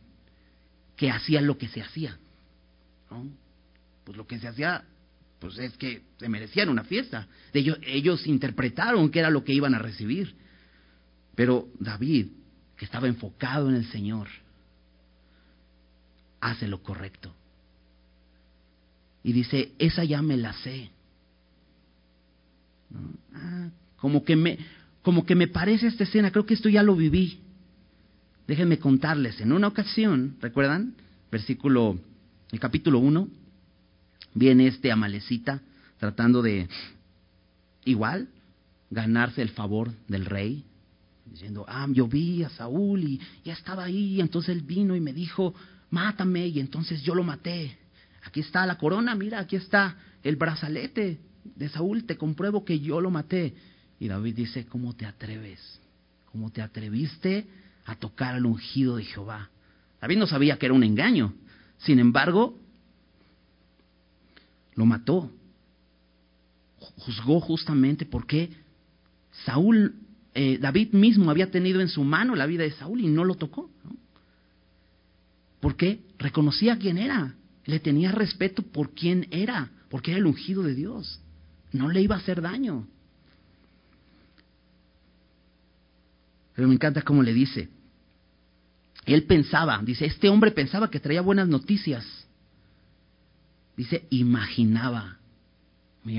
que 0.96 1.10
hacía 1.10 1.40
lo 1.40 1.58
que 1.58 1.68
se 1.68 1.82
hacía. 1.82 2.18
Pues 4.04 4.16
lo 4.16 4.26
que 4.26 4.38
se 4.38 4.48
hacía, 4.48 4.84
pues 5.38 5.58
es 5.58 5.76
que 5.76 6.02
se 6.18 6.28
merecían 6.28 6.68
una 6.68 6.84
fiesta. 6.84 7.26
Ellos, 7.52 7.78
ellos 7.82 8.26
interpretaron 8.26 9.10
que 9.10 9.20
era 9.20 9.30
lo 9.30 9.44
que 9.44 9.52
iban 9.52 9.74
a 9.74 9.78
recibir. 9.78 10.34
Pero 11.34 11.68
David, 11.78 12.28
que 12.76 12.84
estaba 12.84 13.08
enfocado 13.08 13.68
en 13.68 13.76
el 13.76 13.86
Señor, 13.86 14.28
hace 16.42 16.68
lo 16.68 16.82
correcto. 16.82 17.32
Y 19.24 19.32
dice, 19.32 19.72
esa 19.78 20.04
ya 20.04 20.20
me 20.20 20.36
la 20.36 20.52
sé. 20.52 20.90
Ah, 23.34 23.70
como 23.96 24.24
que 24.24 24.36
me, 24.36 24.58
como 25.02 25.24
que 25.24 25.36
me 25.36 25.46
parece 25.46 25.86
esta 25.86 26.04
escena, 26.04 26.32
creo 26.32 26.44
que 26.44 26.54
esto 26.54 26.68
ya 26.68 26.82
lo 26.82 26.96
viví. 26.96 27.38
Déjenme 28.46 28.78
contarles, 28.78 29.40
en 29.40 29.52
una 29.52 29.68
ocasión, 29.68 30.36
¿recuerdan? 30.40 30.94
Versículo, 31.30 31.96
el 32.50 32.58
capítulo 32.58 32.98
1, 32.98 33.28
viene 34.34 34.66
este 34.66 34.90
amalecita 34.90 35.62
tratando 35.98 36.42
de, 36.42 36.68
igual, 37.84 38.28
ganarse 38.90 39.40
el 39.40 39.50
favor 39.50 39.92
del 40.08 40.26
rey, 40.26 40.64
diciendo, 41.24 41.64
ah, 41.68 41.86
yo 41.90 42.08
vi 42.08 42.42
a 42.42 42.50
Saúl 42.50 43.04
y 43.04 43.20
ya 43.44 43.52
estaba 43.52 43.84
ahí, 43.84 44.20
entonces 44.20 44.56
él 44.56 44.62
vino 44.62 44.96
y 44.96 45.00
me 45.00 45.12
dijo, 45.12 45.54
mátame, 45.92 46.48
y 46.48 46.58
entonces 46.58 47.02
yo 47.02 47.14
lo 47.14 47.22
maté. 47.22 47.78
Aquí 48.24 48.40
está 48.40 48.66
la 48.66 48.78
corona, 48.78 49.14
mira, 49.14 49.38
aquí 49.38 49.56
está 49.56 49.96
el 50.24 50.36
brazalete 50.36 51.20
de 51.44 51.68
Saúl, 51.68 52.04
te 52.04 52.16
compruebo 52.16 52.64
que 52.64 52.80
yo 52.80 53.00
lo 53.00 53.10
maté. 53.10 53.54
Y 54.00 54.08
David 54.08 54.34
dice, 54.34 54.66
¿cómo 54.66 54.94
te 54.94 55.06
atreves? 55.06 55.80
¿Cómo 56.32 56.50
te 56.50 56.62
atreviste 56.62 57.46
a 57.84 57.94
tocar 57.94 58.34
al 58.34 58.46
ungido 58.46 58.96
de 58.96 59.04
Jehová? 59.04 59.50
David 60.00 60.16
no 60.16 60.26
sabía 60.26 60.58
que 60.58 60.66
era 60.66 60.74
un 60.74 60.82
engaño. 60.82 61.34
Sin 61.78 61.98
embargo, 61.98 62.58
lo 64.74 64.86
mató. 64.86 65.30
Juzgó 66.78 67.40
justamente 67.40 68.06
porque 68.06 68.50
Saúl, 69.44 69.94
eh, 70.34 70.58
David 70.58 70.92
mismo 70.92 71.30
había 71.30 71.50
tenido 71.50 71.80
en 71.80 71.88
su 71.88 72.02
mano 72.02 72.34
la 72.34 72.46
vida 72.46 72.62
de 72.62 72.72
Saúl 72.72 73.00
y 73.00 73.08
no 73.08 73.24
lo 73.24 73.34
tocó. 73.34 73.70
¿Por 73.82 74.01
qué? 75.76 76.00
Reconocía 76.18 76.76
quién 76.76 76.98
era. 76.98 77.36
Le 77.64 77.78
tenía 77.78 78.10
respeto 78.10 78.64
por 78.64 78.94
quién 78.94 79.28
era, 79.30 79.70
porque 79.88 80.10
era 80.10 80.18
el 80.18 80.26
ungido 80.26 80.64
de 80.64 80.74
Dios. 80.74 81.20
No 81.70 81.88
le 81.88 82.02
iba 82.02 82.16
a 82.16 82.18
hacer 82.18 82.42
daño. 82.42 82.88
Pero 86.56 86.66
me 86.66 86.74
encanta 86.74 87.02
cómo 87.02 87.22
le 87.22 87.32
dice. 87.32 87.68
Él 89.06 89.22
pensaba, 89.24 89.80
dice, 89.84 90.04
este 90.04 90.28
hombre 90.28 90.50
pensaba 90.50 90.90
que 90.90 90.98
traía 90.98 91.22
buenas 91.22 91.46
noticias. 91.46 92.04
Dice, 93.76 94.06
imaginaba. 94.10 95.18
Me 96.02 96.14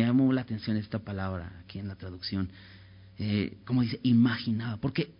llamó, 0.00 0.32
la 0.32 0.40
atención 0.40 0.78
esta 0.78 0.98
palabra 0.98 1.60
aquí 1.62 1.78
en 1.78 1.88
la 1.88 1.96
traducción. 1.96 2.48
Eh, 3.18 3.58
como 3.66 3.82
dice, 3.82 4.00
imaginaba. 4.02 4.78
Porque 4.78 5.12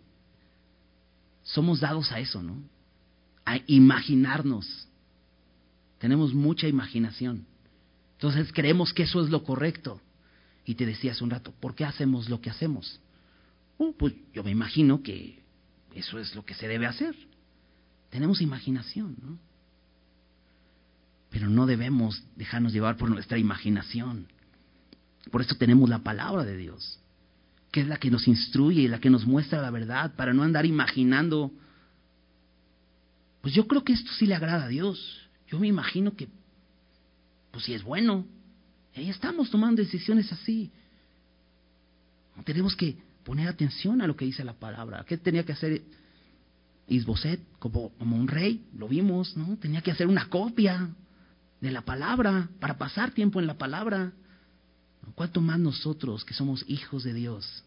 somos 1.43 1.79
dados 1.81 2.11
a 2.11 2.19
eso, 2.19 2.41
¿no? 2.41 2.63
Imaginarnos. 3.67 4.87
Tenemos 5.99 6.33
mucha 6.33 6.67
imaginación. 6.67 7.45
Entonces 8.13 8.51
creemos 8.53 8.93
que 8.93 9.03
eso 9.03 9.23
es 9.23 9.29
lo 9.29 9.43
correcto. 9.43 10.01
Y 10.65 10.75
te 10.75 10.85
decía 10.85 11.13
hace 11.13 11.23
un 11.23 11.29
rato, 11.29 11.53
¿por 11.59 11.75
qué 11.75 11.85
hacemos 11.85 12.29
lo 12.29 12.41
que 12.41 12.49
hacemos? 12.49 12.99
Uh, 13.77 13.93
pues 13.93 14.13
yo 14.33 14.43
me 14.43 14.51
imagino 14.51 15.01
que 15.01 15.39
eso 15.95 16.19
es 16.19 16.35
lo 16.35 16.45
que 16.45 16.53
se 16.53 16.67
debe 16.67 16.85
hacer. 16.85 17.15
Tenemos 18.09 18.41
imaginación, 18.41 19.15
¿no? 19.21 19.39
Pero 21.29 21.49
no 21.49 21.65
debemos 21.65 22.23
dejarnos 22.35 22.73
llevar 22.73 22.97
por 22.97 23.09
nuestra 23.09 23.37
imaginación. 23.37 24.27
Por 25.31 25.41
eso 25.41 25.55
tenemos 25.55 25.89
la 25.89 25.99
palabra 25.99 26.43
de 26.43 26.57
Dios, 26.57 26.99
que 27.71 27.81
es 27.81 27.87
la 27.87 27.97
que 27.97 28.09
nos 28.09 28.27
instruye 28.27 28.81
y 28.81 28.87
la 28.87 28.99
que 28.99 29.09
nos 29.09 29.25
muestra 29.25 29.61
la 29.61 29.69
verdad, 29.69 30.15
para 30.15 30.33
no 30.33 30.43
andar 30.43 30.65
imaginando. 30.65 31.51
Pues 33.49 33.55
yo 33.55 33.67
creo 33.67 33.83
que 33.83 33.93
esto 33.93 34.11
sí 34.11 34.27
le 34.27 34.35
agrada 34.35 34.65
a 34.65 34.67
Dios. 34.67 35.27
Yo 35.47 35.57
me 35.57 35.65
imagino 35.65 36.15
que, 36.15 36.27
pues 37.49 37.65
si 37.65 37.73
es 37.73 37.81
bueno. 37.81 38.23
Ahí 38.95 39.09
estamos 39.09 39.49
tomando 39.49 39.81
decisiones 39.81 40.31
así. 40.31 40.69
Tenemos 42.45 42.75
que 42.75 42.95
poner 43.23 43.47
atención 43.47 44.03
a 44.03 44.05
lo 44.07 44.15
que 44.15 44.25
dice 44.25 44.43
la 44.43 44.53
palabra. 44.53 45.03
¿Qué 45.03 45.17
tenía 45.17 45.43
que 45.43 45.53
hacer 45.53 45.81
Isboset 46.89 47.39
como, 47.57 47.89
como 47.97 48.17
un 48.17 48.27
rey? 48.27 48.67
Lo 48.77 48.87
vimos, 48.87 49.35
¿no? 49.35 49.57
Tenía 49.57 49.81
que 49.81 49.89
hacer 49.89 50.05
una 50.05 50.29
copia 50.29 50.87
de 51.59 51.71
la 51.71 51.81
palabra 51.81 52.49
para 52.59 52.77
pasar 52.77 53.15
tiempo 53.15 53.39
en 53.39 53.47
la 53.47 53.57
palabra. 53.57 54.13
¿Cuánto 55.15 55.41
más 55.41 55.57
nosotros 55.57 56.23
que 56.23 56.35
somos 56.35 56.63
hijos 56.67 57.03
de 57.03 57.15
Dios? 57.15 57.63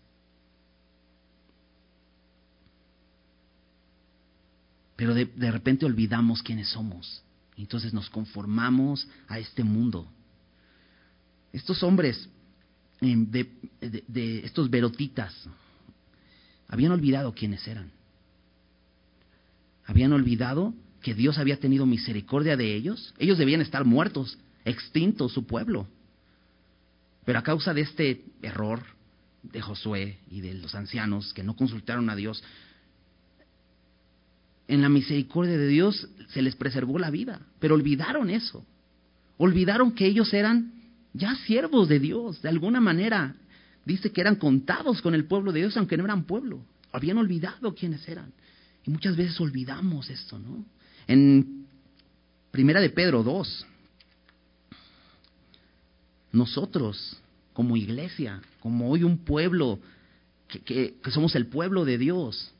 Pero 5.03 5.15
de, 5.15 5.25
de 5.25 5.51
repente 5.51 5.85
olvidamos 5.85 6.45
quiénes 6.45 6.69
somos. 6.69 7.25
Entonces 7.57 7.93
nos 7.93 8.09
conformamos 8.09 9.09
a 9.27 9.41
este 9.41 9.65
mundo. 9.65 10.07
Estos 11.53 11.83
hombres 11.83 12.29
em, 13.01 13.29
de, 13.29 13.51
de, 13.81 14.45
estos 14.45 14.71
verotitas 14.71 15.35
habían 16.69 16.93
olvidado 16.93 17.35
quiénes 17.35 17.67
eran. 17.67 17.91
Habían 19.87 20.13
olvidado 20.13 20.73
que 21.01 21.15
Dios 21.15 21.37
había 21.37 21.59
tenido 21.59 21.85
misericordia 21.85 22.57
de 22.57 22.73
ellos. 22.73 23.13
Ellos 23.19 23.39
debían 23.39 23.61
estar 23.61 23.85
muertos, 23.85 24.39
extintos 24.65 25.33
su 25.33 25.49
pueblo. 25.49 25.89
Pero 27.25 27.41
a 27.41 27.43
causa 27.43 27.75
de 27.75 27.81
este 27.81 28.25
error 28.41 28.85
de 29.43 29.61
Josué 29.63 30.21
y 30.31 30.43
de 30.43 30.55
los 30.55 30.77
ancianos 30.77 31.35
que 31.35 31.43
no 31.43 31.57
consultaron 31.57 32.09
a 32.09 32.15
Dios, 32.15 32.45
en 34.73 34.81
la 34.81 34.89
misericordia 34.89 35.59
de 35.59 35.69
Dios 35.69 36.09
se 36.29 36.41
les 36.41 36.57
preservó 36.57 36.99
la 36.99 37.11
vida, 37.11 37.43
pero 37.59 37.75
olvidaron 37.75 38.31
eso. 38.31 38.65
Olvidaron 39.37 39.93
que 39.93 40.07
ellos 40.07 40.33
eran 40.33 40.73
ya 41.13 41.35
siervos 41.45 41.91
de 41.91 42.01
Dios, 42.01 42.41
de 42.41 42.49
alguna 42.49 42.81
manera. 42.81 43.37
Dice 43.85 44.13
que 44.13 44.23
eran 44.23 44.37
contados 44.37 45.03
con 45.03 45.15
el 45.15 45.27
pueblo 45.27 45.53
de 45.53 45.61
Dios, 45.61 45.77
aunque 45.77 45.99
no 45.99 46.05
eran 46.05 46.25
pueblo. 46.25 46.65
Habían 46.91 47.19
olvidado 47.19 47.75
quiénes 47.75 48.09
eran. 48.09 48.33
Y 48.87 48.91
muchas 48.91 49.15
veces 49.15 49.39
olvidamos 49.43 50.09
esto, 50.09 50.39
¿no? 50.39 50.65
En 51.07 51.67
Primera 52.51 52.81
de 52.81 52.89
Pedro 52.89 53.23
2, 53.23 53.67
nosotros 56.33 57.19
como 57.53 57.77
iglesia, 57.77 58.41
como 58.61 58.89
hoy 58.89 59.05
un 59.05 59.19
pueblo, 59.19 59.81
que, 60.49 60.97
somos 61.11 61.35
el 61.35 61.49
pueblo 61.49 61.85
de 61.85 61.99
Dios, 61.99 62.55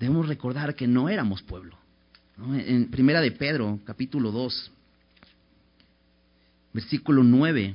debemos 0.00 0.26
recordar 0.26 0.74
que 0.74 0.88
no 0.88 1.10
éramos 1.10 1.42
pueblo. 1.42 1.76
En 2.38 2.90
Primera 2.90 3.20
de 3.20 3.32
Pedro, 3.32 3.78
capítulo 3.84 4.32
2, 4.32 4.72
versículo 6.72 7.22
9, 7.22 7.74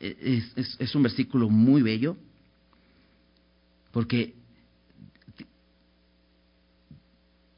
es, 0.00 0.76
es 0.78 0.94
un 0.94 1.02
versículo 1.02 1.50
muy 1.50 1.82
bello, 1.82 2.16
porque 3.92 4.34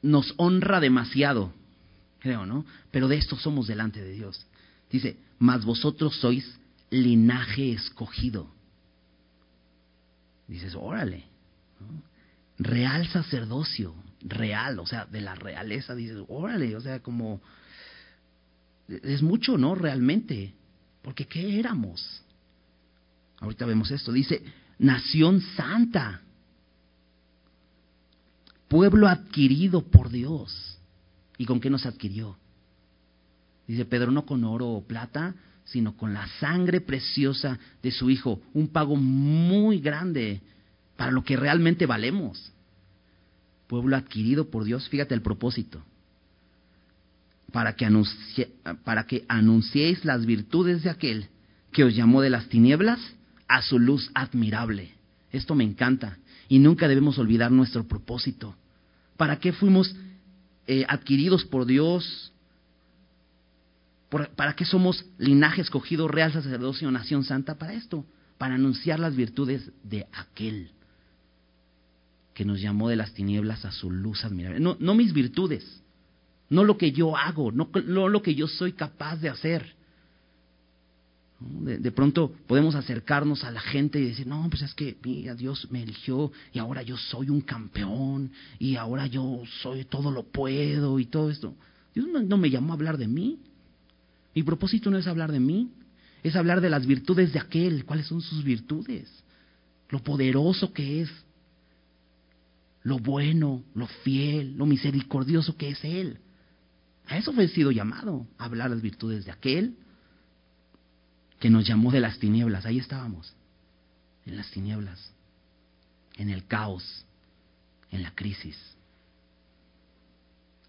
nos 0.01 0.33
honra 0.35 0.81
demasiado, 0.81 1.53
creo, 2.19 2.45
¿no? 2.45 2.65
Pero 2.91 3.07
de 3.07 3.15
esto 3.15 3.37
somos 3.37 3.67
delante 3.67 4.03
de 4.03 4.11
Dios. 4.11 4.45
Dice, 4.91 5.15
mas 5.39 5.63
vosotros 5.63 6.13
sois 6.17 6.59
linaje 6.89 7.71
escogido. 7.71 8.51
Dices, 10.47 10.75
órale, 10.75 11.25
real 12.57 13.07
sacerdocio, 13.07 13.95
real, 14.21 14.79
o 14.79 14.85
sea, 14.85 15.05
de 15.05 15.21
la 15.21 15.35
realeza, 15.35 15.95
dices, 15.95 16.23
órale, 16.27 16.75
o 16.75 16.81
sea, 16.81 16.99
como, 17.01 17.41
es 18.87 19.21
mucho, 19.21 19.57
¿no? 19.57 19.75
Realmente, 19.75 20.53
porque 21.01 21.25
¿qué 21.25 21.59
éramos? 21.59 22.23
Ahorita 23.39 23.65
vemos 23.65 23.89
esto, 23.91 24.11
dice, 24.11 24.43
nación 24.77 25.41
santa 25.55 26.21
pueblo 28.71 29.09
adquirido 29.09 29.81
por 29.81 30.09
Dios. 30.09 30.77
¿Y 31.37 31.45
con 31.45 31.59
qué 31.59 31.69
nos 31.69 31.85
adquirió? 31.85 32.37
Dice 33.67 33.83
Pedro, 33.83 34.11
no 34.11 34.25
con 34.25 34.45
oro 34.45 34.69
o 34.69 34.87
plata, 34.87 35.35
sino 35.65 35.95
con 35.95 36.13
la 36.13 36.27
sangre 36.39 36.81
preciosa 36.81 37.59
de 37.81 37.91
su 37.91 38.09
Hijo, 38.09 38.41
un 38.53 38.67
pago 38.67 38.95
muy 38.95 39.79
grande 39.79 40.41
para 40.95 41.11
lo 41.11 41.23
que 41.23 41.37
realmente 41.37 41.85
valemos. 41.85 42.51
Pueblo 43.67 43.95
adquirido 43.95 44.49
por 44.49 44.65
Dios, 44.65 44.89
fíjate 44.89 45.13
el 45.13 45.21
propósito, 45.21 45.81
para 47.51 47.75
que, 47.75 47.87
para 48.83 49.05
que 49.05 49.25
anunciéis 49.27 50.03
las 50.03 50.25
virtudes 50.25 50.83
de 50.83 50.89
aquel 50.89 51.27
que 51.71 51.83
os 51.83 51.95
llamó 51.95 52.21
de 52.21 52.29
las 52.29 52.49
tinieblas 52.49 52.99
a 53.47 53.61
su 53.61 53.79
luz 53.79 54.11
admirable. 54.13 54.91
Esto 55.31 55.55
me 55.55 55.63
encanta 55.63 56.17
y 56.49 56.59
nunca 56.59 56.87
debemos 56.87 57.17
olvidar 57.17 57.51
nuestro 57.51 57.87
propósito. 57.87 58.55
¿Para 59.15 59.39
qué 59.39 59.53
fuimos 59.53 59.95
eh, 60.67 60.85
adquiridos 60.87 61.45
por 61.45 61.65
Dios? 61.65 62.33
¿Para 64.35 64.55
qué 64.55 64.65
somos 64.65 65.05
linaje 65.17 65.61
escogido, 65.61 66.07
real 66.07 66.33
sacerdocio, 66.33 66.91
nación 66.91 67.23
santa? 67.23 67.57
Para 67.57 67.73
esto, 67.73 68.05
para 68.37 68.55
anunciar 68.55 68.99
las 68.99 69.15
virtudes 69.15 69.71
de 69.83 70.05
aquel 70.11 70.71
que 72.33 72.45
nos 72.45 72.61
llamó 72.61 72.89
de 72.89 72.97
las 72.97 73.13
tinieblas 73.13 73.65
a 73.65 73.71
su 73.71 73.89
luz 73.89 74.25
admirable. 74.25 74.59
No, 74.59 74.75
no 74.79 74.95
mis 74.95 75.13
virtudes, 75.13 75.81
no 76.49 76.63
lo 76.63 76.77
que 76.77 76.91
yo 76.91 77.15
hago, 77.15 77.51
no, 77.51 77.69
no 77.85 78.09
lo 78.09 78.21
que 78.21 78.35
yo 78.35 78.47
soy 78.47 78.73
capaz 78.73 79.17
de 79.17 79.29
hacer, 79.29 79.75
de, 81.39 81.91
pronto 81.91 82.33
podemos 82.47 82.75
acercarnos 82.75 83.43
a 83.43 83.51
la 83.51 83.61
gente 83.61 83.99
y 83.99 84.05
decir, 84.05 84.27
no, 84.27 84.47
pues 84.49 84.61
es 84.61 84.73
que 84.75 84.97
mira, 85.03 85.33
Dios 85.33 85.67
me 85.71 85.81
eligió 85.81 86.31
y 86.53 86.59
ahora 86.59 86.83
yo 86.83 86.97
soy 86.97 87.29
un 87.29 87.41
campeón 87.41 88.31
y 88.59 88.75
ahora 88.75 89.07
yo 89.07 89.41
soy 89.61 89.85
todo 89.85 90.11
lo 90.11 90.23
puedo 90.23 90.99
y 90.99 91.05
todo 91.05 91.31
esto. 91.31 91.55
Dios 91.95 92.07
no, 92.07 92.37
me 92.37 92.49
llamó 92.49 92.73
a 92.73 92.75
hablar 92.75 92.97
de 92.97 93.07
mí. 93.07 93.39
Mi 94.33 94.43
propósito 94.43 94.89
no 94.89 94.97
es 94.97 95.07
hablar 95.07 95.31
de 95.31 95.39
mí, 95.39 95.71
es 96.23 96.35
hablar 96.35 96.61
de 96.61 96.69
las 96.69 96.85
virtudes 96.85 97.33
de 97.33 97.39
aquel. 97.39 97.85
¿Cuáles 97.85 98.07
son 98.07 98.21
sus 98.21 98.43
virtudes? 98.43 99.09
Lo 99.89 100.03
poderoso 100.03 100.71
que 100.71 101.01
es, 101.01 101.09
lo 102.83 102.99
bueno, 102.99 103.63
lo 103.75 103.87
fiel, 103.87 104.55
lo 104.55 104.65
misericordioso 104.65 105.57
que 105.57 105.69
es 105.69 105.83
Él. 105.83 106.19
A 107.07 107.17
eso 107.17 107.33
he 107.39 107.47
sido 107.49 107.71
llamado, 107.71 108.27
a 108.37 108.45
hablar 108.45 108.69
las 108.69 108.81
virtudes 108.81 109.25
de 109.25 109.31
aquel 109.31 109.75
que 111.39 111.49
nos 111.49 111.67
llamó 111.67 111.91
de 111.91 111.99
las 111.99 112.19
tinieblas. 112.19 112.65
Ahí 112.65 112.77
estábamos, 112.77 113.33
en 114.25 114.37
las 114.37 114.49
tinieblas, 114.51 115.11
en 116.15 116.29
el 116.29 116.45
caos, 116.45 117.05
en 117.89 118.03
la 118.03 118.15
crisis, 118.15 118.57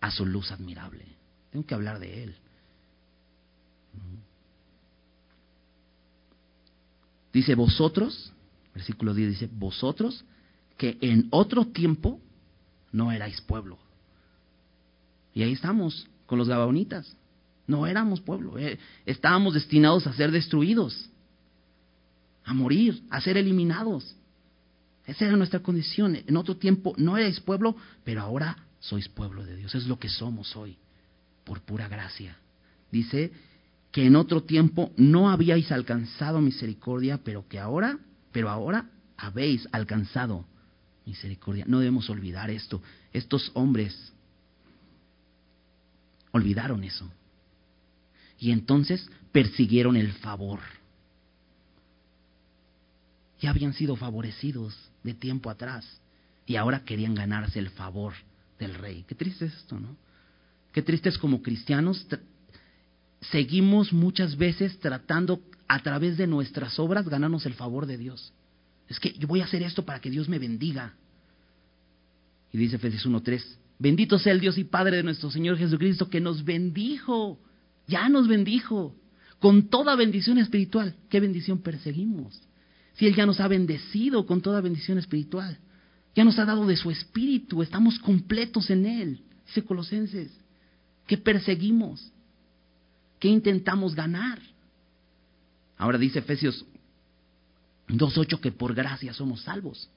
a 0.00 0.10
su 0.10 0.26
luz 0.26 0.50
admirable. 0.50 1.04
Tengo 1.52 1.64
que 1.64 1.74
hablar 1.74 2.00
de 2.00 2.24
Él. 2.24 2.36
Dice, 7.32 7.54
vosotros, 7.54 8.32
versículo 8.74 9.14
10 9.14 9.30
dice, 9.30 9.48
vosotros 9.52 10.24
que 10.76 10.98
en 11.00 11.28
otro 11.30 11.66
tiempo 11.66 12.20
no 12.92 13.12
erais 13.12 13.40
pueblo. 13.40 13.78
Y 15.34 15.42
ahí 15.42 15.52
estamos, 15.52 16.08
con 16.26 16.38
los 16.38 16.48
gabaonitas. 16.48 17.16
No 17.66 17.86
éramos 17.86 18.20
pueblo, 18.20 18.58
eh, 18.58 18.78
estábamos 19.06 19.54
destinados 19.54 20.06
a 20.06 20.12
ser 20.12 20.30
destruidos, 20.30 21.08
a 22.44 22.52
morir, 22.52 23.02
a 23.08 23.20
ser 23.20 23.36
eliminados. 23.36 24.16
Esa 25.06 25.26
era 25.26 25.36
nuestra 25.36 25.60
condición. 25.60 26.16
En 26.26 26.36
otro 26.36 26.56
tiempo 26.56 26.94
no 26.96 27.16
erais 27.16 27.40
pueblo, 27.40 27.76
pero 28.04 28.20
ahora 28.20 28.56
sois 28.80 29.08
pueblo 29.08 29.44
de 29.44 29.56
Dios. 29.56 29.74
Es 29.74 29.86
lo 29.86 29.98
que 29.98 30.08
somos 30.08 30.56
hoy, 30.56 30.76
por 31.44 31.60
pura 31.62 31.88
gracia. 31.88 32.36
Dice 32.90 33.32
que 33.92 34.06
en 34.06 34.16
otro 34.16 34.42
tiempo 34.42 34.90
no 34.96 35.30
habíais 35.30 35.70
alcanzado 35.70 36.40
misericordia, 36.40 37.20
pero 37.22 37.46
que 37.46 37.58
ahora, 37.58 37.98
pero 38.32 38.48
ahora 38.48 38.90
habéis 39.18 39.68
alcanzado 39.70 40.46
misericordia. 41.04 41.66
No 41.68 41.78
debemos 41.78 42.08
olvidar 42.08 42.50
esto. 42.50 42.82
Estos 43.12 43.50
hombres 43.54 44.12
olvidaron 46.32 46.82
eso. 46.82 47.08
Y 48.38 48.50
entonces 48.50 49.06
persiguieron 49.30 49.96
el 49.96 50.12
favor. 50.14 50.60
Ya 53.40 53.50
habían 53.50 53.74
sido 53.74 53.94
favorecidos 53.96 54.74
de 55.02 55.12
tiempo 55.12 55.50
atrás 55.50 56.00
y 56.46 56.56
ahora 56.56 56.84
querían 56.84 57.14
ganarse 57.14 57.58
el 57.58 57.68
favor 57.70 58.14
del 58.58 58.74
rey. 58.74 59.04
Qué 59.06 59.14
triste 59.14 59.44
es 59.44 59.54
esto, 59.54 59.78
¿no? 59.78 59.96
Qué 60.72 60.80
triste 60.80 61.10
es 61.10 61.18
como 61.18 61.42
cristianos 61.42 62.06
seguimos 63.30 63.92
muchas 63.92 64.36
veces 64.36 64.78
tratando 64.78 65.40
a 65.68 65.80
través 65.80 66.16
de 66.16 66.26
nuestras 66.26 66.78
obras 66.78 67.08
ganarnos 67.08 67.46
el 67.46 67.54
favor 67.54 67.86
de 67.86 67.96
Dios. 67.96 68.32
Es 68.88 68.98
que 68.98 69.12
yo 69.12 69.28
voy 69.28 69.40
a 69.40 69.44
hacer 69.44 69.62
esto 69.62 69.84
para 69.84 70.00
que 70.00 70.10
Dios 70.10 70.28
me 70.28 70.38
bendiga. 70.38 70.94
Y 72.52 72.58
dice 72.58 72.76
Efesios 72.76 73.06
1.3, 73.06 73.42
bendito 73.78 74.18
sea 74.18 74.32
el 74.32 74.40
Dios 74.40 74.58
y 74.58 74.64
Padre 74.64 74.98
de 74.98 75.02
nuestro 75.02 75.30
Señor 75.30 75.56
Jesucristo 75.56 76.10
que 76.10 76.20
nos 76.20 76.44
bendijo, 76.44 77.38
ya 77.86 78.08
nos 78.08 78.28
bendijo, 78.28 78.94
con 79.38 79.68
toda 79.68 79.96
bendición 79.96 80.38
espiritual. 80.38 80.94
¿Qué 81.08 81.20
bendición 81.20 81.62
perseguimos? 81.62 82.40
Si 82.94 83.06
Él 83.06 83.14
ya 83.14 83.24
nos 83.24 83.40
ha 83.40 83.48
bendecido 83.48 84.26
con 84.26 84.42
toda 84.42 84.60
bendición 84.60 84.98
espiritual, 84.98 85.58
ya 86.14 86.24
nos 86.24 86.38
ha 86.38 86.44
dado 86.44 86.66
de 86.66 86.76
su 86.76 86.90
espíritu, 86.90 87.62
estamos 87.62 87.98
completos 87.98 88.68
en 88.68 88.84
Él, 88.84 89.20
dice 89.46 89.64
Colosenses. 89.64 90.30
¿Qué 91.06 91.16
perseguimos? 91.16 92.11
¿Qué 93.22 93.28
intentamos 93.28 93.94
ganar? 93.94 94.40
Ahora 95.78 95.96
dice 95.96 96.18
Efesios 96.18 96.66
2.8 97.86 98.40
que 98.40 98.50
por 98.50 98.74
gracia 98.74 99.14
somos 99.14 99.42
salvos. 99.42 99.88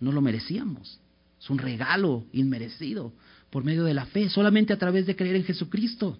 No 0.00 0.12
lo 0.12 0.22
merecíamos. 0.22 0.98
Es 1.38 1.50
un 1.50 1.58
regalo 1.58 2.24
inmerecido 2.32 3.12
por 3.50 3.64
medio 3.64 3.84
de 3.84 3.92
la 3.92 4.06
fe, 4.06 4.30
solamente 4.30 4.72
a 4.72 4.78
través 4.78 5.04
de 5.04 5.14
creer 5.14 5.36
en 5.36 5.44
Jesucristo. 5.44 6.16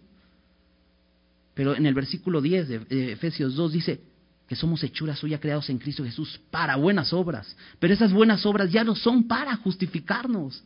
Pero 1.55 1.75
en 1.75 1.87
el 1.87 1.95
versículo 1.95 2.43
10 2.43 2.69
de 2.69 3.13
Efesios 3.13 3.55
2 3.55 3.73
dice 3.73 4.03
que 4.47 4.55
somos 4.55 4.85
hechuras 4.85 5.19
suyas 5.19 5.41
creados 5.41 5.71
en 5.71 5.79
Cristo 5.79 6.05
Jesús 6.05 6.39
para 6.51 6.77
buenas 6.77 7.15
obras. 7.15 7.57
Pero 7.79 7.95
esas 7.95 8.13
buenas 8.13 8.45
obras 8.45 8.71
ya 8.71 8.85
no 8.85 8.97
son 8.97 9.29
para 9.29 9.57
justificarnos, 9.57 10.63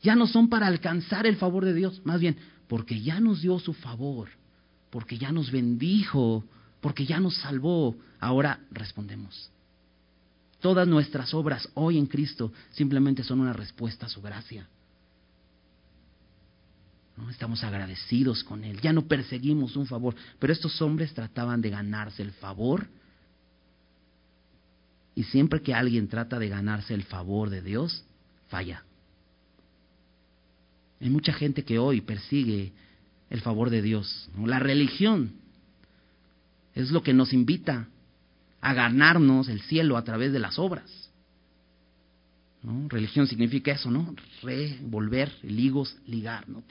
ya 0.00 0.16
no 0.16 0.26
son 0.26 0.48
para 0.48 0.68
alcanzar 0.68 1.26
el 1.26 1.36
favor 1.36 1.66
de 1.66 1.74
Dios, 1.74 2.00
más 2.04 2.18
bien 2.18 2.38
porque 2.66 2.98
ya 3.02 3.20
nos 3.20 3.42
dio 3.42 3.58
su 3.58 3.74
favor, 3.74 4.30
porque 4.96 5.18
ya 5.18 5.30
nos 5.30 5.50
bendijo, 5.50 6.42
porque 6.80 7.04
ya 7.04 7.20
nos 7.20 7.36
salvó. 7.36 7.94
Ahora 8.18 8.60
respondemos. 8.70 9.50
Todas 10.58 10.88
nuestras 10.88 11.34
obras 11.34 11.68
hoy 11.74 11.98
en 11.98 12.06
Cristo 12.06 12.50
simplemente 12.70 13.22
son 13.22 13.40
una 13.40 13.52
respuesta 13.52 14.06
a 14.06 14.08
su 14.08 14.22
gracia. 14.22 14.66
¿No? 17.14 17.28
Estamos 17.28 17.62
agradecidos 17.62 18.42
con 18.42 18.64
Él, 18.64 18.80
ya 18.80 18.94
no 18.94 19.02
perseguimos 19.02 19.76
un 19.76 19.86
favor, 19.86 20.14
pero 20.38 20.50
estos 20.50 20.80
hombres 20.80 21.12
trataban 21.12 21.60
de 21.60 21.68
ganarse 21.68 22.22
el 22.22 22.32
favor. 22.32 22.88
Y 25.14 25.24
siempre 25.24 25.60
que 25.60 25.74
alguien 25.74 26.08
trata 26.08 26.38
de 26.38 26.48
ganarse 26.48 26.94
el 26.94 27.02
favor 27.02 27.50
de 27.50 27.60
Dios, 27.60 28.02
falla. 28.48 28.82
Hay 31.02 31.10
mucha 31.10 31.34
gente 31.34 31.66
que 31.66 31.78
hoy 31.78 32.00
persigue 32.00 32.72
el 33.30 33.40
favor 33.40 33.70
de 33.70 33.82
Dios. 33.82 34.28
La 34.44 34.58
religión 34.58 35.32
es 36.74 36.90
lo 36.90 37.02
que 37.02 37.14
nos 37.14 37.32
invita 37.32 37.88
a 38.60 38.74
ganarnos 38.74 39.48
el 39.48 39.60
cielo 39.62 39.96
a 39.96 40.04
través 40.04 40.32
de 40.32 40.38
las 40.38 40.58
obras. 40.58 41.10
Religión 42.88 43.28
significa 43.28 43.72
eso, 43.72 43.90
¿no? 43.90 44.14
Revolver, 44.42 45.32
ligos, 45.42 45.96
ligar. 46.06 46.48
¿no? 46.48 46.64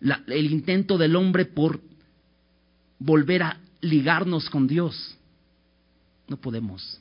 el 0.00 0.50
intento 0.50 0.96
del 0.96 1.16
hombre 1.16 1.44
por 1.44 1.80
volver 2.98 3.42
a 3.42 3.60
ligarnos 3.80 4.48
con 4.48 4.66
Dios. 4.66 5.16
No 6.28 6.38
podemos. 6.38 7.00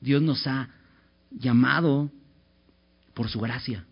Dios 0.00 0.20
nos 0.20 0.46
ha 0.46 0.68
llamado 1.30 2.10
por 3.14 3.30
su 3.30 3.40
gracia, 3.40 3.86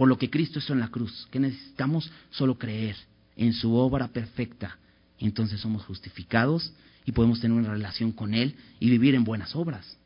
por 0.00 0.08
lo 0.08 0.16
que 0.16 0.30
Cristo 0.30 0.60
hizo 0.60 0.72
en 0.72 0.80
la 0.80 0.88
cruz, 0.88 1.28
que 1.30 1.38
necesitamos 1.38 2.10
solo 2.30 2.56
creer 2.56 2.96
en 3.36 3.52
su 3.52 3.74
obra 3.74 4.08
perfecta. 4.08 4.78
Entonces 5.18 5.60
somos 5.60 5.84
justificados 5.84 6.72
y 7.04 7.12
podemos 7.12 7.38
tener 7.38 7.58
una 7.58 7.72
relación 7.72 8.10
con 8.10 8.32
Él 8.32 8.54
y 8.78 8.88
vivir 8.88 9.14
en 9.14 9.24
buenas 9.24 9.54
obras. 9.54 9.98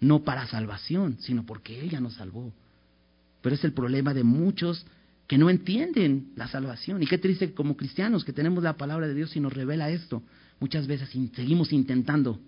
No 0.00 0.24
para 0.24 0.46
salvación, 0.46 1.18
sino 1.20 1.44
porque 1.44 1.78
Él 1.78 1.90
ya 1.90 2.00
nos 2.00 2.14
salvó. 2.14 2.54
Pero 3.42 3.54
es 3.54 3.62
el 3.64 3.74
problema 3.74 4.14
de 4.14 4.24
muchos 4.24 4.86
que 5.26 5.36
no 5.36 5.50
entienden 5.50 6.32
la 6.36 6.48
salvación. 6.48 7.02
Y 7.02 7.06
qué 7.06 7.18
triste 7.18 7.52
como 7.52 7.76
cristianos 7.76 8.24
que 8.24 8.32
tenemos 8.32 8.64
la 8.64 8.78
palabra 8.78 9.06
de 9.06 9.14
Dios 9.14 9.36
y 9.36 9.40
nos 9.40 9.52
revela 9.52 9.90
esto, 9.90 10.22
muchas 10.58 10.86
veces 10.86 11.10
seguimos 11.10 11.70
intentando. 11.70 12.40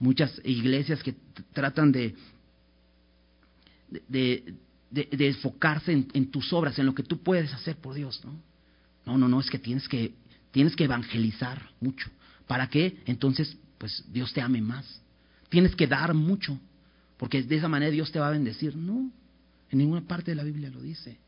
Muchas 0.00 0.40
iglesias 0.42 1.04
que 1.04 1.14
tratan 1.52 1.92
de, 1.92 2.16
de, 4.08 4.54
de, 4.90 5.28
enfocarse 5.28 5.92
en, 5.92 6.08
en, 6.12 6.30
tus 6.30 6.52
obras, 6.52 6.78
en 6.78 6.86
lo 6.86 6.94
que 6.94 7.02
tú 7.02 7.18
puedes 7.18 7.52
hacer 7.52 7.76
por 7.76 7.94
Dios. 7.94 8.20
¿no? 8.24 8.34
no, 9.06 9.18
no, 9.18 9.28
no, 9.28 9.40
es 9.40 9.50
que 9.50 9.58
tienes 9.58 9.88
que 9.88 10.12
Tienes 10.50 10.74
que 10.74 10.84
evangelizar 10.84 11.70
mucho. 11.80 12.10
¿Para 12.46 12.68
qué? 12.68 13.00
Entonces, 13.06 13.56
pues 13.78 14.04
Dios 14.12 14.32
te 14.32 14.40
ame 14.40 14.60
más. 14.60 15.00
Tienes 15.48 15.74
que 15.74 15.86
dar 15.86 16.14
mucho, 16.14 16.58
porque 17.16 17.42
de 17.42 17.56
esa 17.56 17.68
manera 17.68 17.90
Dios 17.90 18.10
te 18.10 18.18
va 18.18 18.28
a 18.28 18.32
bendecir. 18.32 18.76
No, 18.76 19.10
en 19.70 19.78
ninguna 19.78 20.02
parte 20.02 20.32
de 20.32 20.34
la 20.34 20.44
Biblia 20.44 20.70
lo 20.70 20.80
dice. 20.80 21.18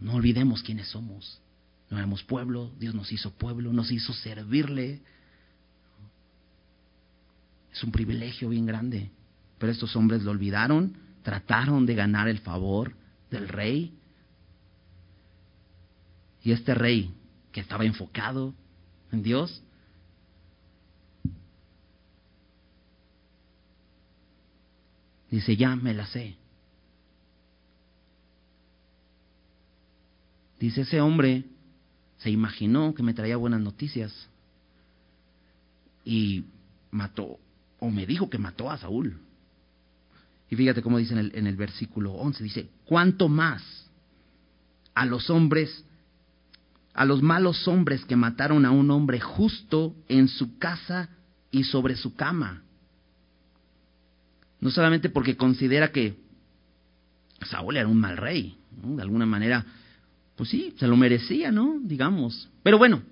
No 0.00 0.14
olvidemos 0.14 0.62
quiénes 0.62 0.88
somos. 0.88 1.40
No 1.90 1.98
éramos 1.98 2.22
pueblo, 2.22 2.70
Dios 2.78 2.94
nos 2.94 3.10
hizo 3.12 3.32
pueblo, 3.32 3.72
nos 3.72 3.90
hizo 3.90 4.12
servirle. 4.12 5.00
Es 7.72 7.82
un 7.84 7.92
privilegio 7.92 8.48
bien 8.48 8.66
grande. 8.66 9.10
Pero 9.58 9.72
estos 9.72 9.94
hombres 9.96 10.22
lo 10.22 10.30
olvidaron, 10.30 10.96
trataron 11.22 11.86
de 11.86 11.94
ganar 11.94 12.28
el 12.28 12.38
favor 12.38 12.94
del 13.30 13.48
rey 13.48 13.98
y 16.42 16.52
este 16.52 16.74
rey 16.74 17.12
que 17.52 17.60
estaba 17.60 17.84
enfocado 17.84 18.54
en 19.12 19.22
Dios, 19.22 19.62
dice, 25.30 25.56
ya 25.56 25.76
me 25.76 25.94
la 25.94 26.06
sé. 26.06 26.36
Dice, 30.58 30.80
ese 30.80 31.00
hombre 31.00 31.44
se 32.18 32.30
imaginó 32.30 32.94
que 32.94 33.02
me 33.02 33.14
traía 33.14 33.36
buenas 33.36 33.60
noticias 33.60 34.12
y 36.04 36.44
mató, 36.90 37.38
o 37.78 37.90
me 37.90 38.06
dijo 38.06 38.28
que 38.28 38.38
mató 38.38 38.70
a 38.70 38.78
Saúl. 38.78 39.18
Y 40.50 40.56
fíjate 40.56 40.82
cómo 40.82 40.98
dice 40.98 41.14
en 41.14 41.46
el, 41.46 41.56
versículo 41.56 42.12
11, 42.12 42.42
dice, 42.42 42.70
¿cuánto 42.86 43.28
más 43.28 43.62
a 44.94 45.04
los 45.04 45.28
hombres 45.30 45.84
a 46.98 47.04
los 47.04 47.22
malos 47.22 47.68
hombres 47.68 48.04
que 48.06 48.16
mataron 48.16 48.66
a 48.66 48.72
un 48.72 48.90
hombre 48.90 49.20
justo 49.20 49.94
en 50.08 50.26
su 50.26 50.58
casa 50.58 51.08
y 51.52 51.62
sobre 51.62 51.94
su 51.94 52.16
cama. 52.16 52.64
No 54.60 54.70
solamente 54.72 55.08
porque 55.08 55.36
considera 55.36 55.92
que 55.92 56.16
Saúl 57.46 57.76
era 57.76 57.86
un 57.86 58.00
mal 58.00 58.16
rey, 58.16 58.58
de 58.72 59.00
alguna 59.00 59.26
manera, 59.26 59.64
pues 60.34 60.48
sí, 60.48 60.74
se 60.76 60.88
lo 60.88 60.96
merecía, 60.96 61.52
¿no? 61.52 61.78
Digamos. 61.80 62.48
Pero 62.64 62.78
bueno, 62.78 63.02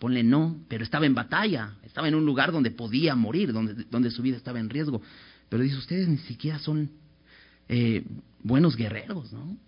ponle 0.00 0.24
no, 0.24 0.56
pero 0.66 0.82
estaba 0.82 1.04
en 1.04 1.14
batalla, 1.14 1.74
estaba 1.84 2.08
en 2.08 2.14
un 2.14 2.24
lugar 2.24 2.50
donde 2.50 2.70
podía 2.70 3.14
morir, 3.14 3.52
donde, 3.52 3.84
donde 3.90 4.10
su 4.10 4.22
vida 4.22 4.38
estaba 4.38 4.58
en 4.58 4.70
riesgo. 4.70 5.02
Pero 5.48 5.62
dice, 5.62 5.76
ustedes 5.76 6.08
ni 6.08 6.16
siquiera 6.18 6.58
son 6.58 6.90
eh, 7.68 8.02
buenos 8.42 8.76
guerreros, 8.76 9.30
¿no? 9.32 9.58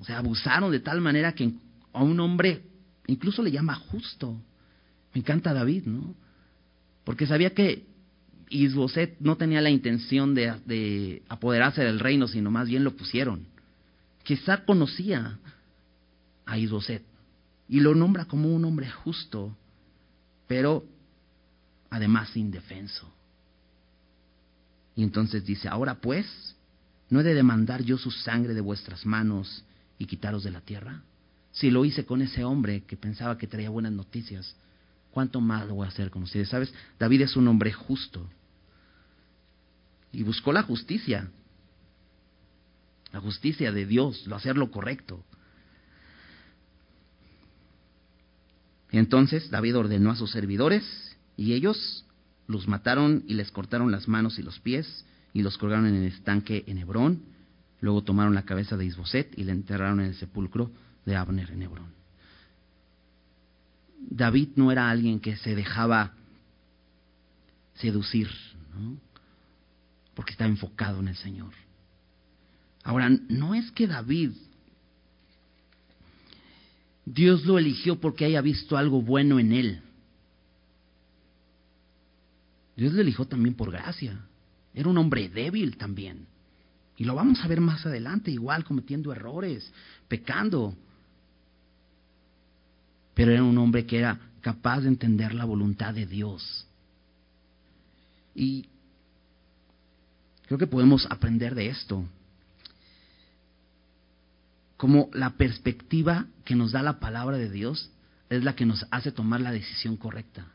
O 0.00 0.04
sea, 0.04 0.18
abusaron 0.18 0.70
de 0.70 0.78
tal 0.78 1.00
manera 1.00 1.34
que 1.34 1.52
a 1.92 2.02
un 2.04 2.20
hombre, 2.20 2.62
incluso 3.08 3.42
le 3.42 3.50
llama 3.50 3.74
justo. 3.74 4.40
Me 5.12 5.20
encanta 5.20 5.52
David, 5.52 5.86
¿no? 5.86 6.14
Porque 7.04 7.26
sabía 7.26 7.50
que 7.50 7.84
Isboset 8.48 9.18
no 9.18 9.36
tenía 9.36 9.60
la 9.60 9.70
intención 9.70 10.34
de, 10.34 10.54
de, 10.66 11.22
apoderarse 11.28 11.82
del 11.82 11.98
reino, 11.98 12.28
sino 12.28 12.52
más 12.52 12.68
bien 12.68 12.84
lo 12.84 12.96
pusieron. 12.96 13.48
Quizá 14.22 14.64
conocía 14.64 15.38
a 16.46 16.58
Isboset 16.58 17.02
y 17.72 17.80
lo 17.80 17.94
nombra 17.94 18.26
como 18.26 18.54
un 18.54 18.66
hombre 18.66 18.90
justo, 18.90 19.56
pero 20.46 20.84
además 21.88 22.36
indefenso. 22.36 23.10
Y 24.94 25.02
entonces 25.02 25.46
dice, 25.46 25.68
ahora 25.68 25.94
pues, 25.94 26.26
¿no 27.08 27.20
he 27.20 27.22
de 27.22 27.32
demandar 27.32 27.82
yo 27.82 27.96
su 27.96 28.10
sangre 28.10 28.52
de 28.52 28.60
vuestras 28.60 29.06
manos 29.06 29.64
y 29.98 30.04
quitaros 30.04 30.44
de 30.44 30.50
la 30.50 30.60
tierra? 30.60 31.00
Si 31.52 31.70
lo 31.70 31.86
hice 31.86 32.04
con 32.04 32.20
ese 32.20 32.44
hombre 32.44 32.82
que 32.82 32.98
pensaba 32.98 33.38
que 33.38 33.46
traía 33.46 33.70
buenas 33.70 33.92
noticias, 33.92 34.54
¿cuánto 35.10 35.40
más 35.40 35.66
lo 35.66 35.76
voy 35.76 35.86
a 35.86 35.88
hacer 35.88 36.10
con 36.10 36.24
ustedes? 36.24 36.50
¿Sabes? 36.50 36.74
David 36.98 37.22
es 37.22 37.36
un 37.36 37.48
hombre 37.48 37.72
justo. 37.72 38.28
Y 40.12 40.24
buscó 40.24 40.52
la 40.52 40.62
justicia. 40.62 41.30
La 43.12 43.20
justicia 43.20 43.72
de 43.72 43.86
Dios, 43.86 44.26
lo 44.26 44.36
hacer 44.36 44.58
lo 44.58 44.70
correcto. 44.70 45.24
Entonces 48.98 49.50
David 49.50 49.76
ordenó 49.76 50.10
a 50.10 50.16
sus 50.16 50.30
servidores 50.30 50.84
y 51.36 51.54
ellos 51.54 52.04
los 52.46 52.68
mataron 52.68 53.24
y 53.26 53.34
les 53.34 53.50
cortaron 53.50 53.90
las 53.90 54.08
manos 54.08 54.38
y 54.38 54.42
los 54.42 54.60
pies 54.60 55.06
y 55.32 55.42
los 55.42 55.56
colgaron 55.58 55.86
en 55.86 55.94
el 55.94 56.04
estanque 56.04 56.64
en 56.66 56.78
Hebrón. 56.78 57.22
Luego 57.80 58.02
tomaron 58.02 58.34
la 58.34 58.44
cabeza 58.44 58.76
de 58.76 58.84
Isboset 58.84 59.36
y 59.38 59.44
la 59.44 59.52
enterraron 59.52 60.00
en 60.00 60.06
el 60.06 60.14
sepulcro 60.14 60.70
de 61.06 61.16
Abner 61.16 61.50
en 61.50 61.62
Hebrón. 61.62 61.92
David 63.98 64.50
no 64.56 64.70
era 64.70 64.90
alguien 64.90 65.20
que 65.20 65.36
se 65.36 65.54
dejaba 65.54 66.12
seducir, 67.74 68.28
¿no? 68.74 68.98
porque 70.14 70.32
estaba 70.32 70.50
enfocado 70.50 71.00
en 71.00 71.08
el 71.08 71.16
Señor. 71.16 71.52
Ahora, 72.84 73.08
no 73.28 73.54
es 73.54 73.70
que 73.72 73.86
David, 73.86 74.32
Dios 77.04 77.44
lo 77.44 77.58
eligió 77.58 78.00
porque 78.00 78.24
haya 78.24 78.40
visto 78.40 78.76
algo 78.76 79.02
bueno 79.02 79.38
en 79.38 79.52
él. 79.52 79.82
Dios 82.76 82.92
lo 82.92 83.00
eligió 83.00 83.24
también 83.24 83.54
por 83.54 83.70
gracia. 83.70 84.18
Era 84.74 84.88
un 84.88 84.98
hombre 84.98 85.28
débil 85.28 85.76
también. 85.76 86.26
Y 86.96 87.04
lo 87.04 87.14
vamos 87.14 87.42
a 87.44 87.48
ver 87.48 87.60
más 87.60 87.84
adelante, 87.84 88.30
igual 88.30 88.64
cometiendo 88.64 89.12
errores, 89.12 89.70
pecando. 90.08 90.74
Pero 93.14 93.32
era 93.32 93.42
un 93.42 93.58
hombre 93.58 93.84
que 93.84 93.98
era 93.98 94.18
capaz 94.40 94.80
de 94.80 94.88
entender 94.88 95.34
la 95.34 95.44
voluntad 95.44 95.94
de 95.94 96.06
Dios. 96.06 96.66
Y 98.34 98.66
creo 100.46 100.58
que 100.58 100.66
podemos 100.66 101.06
aprender 101.10 101.54
de 101.54 101.68
esto. 101.68 102.04
Como 104.82 105.10
la 105.12 105.36
perspectiva 105.36 106.26
que 106.44 106.56
nos 106.56 106.72
da 106.72 106.82
la 106.82 106.98
palabra 106.98 107.36
de 107.38 107.48
Dios 107.48 107.92
es 108.28 108.42
la 108.42 108.56
que 108.56 108.66
nos 108.66 108.84
hace 108.90 109.12
tomar 109.12 109.40
la 109.40 109.52
decisión 109.52 109.96
correcta. 109.96 110.48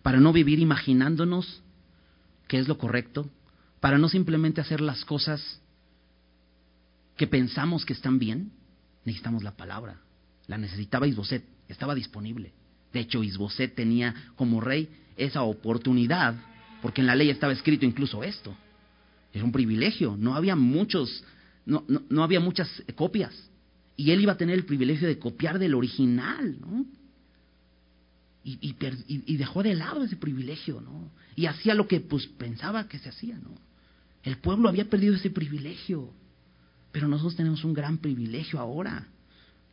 Para 0.00 0.20
no 0.20 0.32
vivir 0.32 0.60
imaginándonos 0.60 1.60
qué 2.46 2.60
es 2.60 2.68
lo 2.68 2.78
correcto, 2.78 3.28
para 3.80 3.98
no 3.98 4.08
simplemente 4.08 4.60
hacer 4.60 4.80
las 4.80 5.04
cosas 5.04 5.60
que 7.16 7.26
pensamos 7.26 7.84
que 7.84 7.94
están 7.94 8.20
bien, 8.20 8.52
necesitamos 9.04 9.42
la 9.42 9.56
palabra. 9.56 9.96
La 10.46 10.56
necesitaba 10.56 11.08
Isboset, 11.08 11.44
estaba 11.66 11.96
disponible. 11.96 12.52
De 12.92 13.00
hecho, 13.00 13.24
Isboset 13.24 13.74
tenía 13.74 14.14
como 14.36 14.60
rey 14.60 14.88
esa 15.16 15.42
oportunidad, 15.42 16.36
porque 16.80 17.00
en 17.00 17.08
la 17.08 17.16
ley 17.16 17.28
estaba 17.28 17.52
escrito 17.52 17.84
incluso 17.84 18.22
esto. 18.22 18.54
Era 19.32 19.42
un 19.42 19.50
privilegio, 19.50 20.16
no 20.16 20.36
había 20.36 20.54
muchos, 20.54 21.24
no, 21.66 21.82
no, 21.88 22.22
había 22.22 22.38
muchas 22.38 22.70
copias. 22.94 23.50
Y 23.96 24.10
él 24.10 24.20
iba 24.20 24.32
a 24.32 24.36
tener 24.36 24.56
el 24.56 24.64
privilegio 24.64 25.06
de 25.06 25.18
copiar 25.18 25.58
del 25.58 25.74
original, 25.74 26.56
¿no? 26.60 26.84
Y, 28.42 28.58
y, 28.60 28.76
y, 29.08 29.36
dejó 29.36 29.62
de 29.62 29.74
lado 29.74 30.04
ese 30.04 30.16
privilegio, 30.16 30.80
¿no? 30.80 31.10
Y 31.34 31.46
hacía 31.46 31.74
lo 31.74 31.88
que 31.88 32.00
pues 32.00 32.26
pensaba 32.26 32.88
que 32.88 32.98
se 32.98 33.08
hacía, 33.08 33.38
¿no? 33.38 33.50
El 34.22 34.36
pueblo 34.38 34.68
había 34.68 34.88
perdido 34.90 35.14
ese 35.14 35.30
privilegio. 35.30 36.10
Pero 36.92 37.08
nosotros 37.08 37.36
tenemos 37.36 37.64
un 37.64 37.74
gran 37.74 37.98
privilegio 37.98 38.60
ahora. 38.60 39.06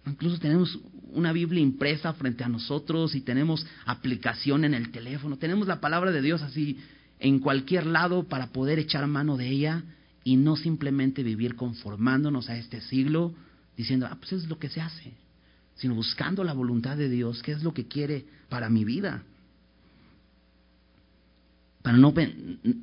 Incluso 0.05 0.39
tenemos 0.39 0.79
una 1.11 1.31
Biblia 1.31 1.61
impresa 1.61 2.13
frente 2.13 2.43
a 2.43 2.49
nosotros 2.49 3.13
y 3.13 3.21
tenemos 3.21 3.65
aplicación 3.85 4.65
en 4.65 4.73
el 4.73 4.91
teléfono. 4.91 5.37
Tenemos 5.37 5.67
la 5.67 5.79
palabra 5.79 6.11
de 6.11 6.21
Dios 6.21 6.41
así 6.41 6.77
en 7.19 7.39
cualquier 7.39 7.85
lado 7.85 8.23
para 8.23 8.47
poder 8.47 8.79
echar 8.79 9.05
mano 9.07 9.37
de 9.37 9.49
ella 9.49 9.83
y 10.23 10.37
no 10.37 10.55
simplemente 10.55 11.23
vivir 11.23 11.55
conformándonos 11.55 12.49
a 12.49 12.57
este 12.57 12.81
siglo 12.81 13.35
diciendo, 13.77 14.07
ah, 14.09 14.17
pues 14.19 14.33
es 14.33 14.47
lo 14.47 14.59
que 14.59 14.69
se 14.69 14.81
hace, 14.81 15.13
sino 15.75 15.95
buscando 15.95 16.43
la 16.43 16.53
voluntad 16.53 16.97
de 16.97 17.09
Dios, 17.09 17.41
qué 17.41 17.51
es 17.51 17.63
lo 17.63 17.73
que 17.73 17.87
quiere 17.87 18.25
para 18.49 18.69
mi 18.69 18.85
vida. 18.85 19.23
Para 21.81 21.97
no, 21.97 22.13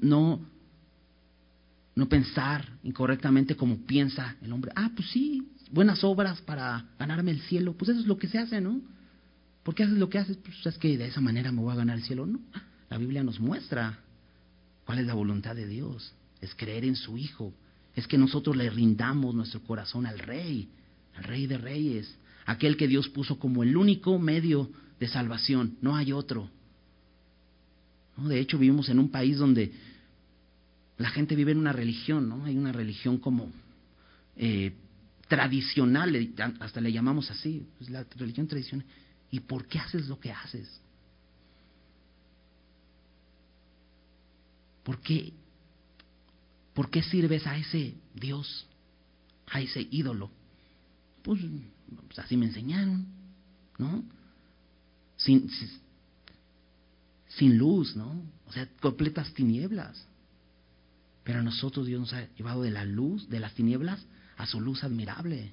no 0.00 0.40
no 1.98 2.08
pensar 2.08 2.64
incorrectamente 2.84 3.56
como 3.56 3.84
piensa 3.84 4.36
el 4.40 4.52
hombre. 4.52 4.70
Ah, 4.76 4.92
pues 4.94 5.10
sí, 5.10 5.48
buenas 5.72 6.04
obras 6.04 6.40
para 6.42 6.84
ganarme 6.96 7.32
el 7.32 7.40
cielo. 7.40 7.72
Pues 7.72 7.88
eso 7.88 7.98
es 7.98 8.06
lo 8.06 8.16
que 8.16 8.28
se 8.28 8.38
hace, 8.38 8.60
¿no? 8.60 8.80
¿Por 9.64 9.74
qué 9.74 9.82
haces 9.82 9.98
lo 9.98 10.08
que 10.08 10.18
haces? 10.18 10.36
Pues 10.36 10.64
es 10.64 10.78
que 10.78 10.96
de 10.96 11.08
esa 11.08 11.20
manera 11.20 11.50
me 11.50 11.60
voy 11.60 11.72
a 11.72 11.76
ganar 11.76 11.96
el 11.96 12.04
cielo. 12.04 12.24
No, 12.24 12.38
la 12.88 12.98
Biblia 12.98 13.24
nos 13.24 13.40
muestra 13.40 13.98
cuál 14.86 15.00
es 15.00 15.06
la 15.06 15.14
voluntad 15.14 15.56
de 15.56 15.66
Dios. 15.66 16.14
Es 16.40 16.54
creer 16.54 16.84
en 16.84 16.94
su 16.94 17.18
Hijo. 17.18 17.52
Es 17.98 18.06
que 18.06 18.16
nosotros 18.16 18.56
le 18.56 18.70
rindamos 18.70 19.34
nuestro 19.34 19.60
corazón 19.60 20.06
al 20.06 20.20
Rey, 20.20 20.68
al 21.16 21.24
Rey 21.24 21.48
de 21.48 21.58
Reyes, 21.58 22.14
aquel 22.46 22.76
que 22.76 22.86
Dios 22.86 23.08
puso 23.08 23.40
como 23.40 23.64
el 23.64 23.76
único 23.76 24.20
medio 24.20 24.70
de 25.00 25.08
salvación. 25.08 25.76
No 25.80 25.96
hay 25.96 26.12
otro. 26.12 26.48
¿No? 28.16 28.28
De 28.28 28.38
hecho, 28.38 28.56
vivimos 28.56 28.88
en 28.88 29.00
un 29.00 29.10
país 29.10 29.38
donde 29.38 29.72
la 30.96 31.10
gente 31.10 31.34
vive 31.34 31.50
en 31.50 31.58
una 31.58 31.72
religión, 31.72 32.28
¿no? 32.28 32.44
Hay 32.44 32.56
una 32.56 32.70
religión 32.70 33.18
como 33.18 33.50
eh, 34.36 34.74
tradicional, 35.26 36.30
hasta 36.60 36.80
le 36.80 36.92
llamamos 36.92 37.32
así, 37.32 37.66
pues 37.78 37.90
la 37.90 38.06
religión 38.16 38.46
tradicional. 38.46 38.86
¿Y 39.32 39.40
por 39.40 39.66
qué 39.66 39.80
haces 39.80 40.06
lo 40.06 40.20
que 40.20 40.30
haces? 40.30 40.68
¿Por 44.84 45.00
qué, 45.00 45.32
¿Por 46.78 46.90
qué 46.90 47.02
sirves 47.02 47.44
a 47.44 47.58
ese 47.58 47.94
Dios, 48.14 48.64
a 49.48 49.60
ese 49.60 49.88
ídolo? 49.90 50.30
Pues, 51.24 51.40
pues 52.06 52.20
así 52.20 52.36
me 52.36 52.46
enseñaron, 52.46 53.04
¿no? 53.78 54.04
Sin, 55.16 55.50
sin 57.26 57.58
luz, 57.58 57.96
¿no? 57.96 58.22
O 58.46 58.52
sea, 58.52 58.68
completas 58.80 59.34
tinieblas. 59.34 60.06
Pero 61.24 61.40
a 61.40 61.42
nosotros 61.42 61.88
Dios 61.88 61.98
nos 61.98 62.12
ha 62.12 62.32
llevado 62.36 62.62
de 62.62 62.70
la 62.70 62.84
luz, 62.84 63.28
de 63.28 63.40
las 63.40 63.54
tinieblas, 63.54 64.00
a 64.36 64.46
su 64.46 64.60
luz 64.60 64.84
admirable. 64.84 65.50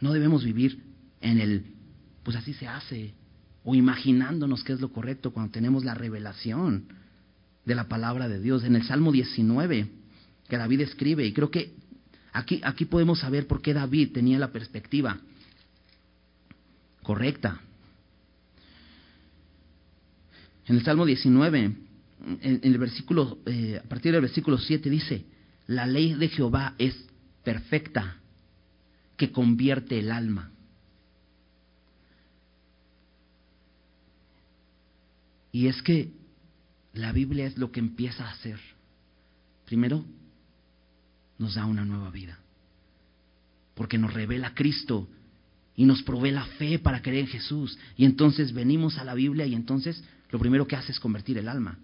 No 0.00 0.12
debemos 0.12 0.44
vivir 0.44 0.78
en 1.22 1.40
el, 1.40 1.72
pues 2.22 2.36
así 2.36 2.52
se 2.52 2.68
hace, 2.68 3.14
o 3.64 3.74
imaginándonos 3.74 4.62
qué 4.62 4.74
es 4.74 4.80
lo 4.82 4.92
correcto 4.92 5.32
cuando 5.32 5.52
tenemos 5.52 5.86
la 5.86 5.94
revelación 5.94 6.86
de 7.66 7.74
la 7.74 7.88
palabra 7.88 8.28
de 8.28 8.40
Dios. 8.40 8.64
En 8.64 8.76
el 8.76 8.84
Salmo 8.84 9.12
19, 9.12 9.88
que 10.48 10.56
David 10.56 10.80
escribe, 10.80 11.26
y 11.26 11.32
creo 11.32 11.50
que 11.50 11.74
aquí, 12.32 12.60
aquí 12.64 12.86
podemos 12.86 13.18
saber 13.18 13.46
por 13.46 13.60
qué 13.60 13.74
David 13.74 14.12
tenía 14.12 14.38
la 14.38 14.52
perspectiva 14.52 15.18
correcta. 17.02 17.60
En 20.66 20.76
el 20.76 20.84
Salmo 20.84 21.04
19, 21.04 21.64
en, 22.40 22.60
el 22.62 22.78
versículo, 22.78 23.38
eh, 23.46 23.80
a 23.84 23.88
partir 23.88 24.12
del 24.12 24.22
versículo 24.22 24.58
7 24.58 24.88
dice, 24.88 25.26
la 25.66 25.86
ley 25.86 26.14
de 26.14 26.28
Jehová 26.28 26.74
es 26.78 26.96
perfecta, 27.44 28.16
que 29.16 29.32
convierte 29.32 29.98
el 29.98 30.12
alma. 30.12 30.50
Y 35.52 35.68
es 35.68 35.80
que 35.82 36.10
la 36.96 37.12
Biblia 37.12 37.46
es 37.46 37.58
lo 37.58 37.70
que 37.70 37.80
empieza 37.80 38.26
a 38.26 38.32
hacer. 38.32 38.58
Primero, 39.64 40.04
nos 41.38 41.54
da 41.54 41.66
una 41.66 41.84
nueva 41.84 42.10
vida, 42.10 42.38
porque 43.74 43.98
nos 43.98 44.14
revela 44.14 44.54
Cristo 44.54 45.08
y 45.74 45.84
nos 45.84 46.02
provee 46.02 46.30
la 46.30 46.44
fe 46.44 46.78
para 46.78 47.02
creer 47.02 47.24
en 47.24 47.26
Jesús. 47.26 47.78
Y 47.96 48.04
entonces 48.04 48.52
venimos 48.52 48.98
a 48.98 49.04
la 49.04 49.14
Biblia 49.14 49.46
y 49.46 49.54
entonces 49.54 50.02
lo 50.30 50.38
primero 50.38 50.66
que 50.66 50.76
hace 50.76 50.92
es 50.92 51.00
convertir 51.00 51.38
el 51.38 51.48
alma. 51.48 51.78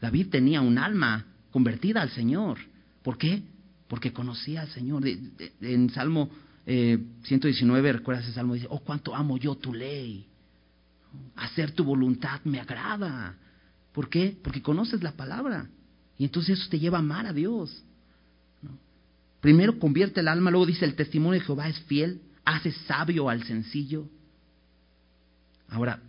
David 0.00 0.28
tenía 0.28 0.60
un 0.60 0.78
alma 0.78 1.26
convertida 1.50 2.02
al 2.02 2.10
Señor. 2.10 2.58
¿Por 3.02 3.18
qué? 3.18 3.42
Porque 3.88 4.12
conocía 4.12 4.62
al 4.62 4.68
Señor. 4.68 5.04
en 5.06 5.90
Salmo 5.90 6.30
119, 6.64 7.88
eh, 7.88 7.92
recuerdas 7.92 8.24
ese 8.24 8.34
salmo, 8.34 8.54
dice, 8.54 8.66
oh, 8.70 8.80
cuánto 8.80 9.14
amo 9.14 9.36
yo 9.36 9.54
tu 9.54 9.72
ley. 9.72 10.26
Hacer 11.36 11.72
tu 11.72 11.84
voluntad 11.84 12.40
me 12.44 12.60
agrada. 12.60 13.36
¿Por 13.96 14.10
qué? 14.10 14.36
Porque 14.42 14.60
conoces 14.60 15.02
la 15.02 15.12
palabra. 15.12 15.70
Y 16.18 16.24
entonces 16.24 16.58
eso 16.58 16.68
te 16.68 16.78
lleva 16.78 16.98
a 16.98 17.00
amar 17.00 17.24
a 17.24 17.32
Dios. 17.32 17.82
Primero 19.40 19.78
convierte 19.78 20.20
el 20.20 20.28
alma, 20.28 20.50
luego 20.50 20.66
dice, 20.66 20.84
el 20.84 20.94
testimonio 20.94 21.40
de 21.40 21.46
Jehová 21.46 21.66
es 21.66 21.80
fiel, 21.84 22.20
hace 22.44 22.72
sabio 22.72 23.30
al 23.30 23.42
sencillo. 23.44 24.06
Ahora, 25.70 26.02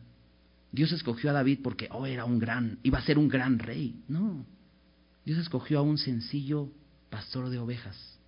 Dios 0.69 0.91
escogió 0.91 1.29
a 1.29 1.33
David 1.33 1.59
porque 1.63 1.88
oh, 1.89 2.05
era 2.05 2.25
un 2.25 2.39
gran, 2.39 2.77
iba 2.83 2.99
a 2.99 3.03
ser 3.03 3.17
un 3.17 3.29
gran 3.29 3.57
rey. 3.57 4.03
No. 4.09 4.45
Dios 5.23 5.39
escogió 5.39 5.79
a 5.79 5.83
un 5.83 5.97
sencillo 5.97 6.69
pastor 7.09 7.47
de 7.49 7.57
ovejas. 7.57 8.19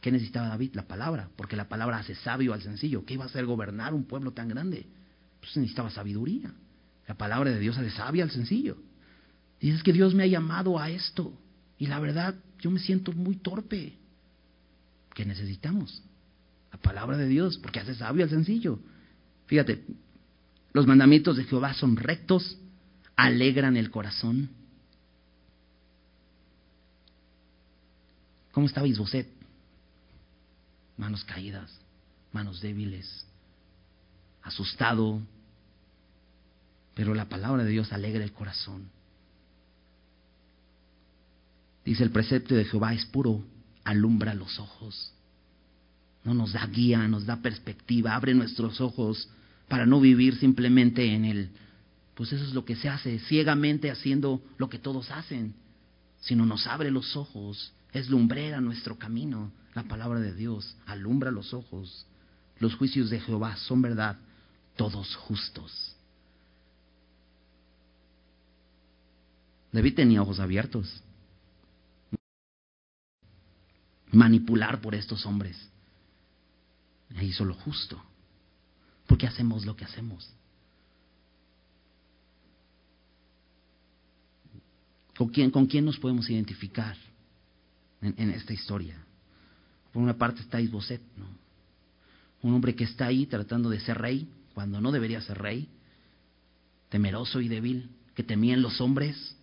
¿Qué 0.00 0.12
necesitaba 0.12 0.46
David? 0.46 0.74
La 0.74 0.86
palabra, 0.86 1.30
porque 1.34 1.56
la 1.56 1.68
palabra 1.68 1.98
hace 1.98 2.14
sabio 2.14 2.54
al 2.54 2.62
sencillo. 2.62 3.04
¿Qué 3.04 3.14
iba 3.14 3.24
a 3.24 3.26
hacer 3.26 3.44
gobernar 3.44 3.92
un 3.92 4.04
pueblo 4.04 4.30
tan 4.30 4.46
grande? 4.46 4.86
Pues 5.40 5.56
necesitaba 5.56 5.90
sabiduría. 5.90 6.54
La 7.12 7.18
palabra 7.18 7.50
de 7.50 7.58
Dios 7.58 7.76
hace 7.76 7.90
sabio 7.90 8.24
al 8.24 8.30
sencillo. 8.30 8.78
Y 9.60 9.68
es 9.68 9.82
que 9.82 9.92
Dios 9.92 10.14
me 10.14 10.22
ha 10.22 10.26
llamado 10.26 10.78
a 10.78 10.88
esto. 10.88 11.38
Y 11.76 11.86
la 11.86 12.00
verdad, 12.00 12.34
yo 12.58 12.70
me 12.70 12.80
siento 12.80 13.12
muy 13.12 13.36
torpe. 13.36 13.98
que 15.12 15.26
necesitamos. 15.26 16.02
La 16.72 16.78
palabra 16.78 17.18
de 17.18 17.28
Dios, 17.28 17.58
porque 17.58 17.80
hace 17.80 17.94
sabio 17.94 18.24
al 18.24 18.30
sencillo. 18.30 18.78
Fíjate, 19.44 19.84
los 20.72 20.86
mandamientos 20.86 21.36
de 21.36 21.44
Jehová 21.44 21.74
son 21.74 21.98
rectos, 21.98 22.56
alegran 23.14 23.76
el 23.76 23.90
corazón. 23.90 24.48
¿Cómo 28.52 28.66
estaba 28.66 28.88
Isboset? 28.88 29.28
Manos 30.96 31.24
caídas, 31.24 31.78
manos 32.32 32.62
débiles, 32.62 33.26
asustado. 34.42 35.20
Pero 36.94 37.14
la 37.14 37.28
palabra 37.28 37.64
de 37.64 37.70
Dios 37.70 37.92
alegra 37.92 38.22
el 38.24 38.32
corazón. 38.32 38.90
Dice 41.84 42.04
el 42.04 42.10
precepto 42.10 42.54
de 42.54 42.64
Jehová 42.64 42.94
es 42.94 43.06
puro, 43.06 43.42
alumbra 43.84 44.34
los 44.34 44.58
ojos. 44.58 45.12
No 46.24 46.34
nos 46.34 46.52
da 46.52 46.66
guía, 46.66 47.08
nos 47.08 47.26
da 47.26 47.42
perspectiva, 47.42 48.14
abre 48.14 48.34
nuestros 48.34 48.80
ojos 48.80 49.28
para 49.68 49.86
no 49.86 50.00
vivir 50.00 50.36
simplemente 50.38 51.14
en 51.14 51.24
el, 51.24 51.50
pues 52.14 52.32
eso 52.32 52.44
es 52.44 52.54
lo 52.54 52.64
que 52.64 52.76
se 52.76 52.88
hace, 52.88 53.18
ciegamente 53.20 53.90
haciendo 53.90 54.42
lo 54.58 54.68
que 54.68 54.78
todos 54.78 55.10
hacen, 55.10 55.54
sino 56.20 56.46
nos 56.46 56.66
abre 56.66 56.90
los 56.90 57.16
ojos, 57.16 57.72
es 57.92 58.08
lumbrera 58.08 58.60
nuestro 58.60 58.96
camino, 58.98 59.50
la 59.74 59.84
palabra 59.84 60.20
de 60.20 60.34
Dios, 60.34 60.76
alumbra 60.86 61.30
los 61.30 61.54
ojos. 61.54 62.06
Los 62.58 62.74
juicios 62.74 63.10
de 63.10 63.20
Jehová 63.20 63.56
son 63.56 63.82
verdad, 63.82 64.18
todos 64.76 65.16
justos. 65.16 65.91
David 69.72 69.94
tenía 69.94 70.22
ojos 70.22 70.38
abiertos 70.38 71.02
manipular 74.12 74.80
por 74.80 74.94
estos 74.94 75.26
hombres. 75.26 75.56
E 77.16 77.24
hizo 77.24 77.44
lo 77.44 77.54
justo. 77.54 78.00
Porque 79.06 79.26
hacemos 79.26 79.66
lo 79.66 79.74
que 79.74 79.84
hacemos. 79.84 80.30
¿Con 85.16 85.28
quién, 85.28 85.84
nos 85.84 85.98
podemos 85.98 86.28
identificar 86.30 86.96
en, 88.00 88.30
esta 88.30 88.52
historia? 88.52 88.96
Por 89.92 90.02
una 90.02 90.16
parte 90.16 90.40
está 90.40 90.60
Isboset, 90.60 91.02
¿no? 91.16 91.26
un 92.42 92.54
hombre 92.54 92.74
que 92.74 92.84
está 92.84 93.06
ahí 93.06 93.26
tratando 93.26 93.70
de 93.70 93.78
ser 93.78 93.98
rey 93.98 94.28
cuando 94.52 94.80
no 94.80 94.90
debería 94.90 95.20
ser 95.20 95.38
rey, 95.38 95.68
temeroso 96.88 97.40
y 97.40 97.48
débil, 97.48 97.90
que 98.14 98.24
temía 98.24 98.54
en 98.54 98.62
los 98.62 98.80
hombres, 98.80 99.36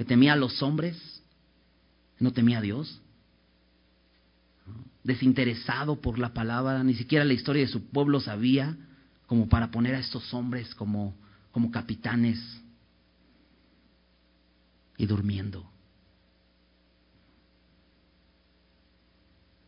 que 0.00 0.06
temía 0.06 0.32
a 0.32 0.36
los 0.36 0.62
hombres, 0.62 0.96
no 2.18 2.32
temía 2.32 2.56
a 2.56 2.62
Dios 2.62 3.02
desinteresado 5.04 6.00
por 6.00 6.18
la 6.18 6.32
palabra, 6.32 6.82
ni 6.82 6.94
siquiera 6.94 7.22
la 7.22 7.34
historia 7.34 7.66
de 7.66 7.68
su 7.68 7.84
pueblo 7.90 8.18
sabía, 8.18 8.78
como 9.26 9.50
para 9.50 9.70
poner 9.70 9.94
a 9.94 9.98
estos 9.98 10.32
hombres 10.32 10.74
como, 10.74 11.14
como 11.52 11.70
capitanes 11.70 12.38
y 14.96 15.04
durmiendo. 15.04 15.70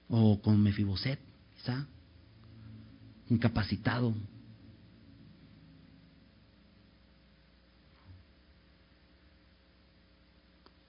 O 0.09 0.41
con 0.41 0.63
Mefiboset, 0.63 1.21
quizá, 1.59 1.87
incapacitado. 3.29 4.15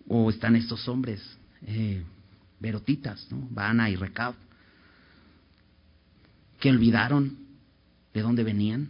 O 0.07 0.29
están 0.29 0.55
estos 0.55 0.87
hombres 0.87 1.21
eh, 1.61 2.03
Verotitas, 2.59 3.27
¿no? 3.29 3.47
Bana 3.51 3.89
y 3.89 3.95
Recab, 3.95 4.35
que 6.59 6.69
olvidaron 6.69 7.37
de 8.13 8.21
dónde 8.21 8.43
venían, 8.43 8.89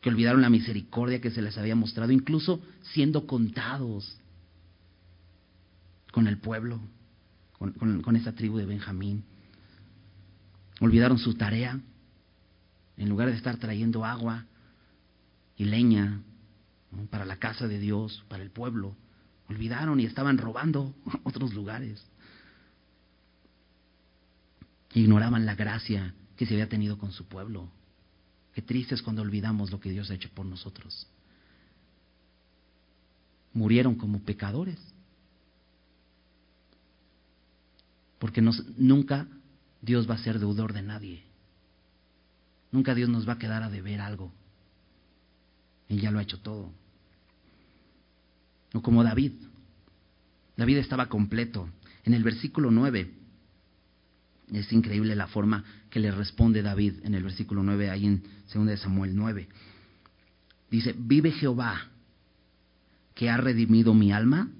que 0.00 0.08
olvidaron 0.08 0.42
la 0.42 0.50
misericordia 0.50 1.20
que 1.20 1.30
se 1.30 1.42
les 1.42 1.56
había 1.56 1.76
mostrado, 1.76 2.10
incluso 2.10 2.60
siendo 2.92 3.26
contados 3.26 4.18
con 6.10 6.26
el 6.26 6.38
pueblo, 6.38 6.80
con, 7.58 8.02
con, 8.02 8.16
esa 8.16 8.32
tribu 8.32 8.58
de 8.58 8.66
Benjamín. 8.66 9.22
Olvidaron 10.80 11.18
su 11.18 11.34
tarea, 11.34 11.80
en 12.96 13.08
lugar 13.08 13.30
de 13.30 13.36
estar 13.36 13.56
trayendo 13.58 14.04
agua 14.04 14.44
y 15.56 15.66
leña 15.66 16.20
para 17.10 17.24
la 17.24 17.36
casa 17.36 17.68
de 17.68 17.78
Dios, 17.78 18.24
para 18.28 18.42
el 18.42 18.50
pueblo, 18.50 18.96
olvidaron 19.48 20.00
y 20.00 20.06
estaban 20.06 20.38
robando 20.38 20.94
otros 21.24 21.54
lugares 21.54 22.04
ignoraban 24.94 25.46
la 25.46 25.54
gracia 25.54 26.14
que 26.36 26.46
se 26.46 26.54
había 26.54 26.68
tenido 26.68 26.98
con 26.98 27.12
su 27.12 27.26
pueblo. 27.26 27.68
Qué 28.54 28.62
triste 28.62 28.94
es 28.94 29.02
cuando 29.02 29.22
olvidamos 29.22 29.70
lo 29.70 29.80
que 29.80 29.90
Dios 29.90 30.10
ha 30.10 30.14
hecho 30.14 30.28
por 30.30 30.44
nosotros. 30.44 31.06
Murieron 33.54 33.94
como 33.94 34.22
pecadores. 34.22 34.78
Porque 38.18 38.42
nunca 38.76 39.26
Dios 39.80 40.08
va 40.08 40.14
a 40.14 40.18
ser 40.18 40.38
deudor 40.38 40.72
de 40.72 40.82
nadie. 40.82 41.22
Nunca 42.70 42.94
Dios 42.94 43.08
nos 43.08 43.28
va 43.28 43.34
a 43.34 43.38
quedar 43.38 43.62
a 43.62 43.70
deber 43.70 44.00
algo. 44.00 44.32
Él 45.88 46.00
ya 46.00 46.10
lo 46.10 46.18
ha 46.18 46.22
hecho 46.22 46.40
todo. 46.40 46.70
O 48.74 48.80
como 48.82 49.04
David. 49.04 49.32
David 50.56 50.78
estaba 50.78 51.08
completo. 51.08 51.68
En 52.04 52.14
el 52.14 52.22
versículo 52.22 52.70
9 52.70 53.12
es 54.52 54.72
increíble 54.72 55.14
la 55.16 55.28
forma 55.28 55.64
que 55.88 56.00
le 56.00 56.10
responde 56.10 56.62
David 56.62 56.94
en 57.04 57.14
el 57.14 57.22
versículo 57.22 57.62
9, 57.62 57.90
ahí 57.90 58.06
en 58.06 58.22
2 58.52 58.80
Samuel 58.80 59.14
9. 59.14 59.48
Dice, 60.70 60.94
vive 60.98 61.32
Jehová, 61.32 61.88
que 63.14 63.30
ha 63.30 63.36
redimido 63.36 63.94
mi 63.94 64.12
alma 64.12 64.50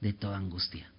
de 0.00 0.12
toda 0.12 0.36
angustia. 0.36 0.90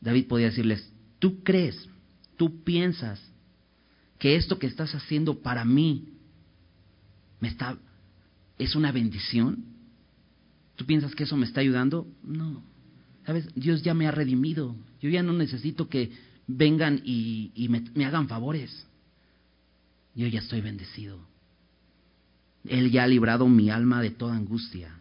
David 0.00 0.26
podía 0.28 0.46
decirles, 0.46 0.90
tú 1.18 1.42
crees, 1.42 1.88
tú 2.36 2.62
piensas 2.62 3.20
que 4.18 4.36
esto 4.36 4.58
que 4.58 4.66
estás 4.66 4.94
haciendo 4.94 5.40
para 5.40 5.64
mí 5.64 6.14
me 7.40 7.48
está 7.48 7.78
es 8.58 8.76
una 8.76 8.92
bendición. 8.92 9.64
¿Tú 10.80 10.86
piensas 10.86 11.14
que 11.14 11.24
eso 11.24 11.36
me 11.36 11.44
está 11.44 11.60
ayudando? 11.60 12.06
No. 12.22 12.62
¿Sabes? 13.26 13.46
Dios 13.54 13.82
ya 13.82 13.92
me 13.92 14.06
ha 14.06 14.10
redimido. 14.12 14.74
Yo 15.02 15.10
ya 15.10 15.22
no 15.22 15.34
necesito 15.34 15.90
que 15.90 16.10
vengan 16.46 17.02
y, 17.04 17.68
me, 17.68 18.06
hagan 18.06 18.28
favores. 18.28 18.86
Yo 20.14 20.26
ya 20.26 20.38
estoy 20.38 20.62
bendecido. 20.62 21.20
Él 22.64 22.90
ya 22.90 23.04
ha 23.04 23.06
librado 23.06 23.46
mi 23.46 23.68
alma 23.68 24.00
de 24.00 24.08
toda 24.08 24.34
angustia. 24.34 24.96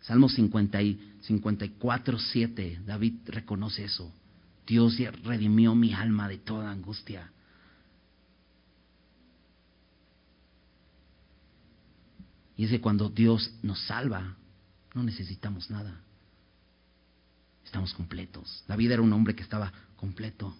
Salmo 0.00 0.30
50 0.30 0.80
y 0.80 0.98
54, 1.20 2.18
7, 2.18 2.80
David 2.86 3.16
reconoce 3.26 3.84
eso. 3.84 4.10
Dios 4.66 4.96
ya 4.96 5.10
redimió 5.10 5.74
mi 5.74 5.92
alma 5.92 6.26
de 6.26 6.38
toda 6.38 6.70
angustia. 6.70 7.30
Y 12.56 12.64
es 12.64 12.70
que 12.70 12.80
cuando 12.80 13.10
Dios 13.10 13.52
nos 13.62 13.78
salva, 13.80 14.38
no 14.94 15.02
necesitamos 15.02 15.70
nada 15.70 16.02
estamos 17.72 17.94
completos. 17.94 18.62
David 18.68 18.92
era 18.92 19.00
un 19.00 19.14
hombre 19.14 19.34
que 19.34 19.42
estaba 19.42 19.72
completo. 19.96 20.54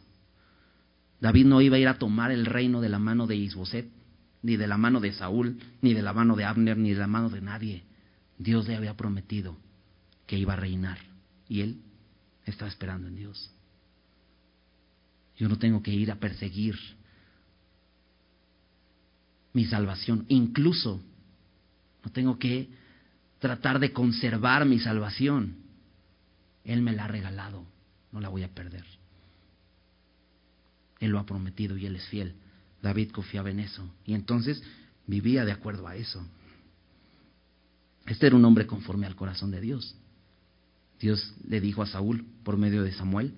David 1.20 1.44
no 1.44 1.60
iba 1.60 1.76
a 1.76 1.78
ir 1.78 1.88
a 1.88 1.98
tomar 1.98 2.30
el 2.30 2.46
reino 2.46 2.80
de 2.80 2.88
la 2.88 2.98
mano 2.98 3.26
de 3.26 3.36
Isboset, 3.36 3.86
ni 4.42 4.56
de 4.56 4.66
la 4.66 4.78
mano 4.78 4.98
de 4.98 5.12
Saúl, 5.12 5.58
ni 5.82 5.92
de 5.92 6.00
la 6.00 6.14
mano 6.14 6.36
de 6.36 6.46
Abner, 6.46 6.78
ni 6.78 6.94
de 6.94 6.98
la 6.98 7.06
mano 7.06 7.28
de 7.28 7.42
nadie. 7.42 7.84
Dios 8.38 8.66
le 8.66 8.76
había 8.76 8.96
prometido 8.96 9.58
que 10.26 10.38
iba 10.38 10.54
a 10.54 10.56
reinar 10.56 10.98
y 11.50 11.60
él 11.60 11.82
estaba 12.46 12.70
esperando 12.70 13.08
en 13.08 13.16
Dios. 13.16 13.50
Yo 15.36 15.50
no 15.50 15.58
tengo 15.58 15.82
que 15.82 15.92
ir 15.92 16.10
a 16.10 16.16
perseguir 16.16 16.76
mi 19.52 19.66
salvación, 19.66 20.24
incluso 20.28 21.02
no 22.02 22.10
tengo 22.10 22.38
que 22.38 22.70
tratar 23.42 23.80
de 23.80 23.92
conservar 23.92 24.64
mi 24.64 24.78
salvación. 24.78 25.56
Él 26.64 26.80
me 26.80 26.92
la 26.92 27.04
ha 27.04 27.08
regalado, 27.08 27.66
no 28.12 28.20
la 28.20 28.28
voy 28.28 28.44
a 28.44 28.54
perder. 28.54 28.84
Él 31.00 31.10
lo 31.10 31.18
ha 31.18 31.26
prometido 31.26 31.76
y 31.76 31.84
Él 31.84 31.96
es 31.96 32.06
fiel. 32.06 32.36
David 32.80 33.10
confiaba 33.10 33.50
en 33.50 33.58
eso 33.58 33.92
y 34.06 34.14
entonces 34.14 34.62
vivía 35.08 35.44
de 35.44 35.50
acuerdo 35.50 35.88
a 35.88 35.96
eso. 35.96 36.24
Este 38.06 38.28
era 38.28 38.36
un 38.36 38.44
hombre 38.44 38.68
conforme 38.68 39.06
al 39.06 39.16
corazón 39.16 39.50
de 39.50 39.60
Dios. 39.60 39.96
Dios 41.00 41.34
le 41.48 41.60
dijo 41.60 41.82
a 41.82 41.86
Saúl 41.86 42.24
por 42.44 42.56
medio 42.56 42.84
de 42.84 42.92
Samuel, 42.92 43.34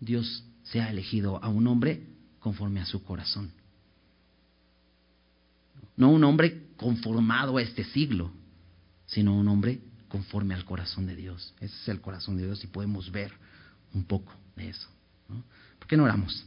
Dios 0.00 0.42
se 0.64 0.80
ha 0.80 0.90
elegido 0.90 1.42
a 1.42 1.48
un 1.48 1.68
hombre 1.68 2.02
conforme 2.40 2.80
a 2.80 2.86
su 2.86 3.04
corazón. 3.04 3.52
No 5.96 6.10
un 6.10 6.24
hombre 6.24 6.66
conformado 6.76 7.58
a 7.58 7.62
este 7.62 7.84
siglo, 7.84 8.32
sino 9.06 9.34
un 9.34 9.48
hombre 9.48 9.80
conforme 10.08 10.54
al 10.54 10.64
corazón 10.64 11.06
de 11.06 11.16
Dios. 11.16 11.54
Ese 11.60 11.74
es 11.74 11.88
el 11.88 12.00
corazón 12.00 12.36
de 12.36 12.44
Dios 12.44 12.62
y 12.64 12.66
podemos 12.68 13.10
ver 13.10 13.32
un 13.92 14.04
poco 14.04 14.32
de 14.56 14.68
eso. 14.68 14.88
¿Por 15.78 15.88
qué 15.88 15.96
no 15.96 16.04
oramos? 16.04 16.46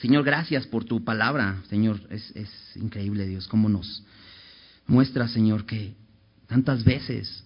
Señor, 0.00 0.24
gracias 0.24 0.66
por 0.66 0.84
tu 0.84 1.02
palabra, 1.02 1.62
Señor. 1.68 2.00
Es, 2.10 2.30
es 2.36 2.50
increíble, 2.76 3.26
Dios, 3.26 3.48
cómo 3.48 3.68
nos 3.68 4.04
muestra, 4.86 5.28
Señor, 5.28 5.66
que 5.66 5.94
tantas 6.46 6.84
veces 6.84 7.44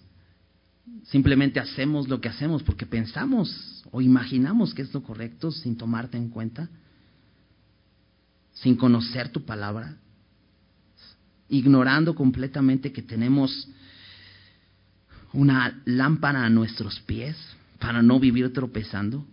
simplemente 1.05 1.59
hacemos 1.59 2.07
lo 2.07 2.21
que 2.21 2.29
hacemos 2.29 2.63
porque 2.63 2.85
pensamos 2.85 3.83
o 3.91 4.01
imaginamos 4.01 4.73
que 4.73 4.81
es 4.81 4.93
lo 4.93 5.03
correcto 5.03 5.51
sin 5.51 5.77
tomarte 5.77 6.17
en 6.17 6.29
cuenta, 6.29 6.69
sin 8.53 8.75
conocer 8.75 9.29
tu 9.29 9.45
palabra, 9.45 9.97
ignorando 11.53 12.15
completamente 12.15 12.91
que 12.91 13.03
tenemos 13.03 13.69
una 15.33 15.81
lámpara 15.85 16.43
a 16.43 16.49
nuestros 16.49 16.99
pies 17.01 17.37
para 17.79 18.01
no 18.01 18.19
vivir 18.19 18.51
tropezando. 18.51 19.23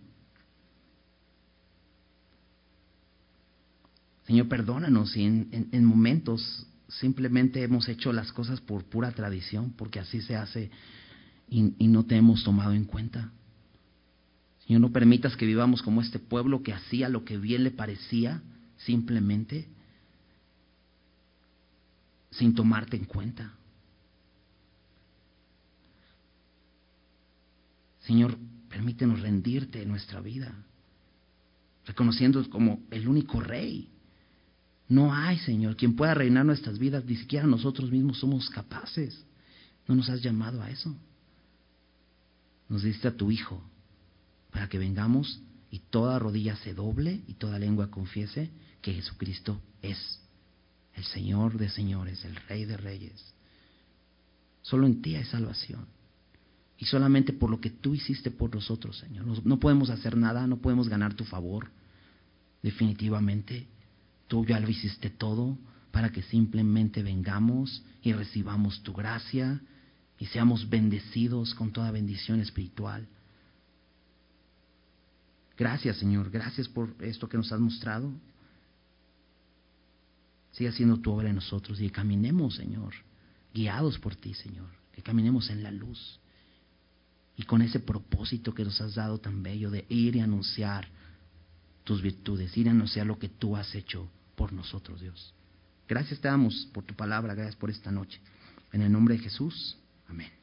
Señor, 4.27 4.47
perdónanos 4.47 5.11
si 5.11 5.23
en, 5.23 5.83
momentos 5.83 6.67
simplemente 6.87 7.63
hemos 7.63 7.89
hecho 7.89 8.13
las 8.13 8.31
cosas 8.31 8.61
por 8.61 8.83
pura 8.83 9.11
tradición, 9.11 9.73
porque 9.75 9.99
así 9.99 10.21
se 10.21 10.35
hace 10.35 10.69
y, 11.49 11.73
y 11.79 11.87
no 11.87 12.05
te 12.05 12.17
hemos 12.17 12.43
tomado 12.43 12.73
en 12.73 12.85
cuenta. 12.85 13.31
Señor, 14.67 14.81
no 14.81 14.91
permitas 14.91 15.35
que 15.35 15.47
vivamos 15.47 15.81
como 15.81 16.01
este 16.01 16.19
pueblo 16.19 16.61
que 16.61 16.71
hacía 16.71 17.09
lo 17.09 17.25
que 17.25 17.37
bien 17.37 17.63
le 17.63 17.71
parecía 17.71 18.43
simplemente 18.77 19.67
sin 22.31 22.55
tomarte 22.55 22.97
en 22.97 23.05
cuenta. 23.05 23.53
Señor, 27.99 28.37
permítenos 28.69 29.21
rendirte 29.21 29.81
en 29.81 29.89
nuestra 29.89 30.21
vida, 30.21 30.55
reconociendo 31.85 32.49
como 32.49 32.81
el 32.89 33.07
único 33.07 33.39
rey 33.39 33.91
no 34.91 35.13
hay, 35.13 35.37
Señor, 35.37 35.77
quien 35.77 35.95
pueda 35.95 36.13
reinar 36.13 36.45
nuestras 36.45 36.77
vidas, 36.77 37.05
ni 37.05 37.15
siquiera 37.15 37.47
nosotros 37.47 37.89
mismos 37.89 38.19
somos 38.19 38.49
capaces. 38.49 39.23
No 39.87 39.95
nos 39.95 40.09
has 40.09 40.21
llamado 40.21 40.61
a 40.61 40.69
eso. 40.69 40.93
Nos 42.67 42.83
diste 42.83 43.07
a 43.07 43.15
tu 43.15 43.31
Hijo 43.31 43.63
para 44.51 44.67
que 44.67 44.77
vengamos 44.77 45.39
y 45.69 45.79
toda 45.79 46.19
rodilla 46.19 46.57
se 46.57 46.73
doble 46.73 47.21
y 47.25 47.35
toda 47.35 47.57
lengua 47.57 47.89
confiese 47.89 48.49
que 48.81 48.93
Jesucristo 48.93 49.61
es 49.81 50.20
el 50.95 51.03
Señor 51.05 51.57
de 51.57 51.69
señores, 51.69 52.23
el 52.25 52.35
Rey 52.35 52.65
de 52.65 52.77
reyes. 52.77 53.33
Solo 54.61 54.85
en 54.85 55.01
ti 55.01 55.15
hay 55.15 55.25
salvación. 55.25 55.85
Y 56.77 56.85
solamente 56.85 57.33
por 57.33 57.49
lo 57.49 57.61
que 57.61 57.69
tú 57.69 57.93
hiciste 57.93 58.31
por 58.31 58.53
nosotros, 58.53 58.97
Señor. 58.97 59.25
No 59.45 59.59
podemos 59.59 59.89
hacer 59.89 60.17
nada, 60.17 60.47
no 60.47 60.57
podemos 60.57 60.89
ganar 60.89 61.13
tu 61.13 61.23
favor. 61.25 61.69
Definitivamente 62.63 63.67
Tú 64.31 64.45
ya 64.45 64.61
lo 64.61 64.69
hiciste 64.69 65.09
todo 65.09 65.57
para 65.91 66.09
que 66.09 66.21
simplemente 66.21 67.03
vengamos 67.03 67.83
y 68.01 68.13
recibamos 68.13 68.81
tu 68.81 68.93
gracia 68.93 69.59
y 70.17 70.25
seamos 70.27 70.69
bendecidos 70.69 71.53
con 71.53 71.73
toda 71.73 71.91
bendición 71.91 72.39
espiritual. 72.39 73.09
Gracias 75.57 75.97
Señor, 75.97 76.31
gracias 76.31 76.69
por 76.69 76.95
esto 77.01 77.27
que 77.27 77.35
nos 77.35 77.51
has 77.51 77.59
mostrado. 77.59 78.09
Sigue 80.51 80.69
haciendo 80.69 80.97
tu 80.97 81.11
obra 81.11 81.29
en 81.29 81.35
nosotros 81.35 81.79
y 81.79 81.89
caminemos 81.89 82.55
Señor, 82.55 82.93
guiados 83.53 83.99
por 83.99 84.15
ti 84.15 84.33
Señor, 84.33 84.69
que 84.91 85.01
caminemos 85.01 85.49
en 85.49 85.63
la 85.63 85.71
luz 85.71 86.19
y 87.37 87.43
con 87.43 87.61
ese 87.61 87.79
propósito 87.79 88.53
que 88.53 88.63
nos 88.63 88.79
has 88.81 88.95
dado 88.95 89.19
tan 89.19 89.41
bello 89.41 89.71
de 89.71 89.85
ir 89.89 90.15
y 90.15 90.19
anunciar 90.19 90.87
tus 91.83 92.01
virtudes, 92.01 92.55
ir 92.57 92.67
a 92.67 92.71
anunciar 92.71 93.07
lo 93.07 93.17
que 93.17 93.29
tú 93.29 93.55
has 93.55 93.73
hecho 93.73 94.09
por 94.35 94.53
nosotros, 94.53 95.01
Dios. 95.01 95.33
Gracias 95.87 96.19
te 96.19 96.27
damos 96.27 96.67
por 96.73 96.83
tu 96.83 96.93
palabra, 96.93 97.33
gracias 97.33 97.55
por 97.55 97.69
esta 97.69 97.91
noche. 97.91 98.19
En 98.71 98.81
el 98.81 98.91
nombre 98.91 99.15
de 99.15 99.23
Jesús, 99.23 99.77
amén. 100.07 100.40